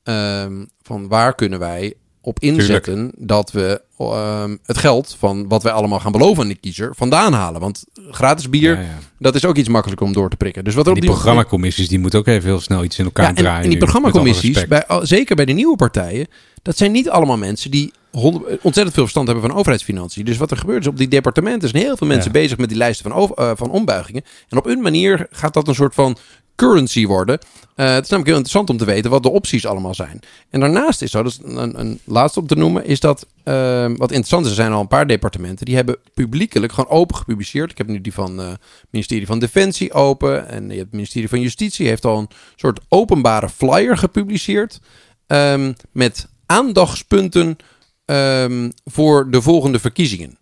[0.03, 1.93] Um, van waar kunnen wij
[2.25, 6.55] op inzetten dat we um, het geld van wat wij allemaal gaan beloven aan de
[6.55, 7.61] kiezer vandaan halen.
[7.61, 8.79] Want gratis bier,
[9.19, 10.63] dat is ook iets makkelijker om door te prikken.
[10.63, 13.05] Dus wat er op die, die programmacommissies, die moeten ook even heel snel iets in
[13.05, 13.63] elkaar ja, draaien.
[13.63, 16.27] En die programmacommissies, bij, zeker bij de nieuwe partijen,
[16.61, 20.25] dat zijn niet allemaal mensen die ontzettend veel verstand hebben van overheidsfinanciën.
[20.25, 22.77] Dus wat er gebeurt is op die departementen zijn heel veel mensen bezig met die
[22.77, 24.23] lijsten van, over, uh, van ombuigingen.
[24.49, 26.17] En op een manier gaat dat een soort van
[26.55, 27.39] currency worden.
[27.75, 30.19] Uh, het is namelijk heel interessant om te weten wat de opties allemaal zijn.
[30.49, 34.11] En daarnaast is zo, is een, een laatste op te noemen, is dat uh, wat
[34.11, 37.71] interessant is, er zijn al een paar departementen die hebben publiekelijk gewoon open gepubliceerd.
[37.71, 38.53] Ik heb nu die van het uh,
[38.89, 43.97] ministerie van Defensie open en het ministerie van Justitie heeft al een soort openbare flyer
[43.97, 44.79] gepubliceerd
[45.27, 47.57] um, met aandachtspunten
[48.05, 50.37] um, voor de volgende verkiezingen.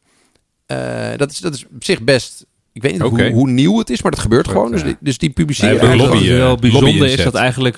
[0.68, 3.90] Uh, dat, is, dat is op zich best ik weet niet hoe, hoe, nieuw het
[3.90, 4.72] is, maar dat gebeurt gewoon.
[4.72, 5.90] Dus, die, dus die publiceren.
[5.90, 7.78] Ja, lobby, wel bijzonder is dat eigenlijk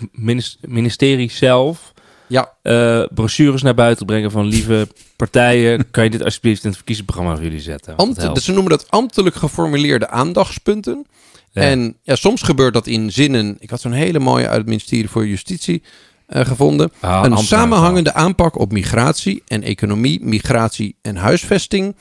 [0.62, 1.93] ministerie zelf
[2.28, 2.54] ja.
[2.64, 5.86] Uh, brochures naar buiten brengen van lieve partijen.
[5.91, 7.96] kan je dit alsjeblieft in het verkiezingsprogramma voor jullie zetten?
[7.96, 11.06] Ambt, dus ze noemen dat ambtelijk geformuleerde aandachtspunten.
[11.52, 11.62] Ja.
[11.62, 13.56] En ja, soms gebeurt dat in zinnen.
[13.60, 15.84] Ik had zo'n hele mooie uit het ministerie voor Justitie.
[16.30, 16.91] Uh, gevonden.
[17.00, 21.96] Ah, een samenhangende aanpak op migratie en economie, migratie en huisvesting.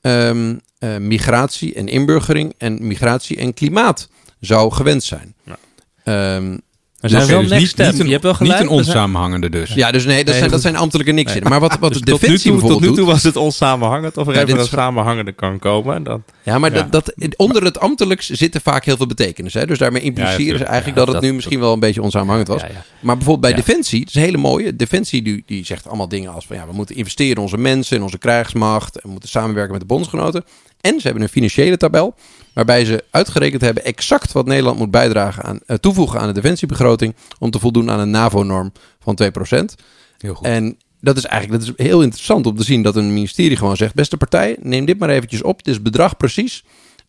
[0.00, 4.08] Um, uh, migratie en inburgering en migratie en klimaat
[4.40, 5.34] zou gewend zijn.
[5.44, 6.36] Ja.
[6.36, 6.60] Um,
[7.00, 9.74] maar zijn wel dus niet, niet, een, je hebt wel gelijk, niet een onsamenhangende dus.
[9.74, 11.42] Ja, dus nee, dat, zijn, dat zijn ambtelijke niks in.
[11.42, 14.16] Maar wat, wat dus de defensie tot nu, toe, tot nu toe was het onsamenhangend
[14.16, 16.02] of er ja, even een samenhangende kan komen.
[16.02, 16.82] Dan, ja, maar ja.
[16.82, 19.54] Dat, dat, onder het ambtelijks zitten vaak heel veel betekenis.
[19.54, 19.66] Hè?
[19.66, 22.62] Dus daarmee impliceren ze eigenlijk dat het nu misschien wel een beetje onsamenhangend was.
[23.00, 24.76] Maar bijvoorbeeld bij Defensie, dat is een hele mooie.
[24.76, 27.96] Defensie die, die zegt allemaal dingen als van ja, we moeten investeren in onze mensen,
[27.96, 28.94] in onze krijgsmacht.
[28.94, 30.44] En we moeten samenwerken met de bondsgenoten.
[30.80, 32.14] En ze hebben een financiële tabel
[32.52, 37.14] waarbij ze uitgerekend hebben exact wat Nederland moet bijdragen aan, uh, toevoegen aan de defensiebegroting
[37.38, 39.74] om te voldoen aan een NAVO-norm van 2%.
[40.18, 40.46] Heel goed.
[40.46, 43.76] En dat is eigenlijk dat is heel interessant om te zien dat een ministerie gewoon
[43.76, 45.64] zegt: beste partij, neem dit maar eventjes op.
[45.64, 46.64] Dit is bedrag precies.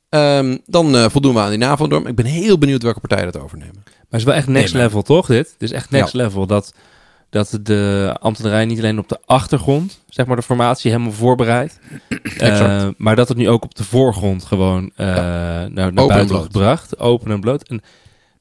[0.09, 2.07] Um, dan uh, voldoen we aan die NAVO-norm.
[2.07, 3.81] Ik ben heel benieuwd welke partijen dat overnemen.
[3.85, 5.27] Maar het is wel echt next level, toch?
[5.27, 5.51] Dit?
[5.51, 6.23] Het is echt next ja.
[6.23, 6.73] level dat
[7.31, 11.79] dat de ambtenarij niet alleen op de achtergrond, zeg maar, de formatie helemaal voorbereidt.
[12.41, 16.51] uh, maar dat het nu ook op de voorgrond gewoon uh, naar, naar buiten wordt
[16.51, 16.99] gebracht.
[16.99, 17.67] Open en bloot.
[17.67, 17.81] En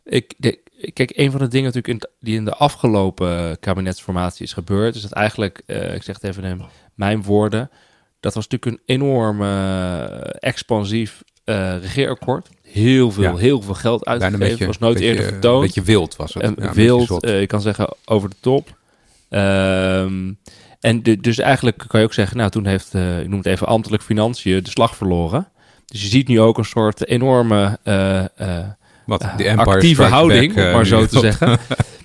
[0.05, 0.59] ik, de,
[0.93, 5.03] kijk, een van de dingen natuurlijk in, die in de afgelopen kabinetsformatie is gebeurd, is
[5.03, 6.63] dat eigenlijk, uh, ik zeg het even in
[6.95, 7.71] mijn woorden,
[8.21, 9.43] dat was natuurlijk een enorm
[10.41, 11.23] expansief
[11.81, 14.39] regeerakkoord heel veel, heel veel geld uitgegeven.
[14.39, 15.55] Beetje, was nooit eerder vertoond.
[15.55, 16.53] Een beetje wild was het.
[16.57, 18.79] Ja, wild, uh, je kan zeggen over de top.
[19.31, 20.39] Um,
[20.81, 23.47] en de, dus eigenlijk kan je ook zeggen, nou toen heeft, uh, ik noem het
[23.47, 25.49] even ambtelijk financiën, de slag verloren.
[25.87, 28.23] Dus je ziet nu ook een soort enorme uh,
[29.07, 29.27] Wat,
[29.57, 31.59] actieve houding, om maar zo te zeggen.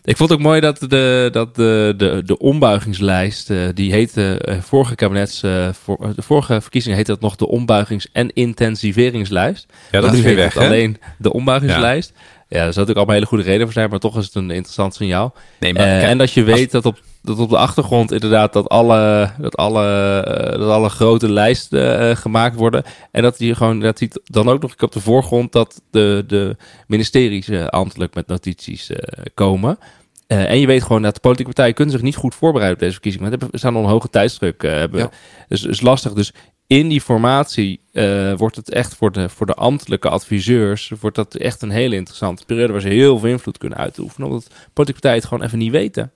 [0.03, 4.95] Ik vond het ook mooi dat de, dat de, de, de ombuigingslijst, die heette vorige
[4.95, 9.65] kabinets, voor, de vorige verkiezingen heette dat nog de ombuigings- en intensiveringslijst.
[9.91, 12.11] Ja, dat is weer weg, alleen de ombuigingslijst.
[12.15, 12.21] Ja.
[12.47, 14.51] Ja, daar zou natuurlijk allemaal hele goede reden voor zijn, maar toch is het een
[14.51, 15.33] interessant signaal.
[15.59, 18.69] Nee, maar, uh, en dat je weet dat, op, dat op de achtergrond inderdaad dat
[18.69, 19.83] alle, dat alle,
[20.27, 22.83] uh, dat alle grote lijsten uh, gemaakt worden.
[23.11, 26.55] En dat je gewoon, dat ziet dan ook nog op de voorgrond dat de, de
[26.87, 28.91] ministeries ambtelijk met notities
[29.33, 29.77] komen.
[30.27, 32.93] en je weet gewoon dat de politieke partijen kunnen zich niet goed voorbereiden op deze
[32.93, 33.39] verkiezingen.
[33.39, 34.61] Want we staan onder hoge tijdsdruk.
[34.61, 34.99] hebben.
[34.99, 35.09] Ja.
[35.47, 36.13] Dus is lastig.
[36.13, 36.33] Dus
[36.67, 40.91] in die formatie uh, wordt het echt voor de, voor de ambtelijke adviseurs...
[40.99, 42.71] wordt dat echt een hele interessante periode...
[42.71, 44.27] waar ze heel veel invloed kunnen uitoefenen.
[44.27, 46.11] Omdat politieke partijen het gewoon even niet weten.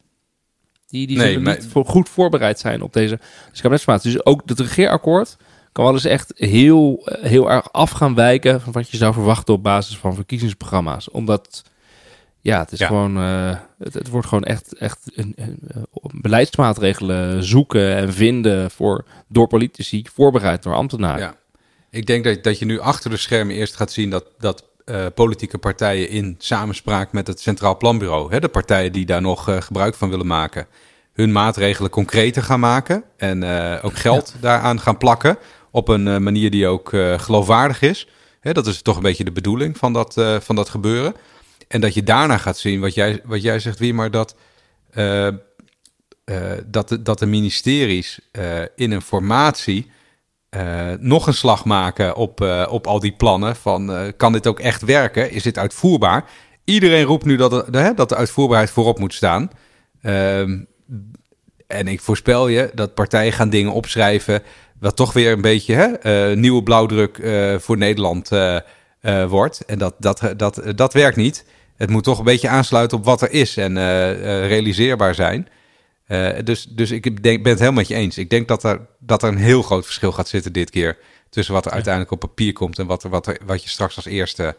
[0.88, 1.56] Die, die nee, maar...
[1.56, 3.20] niet voor, goed voorbereid zijn op deze
[3.54, 4.12] kabinetsformatie.
[4.12, 5.38] Dus ook het regeerakkoord
[5.72, 8.62] kan wel eens echt heel, heel erg af gaan wijken...
[8.62, 11.12] van wat je zou verwachten op basis van verkiezingsprogramma's.
[11.12, 11.64] Omdat
[12.42, 13.18] ja, het is gewoon.
[13.18, 15.60] Uh, het, het, wordt gewoon echt, echt een, een,
[16.12, 21.20] beleidsmaatregelen zoeken en vinden voor, door politici, voorbereid door ambtenaren.
[21.20, 21.36] Ja.
[21.90, 25.06] Ik denk dat, dat je nu achter de schermen eerst gaat zien dat, dat uh,
[25.16, 29.62] politieke partijen in samenspraak met het Centraal Planbureau, hè, de partijen die daar nog uh,
[29.62, 30.68] gebruik van willen maken,
[31.14, 33.44] hun maatregelen concreter gaan maken en
[33.82, 35.38] ook geld daaraan gaan plakken
[35.72, 38.08] op een manier die ook geloofwaardig is.
[38.40, 41.16] Hè, dat is toch een beetje de bedoeling van dat, van dat gebeuren.
[41.70, 44.36] En dat je daarna gaat zien, wat jij, wat jij zegt, wie maar dat,
[44.94, 45.32] uh, uh,
[46.66, 49.92] dat, de, dat de ministeries uh, in een formatie
[51.00, 53.56] nog een slag maken op, op al die plannen.
[53.56, 55.32] Van kan dit ook echt werken?
[55.32, 56.30] Is dit uitvoerbaar?
[56.64, 59.50] Iedereen roept nu dat de, dat de uitvoerbaarheid voorop moet staan.
[60.02, 60.64] Ehm,
[61.68, 64.44] en ik voorspel je dat partijen gaan dingen opschrijven.
[64.80, 67.20] Wat toch weer een beetje hè, nieuwe blauwdruk
[67.62, 68.30] voor Nederland
[69.28, 69.66] wordt.
[69.66, 71.46] En dat, dat, dat, dat werkt niet
[71.80, 75.48] het moet toch een beetje aansluiten op wat er is en uh, uh, realiseerbaar zijn.
[76.08, 78.18] Uh, dus, dus ik denk, ben het helemaal met je eens.
[78.18, 80.98] Ik denk dat er, dat er een heel groot verschil gaat zitten dit keer
[81.30, 83.96] tussen wat er uiteindelijk op papier komt en wat, er, wat, er, wat je straks
[83.96, 84.58] als eerste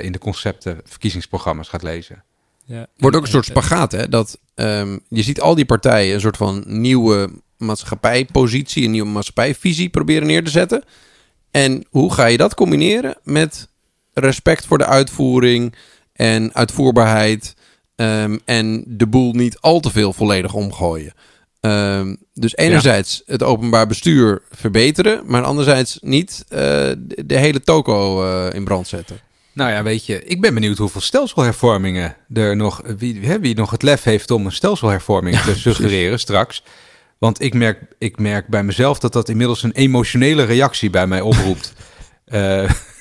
[0.00, 2.24] in de concepten verkiezingsprogramma's gaat lezen.
[2.64, 2.86] Ja.
[2.96, 4.08] Wordt ook een soort spagaat, hè?
[4.08, 9.88] Dat um, je ziet al die partijen een soort van nieuwe maatschappijpositie, een nieuwe maatschappijvisie
[9.88, 10.84] proberen neer te zetten.
[11.50, 13.68] En hoe ga je dat combineren met
[14.14, 15.74] respect voor de uitvoering,
[16.12, 17.54] en uitvoerbaarheid.
[17.96, 21.12] Um, en de boel niet al te veel volledig omgooien.
[21.60, 26.58] Um, dus enerzijds het openbaar bestuur verbeteren, maar anderzijds niet uh,
[26.98, 29.20] de, hele toko uh, in brand zetten.
[29.52, 33.70] Nou ja, weet je, ik ben benieuwd hoeveel stelselhervormingen er nog, wie, hè, wie nog
[33.70, 36.62] het lef heeft om een stelselhervorming te suggereren straks.
[37.18, 41.20] Want ik merk, ik merk bij mezelf dat dat inmiddels een emotionele reactie bij mij
[41.20, 41.72] oproept.
[42.26, 42.70] uh,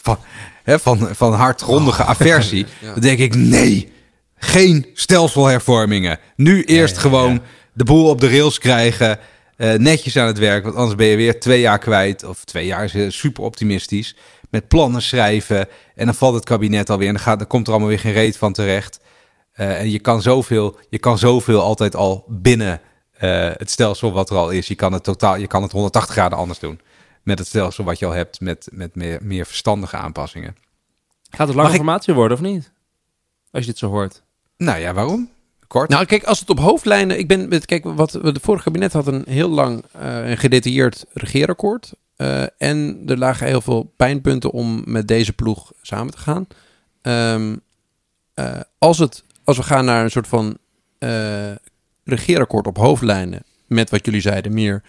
[0.02, 0.18] van,
[0.62, 2.08] hè, van, van hardgrondige oh.
[2.08, 2.66] aversie.
[2.94, 3.92] Dan denk ik, nee,
[4.36, 6.18] geen stelselhervormingen.
[6.36, 7.40] Nu eerst gewoon
[7.72, 9.18] de boel op de rails krijgen.
[9.56, 12.24] Uh, netjes aan het werk, want anders ben je weer twee jaar kwijt.
[12.24, 14.16] Of twee jaar is eh, super optimistisch.
[14.50, 15.68] Met plannen schrijven.
[15.94, 17.08] En dan valt het kabinet alweer.
[17.08, 19.00] En dan, gaat, dan komt er allemaal weer geen reet van terecht.
[19.56, 22.80] Uh, en je kan, zoveel, je kan zoveel altijd al binnen
[23.56, 24.66] het stelsel wat er al is.
[24.66, 26.80] Je kan het totaal, je kan het 180 graden anders doen
[27.22, 30.56] met het stelsel wat je al hebt, met, met meer, meer verstandige aanpassingen.
[31.30, 32.72] Gaat het lange formatie worden of niet?
[33.50, 34.22] Als je dit zo hoort.
[34.56, 35.30] Nou ja, waarom?
[35.66, 35.88] Kort.
[35.88, 37.18] Nou, kijk, als het op hoofdlijnen.
[37.18, 41.04] Ik ben met, kijk, wat we de vorige kabinet had een heel lang uh, gedetailleerd
[41.12, 41.92] regeerakkoord.
[42.16, 46.46] Uh, en er lagen heel veel pijnpunten om met deze ploeg samen te gaan.
[47.02, 47.60] Um,
[48.34, 50.58] uh, als, het, als we gaan naar een soort van
[52.04, 53.42] regeerakkoord op hoofdlijnen.
[53.66, 54.82] Met wat jullie zeiden, meer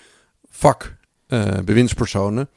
[0.50, 0.96] vak
[1.34, 2.50] uh, bewindspersonen,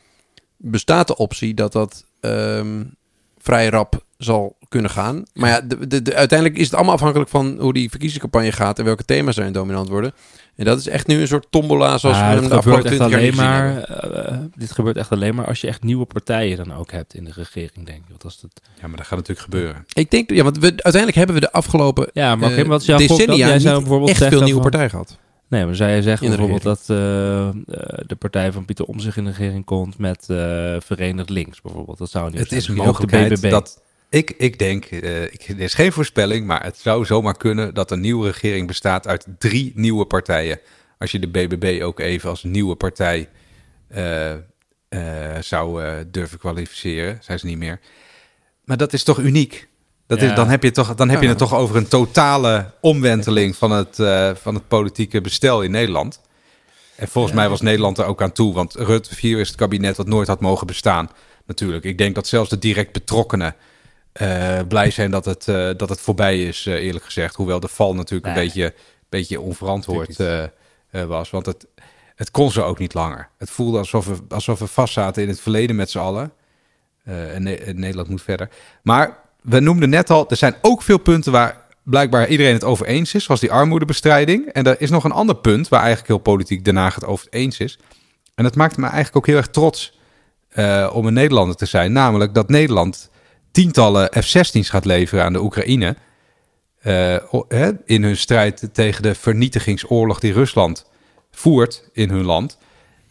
[0.56, 2.94] bestaat de optie dat dat um,
[3.38, 5.24] vrij rap zal kunnen gaan.
[5.32, 8.84] Maar ja, de, de, uiteindelijk is het allemaal afhankelijk van hoe die verkiezingscampagne gaat en
[8.84, 10.12] welke thema's erin dominant worden.
[10.56, 13.08] En dat is echt nu een soort tombola zoals ja, we hem de afgelopen 20
[13.08, 13.90] jaar alleen maar,
[14.32, 17.24] uh, Dit gebeurt echt alleen maar als je echt nieuwe partijen dan ook hebt in
[17.24, 18.04] de regering, denk ik.
[18.10, 18.50] Wat als dat...
[18.80, 19.84] Ja, maar dat gaat natuurlijk gebeuren.
[19.92, 23.34] Ik denk, ja, want we, uiteindelijk hebben we de afgelopen ja, maar uh, wat decennia
[23.34, 25.18] jij zou bijvoorbeeld echt veel nieuwe partijen gehad.
[25.48, 26.86] Nee, maar zou je zeggen bijvoorbeeld dat uh,
[28.06, 31.98] de partij van Pieter Om zich in de regering komt met uh, Verenigd Links bijvoorbeeld?
[31.98, 35.74] Dat zou niet Het is een mogelijkheid dat ik, ik denk, uh, ik, er is
[35.74, 40.04] geen voorspelling, maar het zou zomaar kunnen dat een nieuwe regering bestaat uit drie nieuwe
[40.06, 40.60] partijen.
[40.98, 43.28] Als je de BBB ook even als nieuwe partij
[45.40, 47.80] zou durven kwalificeren, zijn ze niet meer.
[48.64, 49.68] Maar dat is toch uniek?
[50.06, 53.56] Dat is, dan heb je, toch, dan heb je het toch over een totale omwenteling
[53.56, 56.20] van het, uh, van het politieke bestel in Nederland.
[56.96, 58.54] En volgens mij was Nederland er ook aan toe.
[58.54, 61.10] Want Rutte 4 is het kabinet dat nooit had mogen bestaan.
[61.46, 61.84] Natuurlijk.
[61.84, 63.54] Ik denk dat zelfs de direct betrokkenen
[64.22, 67.34] uh, blij zijn dat het, uh, dat het voorbij is, eerlijk gezegd.
[67.34, 68.74] Hoewel de val natuurlijk een beetje,
[69.08, 70.16] beetje onverantwoord
[70.90, 71.30] was.
[71.30, 71.66] Want het,
[72.14, 73.28] het kon ze ook niet langer.
[73.38, 76.32] Het voelde alsof we, alsof we vast zaten in het verleden met z'n allen.
[77.04, 78.48] en, en Nederland moet verder.
[78.82, 82.86] Maar we noemden net al, er zijn ook veel punten waar blijkbaar iedereen het over
[82.86, 84.46] eens is, zoals die armoedebestrijding.
[84.46, 87.26] En er is nog een ander punt waar eigenlijk heel politiek Den Haag het over
[87.30, 87.78] eens is.
[88.34, 89.98] En dat maakt me eigenlijk ook heel erg trots
[90.54, 91.92] uh, om een Nederlander te zijn.
[91.92, 93.10] Namelijk dat Nederland
[93.50, 95.96] tientallen F-16's gaat leveren aan de Oekraïne.
[96.82, 97.16] Uh,
[97.84, 100.86] in hun strijd tegen de vernietigingsoorlog die Rusland
[101.30, 102.58] voert in hun land.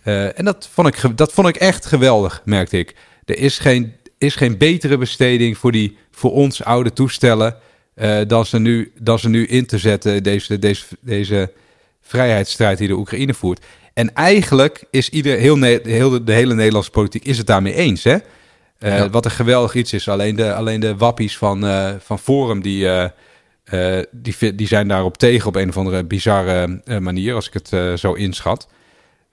[0.03, 2.95] Uh, en dat vond, ik, dat vond ik echt geweldig, merkte ik.
[3.25, 3.93] Er is geen
[4.23, 7.55] is geen betere besteding voor die voor ons oude toestellen
[7.95, 11.51] uh, dan, ze nu, dan ze nu in te zetten, deze, deze, deze
[12.01, 13.65] vrijheidsstrijd die de Oekraïne voert.
[13.93, 18.03] En eigenlijk is ieder, heel, heel de, de, hele Nederlandse politiek is het daarmee eens.
[18.03, 18.13] Hè?
[18.13, 19.09] Uh, ja.
[19.09, 20.09] Wat een geweldig iets is.
[20.09, 22.87] Alleen de, alleen de wappies van, uh, van Forum, die,
[24.11, 28.13] die, die zijn daarop tegen op een of andere bizarre manier, als ik het zo
[28.13, 28.67] inschat.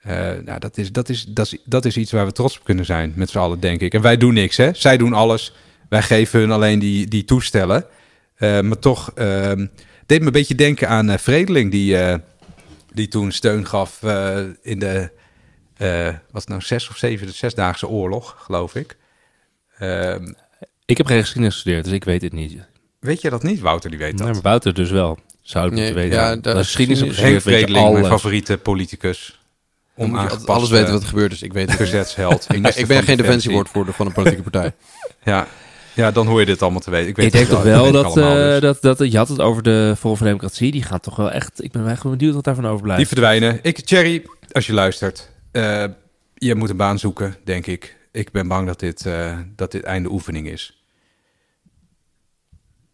[0.07, 0.13] Uh,
[0.45, 2.85] nou, dat is, dat, is, dat, is, dat is iets waar we trots op kunnen
[2.85, 3.93] zijn, met z'n allen, denk ik.
[3.93, 4.73] En wij doen niks, hè?
[4.73, 5.53] Zij doen alles.
[5.91, 7.85] Wij geven hun alleen die, die toestellen.
[8.37, 9.51] Uh, maar toch uh,
[10.05, 11.97] deed me een beetje denken aan uh, Vredeling, die,
[12.93, 14.03] die toen steun gaf
[14.61, 15.09] in de,
[16.31, 18.97] wat nou, zes of zeven, de zesdaagse oorlog, geloof ik.
[19.77, 20.33] Ehm,
[20.85, 22.57] ik heb geen geschiedenis gestudeerd, dus ik weet het niet.
[22.99, 23.59] Weet je dat niet?
[23.59, 24.25] Wouter, die weet dat.
[24.25, 25.19] Nee, maar Wouter dus wel.
[25.41, 26.19] Zou ik nee, moeten weten.
[26.19, 29.39] Ja, de geschiedenis Henk Vredeling, mijn favoriete politicus
[29.95, 30.15] om
[30.45, 31.29] alles weten wat er gebeurt.
[31.29, 32.47] Dus ik weet verzetsheld.
[32.53, 34.73] ik, ik ben geen defensiewoordvoerder van een politieke partij.
[35.23, 35.47] ja.
[35.95, 37.09] Ja, dan hoor je dit allemaal te weten.
[37.09, 39.95] Ik, weet ik denk toch wel dat, uh, dat, dat, je had het over de
[39.97, 40.71] Forum voor Democratie.
[40.71, 42.99] Die gaat toch wel echt, ik ben echt benieuwd wat daarvan overblijft.
[42.99, 43.59] Die verdwijnen.
[43.61, 45.83] Ik, Thierry, als je luistert, uh,
[46.33, 47.97] je moet een baan zoeken, denk ik.
[48.11, 50.83] Ik ben bang dat dit, uh, dat dit einde oefening is.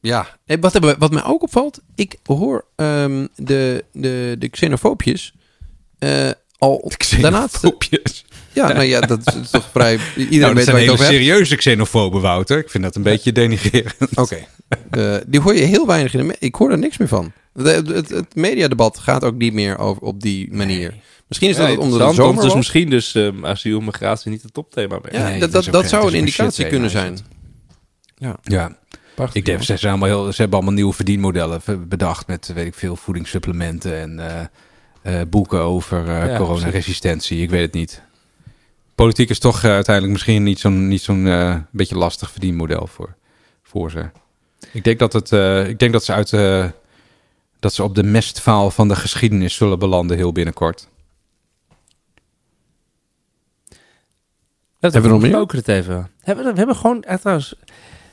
[0.02, 0.28] Ja,
[0.60, 5.34] wat, wat mij ook opvalt, ik hoor um, de, de, de xenofoopjes
[6.58, 6.92] al
[7.22, 7.64] daarnaast.
[8.58, 9.94] Ja, nou ja, dat is, toch vrij.
[10.16, 12.58] Iedereen nou, weet zijn hele serieuze xenofoben, Wouter.
[12.58, 13.96] Ik vind dat een beetje denigrerend.
[14.16, 14.38] Oké.
[14.88, 15.24] Okay.
[15.28, 17.32] die hoor je heel weinig in de Ik hoor er niks meer van.
[17.54, 20.94] Het, het, het mediadebat gaat ook niet meer over, op die manier.
[21.28, 24.54] Misschien is dat ja, onder de zomer Dus misschien dus um, asiel migratie niet het
[24.54, 25.14] topthema meer.
[25.14, 27.18] Ja, nee, dat, dat, dat zou een indicatie kunnen zijn.
[28.18, 28.38] Ja.
[28.44, 28.78] ja.
[29.16, 32.66] Prachtig, ik denk, ze, zijn allemaal heel, ze hebben allemaal nieuwe verdienmodellen bedacht met, weet
[32.66, 34.20] ik veel, voedingssupplementen en...
[34.20, 34.42] Uh,
[35.08, 37.42] uh, boeken over uh, ja, coronaresistentie.
[37.42, 38.02] Ik weet het niet.
[38.98, 43.16] Politiek is toch uh, uiteindelijk misschien niet zo'n niet zo'n beetje lastig verdienmodel voor,
[43.64, 44.10] voor ze.
[44.72, 45.32] Ik denk dat, het,
[45.68, 46.30] ik denk dat ze uit
[47.60, 50.88] dat ze op de mestvaal van de geschiedenis zullen belanden heel binnenkort.
[54.80, 55.58] hebben we nog meer?
[55.58, 56.12] het even.
[56.22, 57.56] Hebben we, hebben gewoon trouwens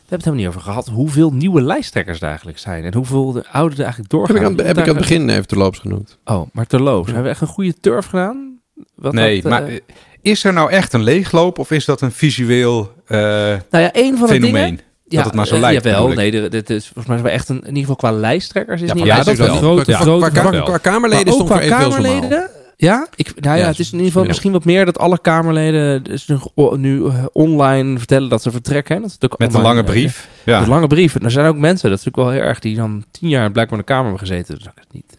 [0.04, 2.84] we hebben het helemaal niet over gehad hoeveel nieuwe lijsttrekkers er eigenlijk zijn.
[2.84, 4.36] En hoeveel de oude er eigenlijk doorgaan.
[4.36, 6.18] Heb ik aan, heb ik aan het begin even terloops genoemd.
[6.24, 7.06] Oh, maar terloops.
[7.06, 8.60] Hebben we echt een goede turf gedaan?
[8.94, 9.80] Wat nee, dat, maar uh,
[10.24, 14.16] is er nou echt een leegloop of is dat een visueel uh, nou ja, een
[14.18, 14.64] van de fenomeen?
[14.64, 15.84] Dingen, dat ja, het maar zo uh, lijkt.
[15.84, 18.94] Jawel, nee, dit is volgens mij echt een, in ieder geval qua lijsttrekkers is ja,
[18.94, 19.56] niet ja, dat wel.
[19.56, 23.78] Grote, grote, qua, qua, qua Kamerleden stond er evenveel Kamerleden, ja, ik, nou ja, het
[23.78, 26.30] is in ieder geval misschien wat meer dat alle Kamerleden dus
[26.76, 29.00] nu uh, online vertellen dat ze vertrekken.
[29.00, 30.28] Dat is Met online, een lange brief.
[30.44, 30.62] Ja.
[30.62, 31.14] Een lange brief.
[31.14, 33.50] En er zijn ook mensen, dat is natuurlijk wel heel erg, die dan tien jaar
[33.50, 34.54] blijkbaar in de Kamer hebben gezeten.
[34.54, 35.18] Dus dat, niet, dat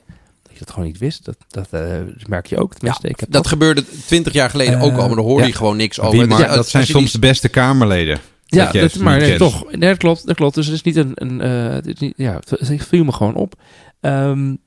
[0.58, 1.26] je dat gewoon niet wist.
[1.26, 1.82] Dat, dat uh,
[2.28, 2.74] merk je ook.
[2.74, 5.54] Tenminste, ja, ik heb dat, gebeurde twintig jaar geleden ook al, maar daar hoorde je
[5.54, 6.18] gewoon niks over.
[6.18, 8.20] Wie, maar, dat zijn soms de beste Kamerleden.
[8.46, 9.72] Ja, dat, maar nee, toch.
[9.72, 10.56] Nee, dat klopt, dat klopt.
[10.56, 11.12] Dus het is niet een...
[11.16, 13.56] een het is niet, ja, het viel me gewoon op.
[14.02, 14.60] Um,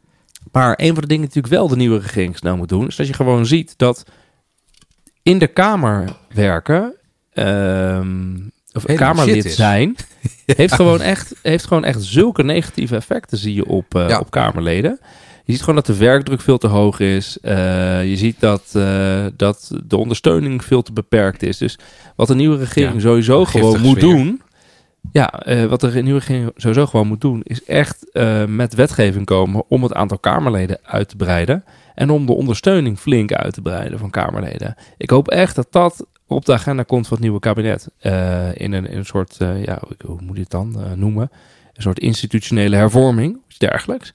[0.52, 3.06] maar een van de dingen natuurlijk wel de nieuwe regering snel moet doen, is dat
[3.06, 4.04] je gewoon ziet dat
[5.22, 6.94] in de Kamer werken,
[7.34, 9.96] um, of Kamerlid zijn,
[10.46, 15.00] heeft, gewoon echt, heeft gewoon echt zulke negatieve effecten, zie je op, uh, op Kamerleden.
[15.48, 17.38] Je ziet gewoon dat de werkdruk veel te hoog is.
[17.42, 21.58] Uh, je ziet dat, uh, dat de ondersteuning veel te beperkt is.
[21.58, 21.78] Dus
[22.16, 24.10] wat de nieuwe regering ja, sowieso gewoon moet sfeer.
[24.10, 24.42] doen.
[25.12, 28.06] Ja, uh, wat de nieuwe regering sowieso gewoon moet doen, is echt
[28.46, 31.64] met wetgeving komen om het aantal Kamerleden uit te breiden.
[31.94, 34.74] En om de ondersteuning flink uit te breiden van Kamerleden.
[34.96, 37.88] Ik hoop echt dat dat op de agenda komt van het nieuwe kabinet.
[38.54, 41.30] in, een, in een soort, ja, hoe moet je het dan noemen?
[41.72, 44.14] Een soort institutionele hervorming, iets dergelijks.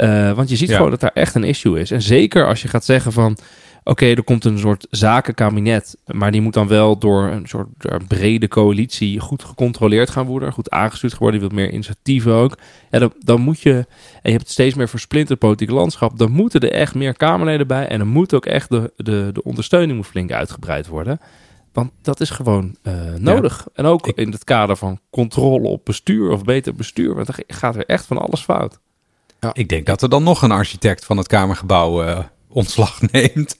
[0.00, 1.90] Uh, want je ziet gewoon dat daar echt een issue is.
[1.90, 3.36] En zeker als je gaat zeggen van...
[3.84, 7.68] Oké, er komt een soort zakenkabinet, maar die moet dan wel door een soort
[8.08, 12.58] brede coalitie goed gecontroleerd gaan worden, goed aangestuurd worden, die wil meer initiatieven ook.
[12.90, 13.72] Ja, dan, dan moet je,
[14.22, 17.88] en je hebt steeds meer versplinterd politiek landschap, dan moeten er echt meer Kamerleden bij
[17.88, 21.20] en dan moet ook echt de, de, de ondersteuning moet flink uitgebreid worden.
[21.72, 23.58] Want dat is gewoon uh, nodig.
[23.58, 27.36] Ja, en ook in het kader van controle op bestuur of beter bestuur, want dan
[27.46, 28.78] gaat er echt van alles fout.
[29.40, 29.50] Ja.
[29.52, 32.18] Ik denk dat er dan nog een architect van het Kamergebouw uh,
[32.48, 33.56] ontslag neemt.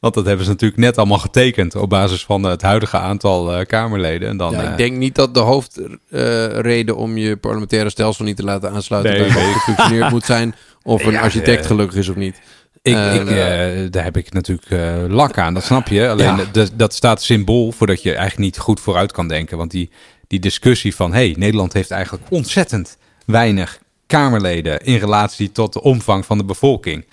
[0.00, 3.64] Want dat hebben ze natuurlijk net allemaal getekend op basis van het huidige aantal uh,
[3.66, 4.28] Kamerleden.
[4.28, 8.42] En dan, ja, ik denk niet dat de hoofdreden om je parlementaire stelsel niet te
[8.42, 9.52] laten aansluiten nee, bij nee.
[9.52, 12.40] gefunctioneerd moet zijn of een ja, architect gelukkig is of niet.
[12.82, 16.08] Ik, ik, daar heb ik natuurlijk lak aan, dat snap je.
[16.08, 16.44] Alleen ja.
[16.52, 19.56] de, dat staat symbool voordat je eigenlijk niet goed vooruit kan denken.
[19.56, 19.90] Want die,
[20.26, 26.26] die discussie van, hey, Nederland heeft eigenlijk ontzettend weinig Kamerleden in relatie tot de omvang
[26.26, 27.04] van de bevolking.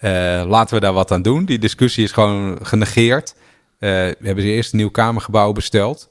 [0.00, 0.10] Uh,
[0.46, 1.44] laten we daar wat aan doen.
[1.44, 3.34] Die discussie is gewoon genegeerd.
[3.34, 6.08] Uh, we hebben ze eerst een nieuw Kamergebouw besteld.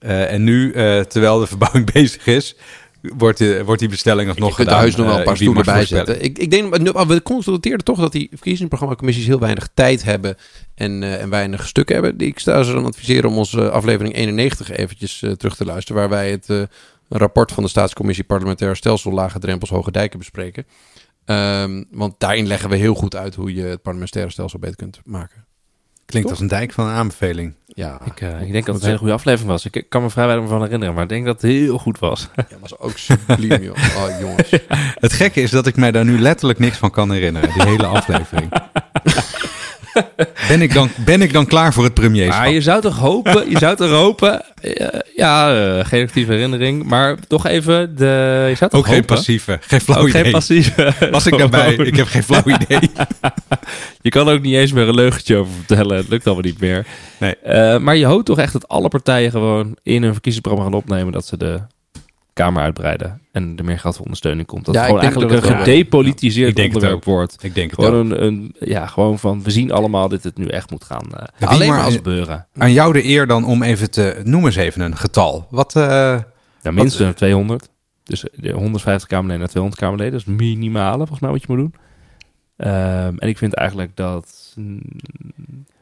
[0.00, 0.72] Uh, en nu,
[1.08, 2.56] terwijl de verbouwing bezig is,
[3.02, 4.78] wordt, die, wordt die bestelling nog nog gedaan.
[4.78, 6.22] huis nog wel een paar stoelen bijzetten.
[6.22, 6.76] Ik, ik denk,
[7.06, 10.36] we constateerden toch dat die verkiezingsprogrammacommissies heel weinig tijd hebben
[10.74, 12.26] en, en weinig stukken hebben.
[12.26, 16.30] Ik sta ze dan adviseren om onze aflevering 91 eventjes terug te luisteren, waar wij
[16.30, 16.68] het
[17.12, 20.66] een rapport van de Staatscommissie Parlementair Stelsel Lage Drempels Hoge Dijken bespreken.
[21.24, 25.00] Um, want daarin leggen we heel goed uit hoe je het parlementaire stelsel beter kunt
[25.04, 25.46] maken.
[26.06, 26.38] Klinkt Toch?
[26.38, 27.54] als een dijk van een aanbeveling.
[27.66, 29.66] Ja, ik, uh, ik denk dat het een hele goede aflevering was.
[29.66, 32.28] Ik kan me vrij weinig van herinneren, maar ik denk dat het heel goed was.
[32.36, 33.76] Ja, was ook subliem, joh.
[33.96, 34.50] Oh, jongens.
[34.50, 34.58] Ja.
[34.94, 37.86] Het gekke is dat ik mij daar nu letterlijk niks van kan herinneren, die hele
[37.86, 38.52] aflevering.
[40.48, 42.44] ben, ik dan, ben ik dan klaar voor het premierschap?
[42.44, 44.86] Ah, je zou toch hopen, je zou toch hopen, uh,
[45.16, 49.04] ja, uh, geen actieve herinnering, maar toch even de, je zou toch Ook hopen, geen
[49.04, 50.22] passieve, geen flauw ook idee.
[50.22, 50.94] geen passieve.
[51.10, 51.74] Was ik daarbij?
[51.74, 52.90] ik heb geen flauw idee.
[54.00, 56.86] je kan ook niet eens meer een leugentje over vertellen, het lukt allemaal niet meer.
[57.18, 57.34] Nee.
[57.46, 61.12] Uh, maar je hoopt toch echt dat alle partijen gewoon in hun verkiezingsprogramma gaan opnemen
[61.12, 61.60] dat ze de
[62.32, 64.64] Kamer uitbreiden en er meer geld voor ondersteuning komt.
[64.64, 67.36] Dat ja, gewoon eigenlijk dat een gedepolitiseerd ja, onderwerp wordt.
[67.42, 70.70] Ik denk gewoon een, een, ja, gewoon van we zien allemaal dat het nu echt
[70.70, 71.06] moet gaan.
[71.14, 72.46] Uh, ja, alleen maar als gebeuren.
[72.56, 75.46] Aan jou de eer dan om even te noem eens even een getal.
[75.50, 75.76] Wat?
[75.76, 75.82] Uh,
[76.62, 77.68] ja, minstens wat, 200.
[78.04, 80.12] Dus 150 Kamerleden naar 200 Kamerleden.
[80.12, 81.74] Dat is minimale volgens mij wat je moet doen.
[82.56, 84.80] Um, en ik vind eigenlijk dat mm,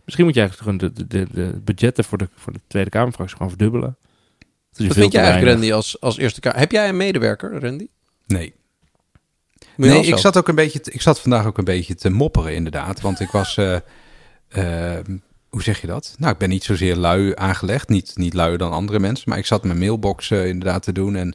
[0.04, 3.36] misschien moet je eigenlijk gewoon de, de, de budgetten voor de, voor de Tweede Kamerfractie
[3.36, 3.96] gewoon verdubbelen.
[4.72, 6.58] Wat vind jij eigenlijk, Randy, als, als eerste kamer?
[6.58, 7.86] Heb jij een medewerker, Randy?
[8.26, 8.54] Nee.
[9.76, 10.80] Nee, ik zat ook een beetje.
[10.80, 13.00] Te, ik zat vandaag ook een beetje te mopperen, inderdaad.
[13.00, 13.56] Want ik was.
[13.56, 13.76] Uh,
[14.56, 14.98] uh,
[15.48, 16.14] hoe zeg je dat?
[16.18, 17.88] Nou, ik ben niet zozeer lui aangelegd.
[17.88, 19.28] Niet, niet luier dan andere mensen.
[19.28, 21.16] Maar ik zat mijn mailbox uh, inderdaad te doen.
[21.16, 21.34] En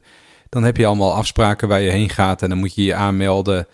[0.49, 2.41] dan heb je allemaal afspraken waar je heen gaat.
[2.41, 3.67] En dan moet je je aanmelden.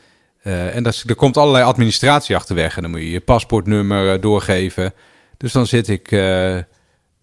[0.43, 2.75] en dat, er komt allerlei administratie achterweg.
[2.75, 4.93] En dan moet je je paspoortnummer doorgeven.
[5.37, 6.11] Dus dan zit ik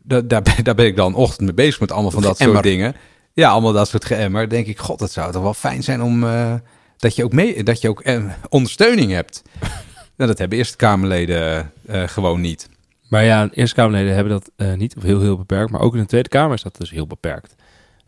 [0.08, 2.94] daar, daar, ben ik dan ochtend mee bezig met allemaal van dat soort dingen.
[3.32, 4.48] Ja, allemaal dat soort geëmmer.
[4.48, 6.54] denk ik, god, dat zou toch wel fijn zijn om uh,
[6.96, 9.42] dat je ook mee, dat je ook uh, ondersteuning hebt.
[10.16, 12.68] nou, dat hebben Eerste Kamerleden uh, gewoon niet.
[13.08, 15.70] Maar ja, Eerste Kamerleden hebben dat niet of heel, heel beperkt.
[15.70, 17.54] Maar ook in de Tweede Kamer is dat dus heel beperkt.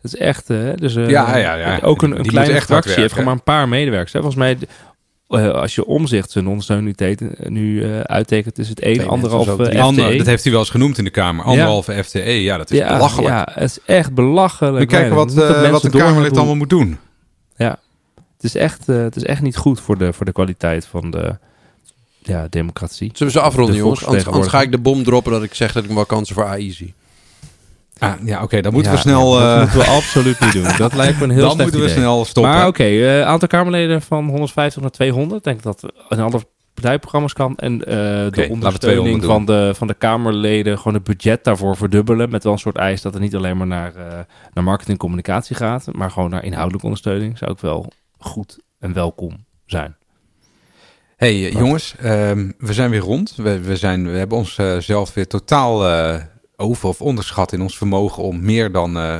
[0.01, 1.79] Dat is echt, dus ja, ja, ja.
[1.81, 4.13] ook een, een kleine fractie heeft gewoon maar een paar medewerkers.
[4.13, 4.19] Hè.
[4.19, 4.57] Volgens mij
[5.31, 6.97] uh, als je omzicht zijn ondersteuning
[7.47, 9.81] nu uh, uittekent, is het 1, anderhalf FTE.
[9.81, 11.45] Ander, dat heeft hij wel eens genoed in de Kamer.
[11.45, 12.03] Anderhalve ja.
[12.03, 13.27] FTE, ja, dat is ja, belachelijk.
[13.27, 14.77] Ja, het is echt belachelijk.
[14.77, 16.97] We kijken wat, uh, wat de Kamerlid allemaal moet doen.
[17.55, 17.79] Ja,
[18.15, 21.37] het is echt, het is echt niet goed voor de, voor de kwaliteit van de
[22.23, 23.09] ja, democratie.
[23.13, 24.05] Zullen we ze afronden, jongens?
[24.05, 26.45] Anders, anders, ga ik de bom droppen dat ik zeg dat ik wel kansen voor
[26.45, 26.93] AI zie.
[28.01, 29.39] Ah, ja, oké, dan moeten we snel...
[29.39, 30.77] Ja, dat moeten we absoluut niet doen.
[30.77, 31.97] Dat lijkt me een heel Dan moeten we idee.
[31.97, 32.53] snel stoppen.
[32.53, 35.37] Maar oké, okay, uh, aantal Kamerleden van 150 naar 200.
[35.37, 36.41] Ik denk dat een ander
[36.73, 37.55] partijprogramma's kan.
[37.55, 42.29] En uh, okay, de ondersteuning van de, van de Kamerleden, gewoon het budget daarvoor verdubbelen.
[42.29, 44.03] Met wel een soort eis dat het niet alleen maar naar, uh,
[44.53, 45.87] naar marketing en communicatie gaat.
[45.91, 47.37] Maar gewoon naar inhoudelijke ondersteuning.
[47.37, 49.95] Zou ook wel goed en welkom zijn.
[51.15, 53.33] hey, jongens, um, we zijn weer rond.
[53.35, 55.83] We, we, zijn, we hebben onszelf weer totaal
[56.61, 59.19] over- of onderschatten in ons vermogen om meer dan uh,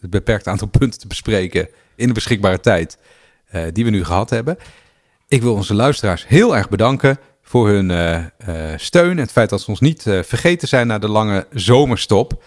[0.00, 2.98] het beperkt aantal punten te bespreken in de beschikbare tijd
[3.72, 4.58] die we nu gehad hebben.
[5.28, 7.90] Ik wil onze luisteraars heel erg bedanken voor hun
[8.76, 12.42] steun en het feit dat ze ons niet vergeten zijn na de lange zomerstop.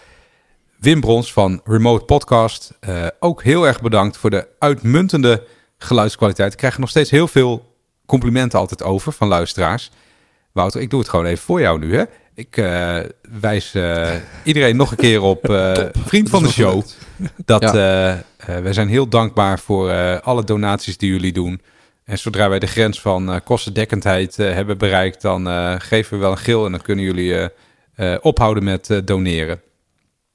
[0.78, 2.78] Wim Brons van Remote Podcast,
[3.18, 5.44] ook heel erg bedankt voor de uitmuntende
[5.78, 6.52] geluidskwaliteit.
[6.52, 7.74] Ik krijg nog steeds heel veel
[8.06, 9.90] complimenten altijd over van luisteraars.
[10.52, 11.96] Wouter, ik doe het gewoon even voor jou nu.
[11.96, 12.04] Hè?
[12.40, 12.98] Ik uh,
[13.40, 14.10] wijs uh,
[14.44, 15.72] iedereen nog een keer op uh,
[16.04, 16.82] vriend van de show.
[17.44, 18.24] Dat ja.
[18.36, 21.60] wij zijn heel dankbaar voor alle donaties die jullie doen.
[22.04, 25.46] En zodra wij de grens van kostendekkendheid hebben bereikt, dan
[25.80, 27.50] geven we wel een gil en dan kunnen jullie
[28.20, 29.60] ophouden met doneren.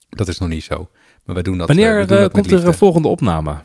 [0.10, 0.90] Dat is nog niet zo.
[1.24, 1.68] Maar wij doen dat.
[1.68, 3.56] Wanneer doen dat komt er een volgende opname?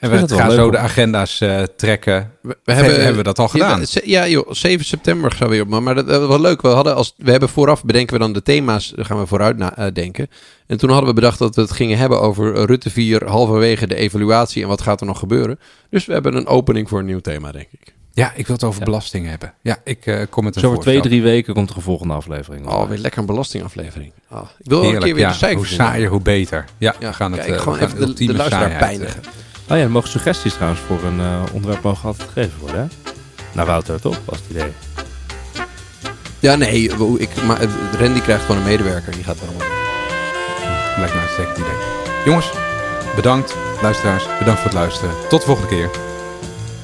[0.00, 2.32] En we gaan zo de agenda's uh, trekken.
[2.42, 3.84] We, we hebben, hebben, we dat al gedaan?
[4.04, 5.82] Ja, joh, 7 september gaan we weer op.
[5.82, 6.62] Maar dat, dat, was leuk.
[6.62, 10.26] We, hadden als, we hebben vooraf, bedenken we dan de thema's, gaan we vooruit nadenken.
[10.30, 10.36] Uh,
[10.66, 13.94] en toen hadden we bedacht dat we het gingen hebben over Rutte 4, halverwege de
[13.94, 15.58] evaluatie en wat gaat er nog gebeuren.
[15.90, 17.94] Dus we hebben een opening voor een nieuw thema, denk ik.
[18.12, 18.84] Ja, ik wil het over ja.
[18.84, 19.54] belasting hebben.
[19.62, 22.14] Ja, ik uh, kom met een Zo over twee, drie weken komt er een volgende
[22.14, 22.66] aflevering.
[22.66, 24.12] Oh, weer lekker een belastingaflevering.
[24.30, 26.64] Oh, ik wil Heerlijk, een keer weer ja, de cijfers Hoe saaier, hoe beter.
[26.78, 29.20] Ja, ja gaan het, kijk, gewoon even de, de luisteraar pijnigen.
[29.70, 33.12] Oh ja, er mogen suggesties trouwens voor een uh, onderwerp mogen altijd gegeven worden, hè?
[33.52, 34.16] Nou, Wouter, toch?
[34.24, 34.72] Was het idee.
[36.40, 36.82] Ja, nee,
[37.18, 37.58] ik, maar
[37.98, 39.12] Randy krijgt gewoon een medewerker.
[39.12, 39.68] Die gaat allemaal.
[40.98, 41.76] Lijkt me een uitstekend idee.
[42.24, 42.50] Jongens,
[43.16, 43.54] bedankt.
[43.82, 45.14] Luisteraars, bedankt voor het luisteren.
[45.28, 45.90] Tot de volgende keer.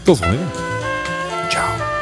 [0.03, 0.61] Tot de volgende keer.
[1.49, 1.96] Ciao.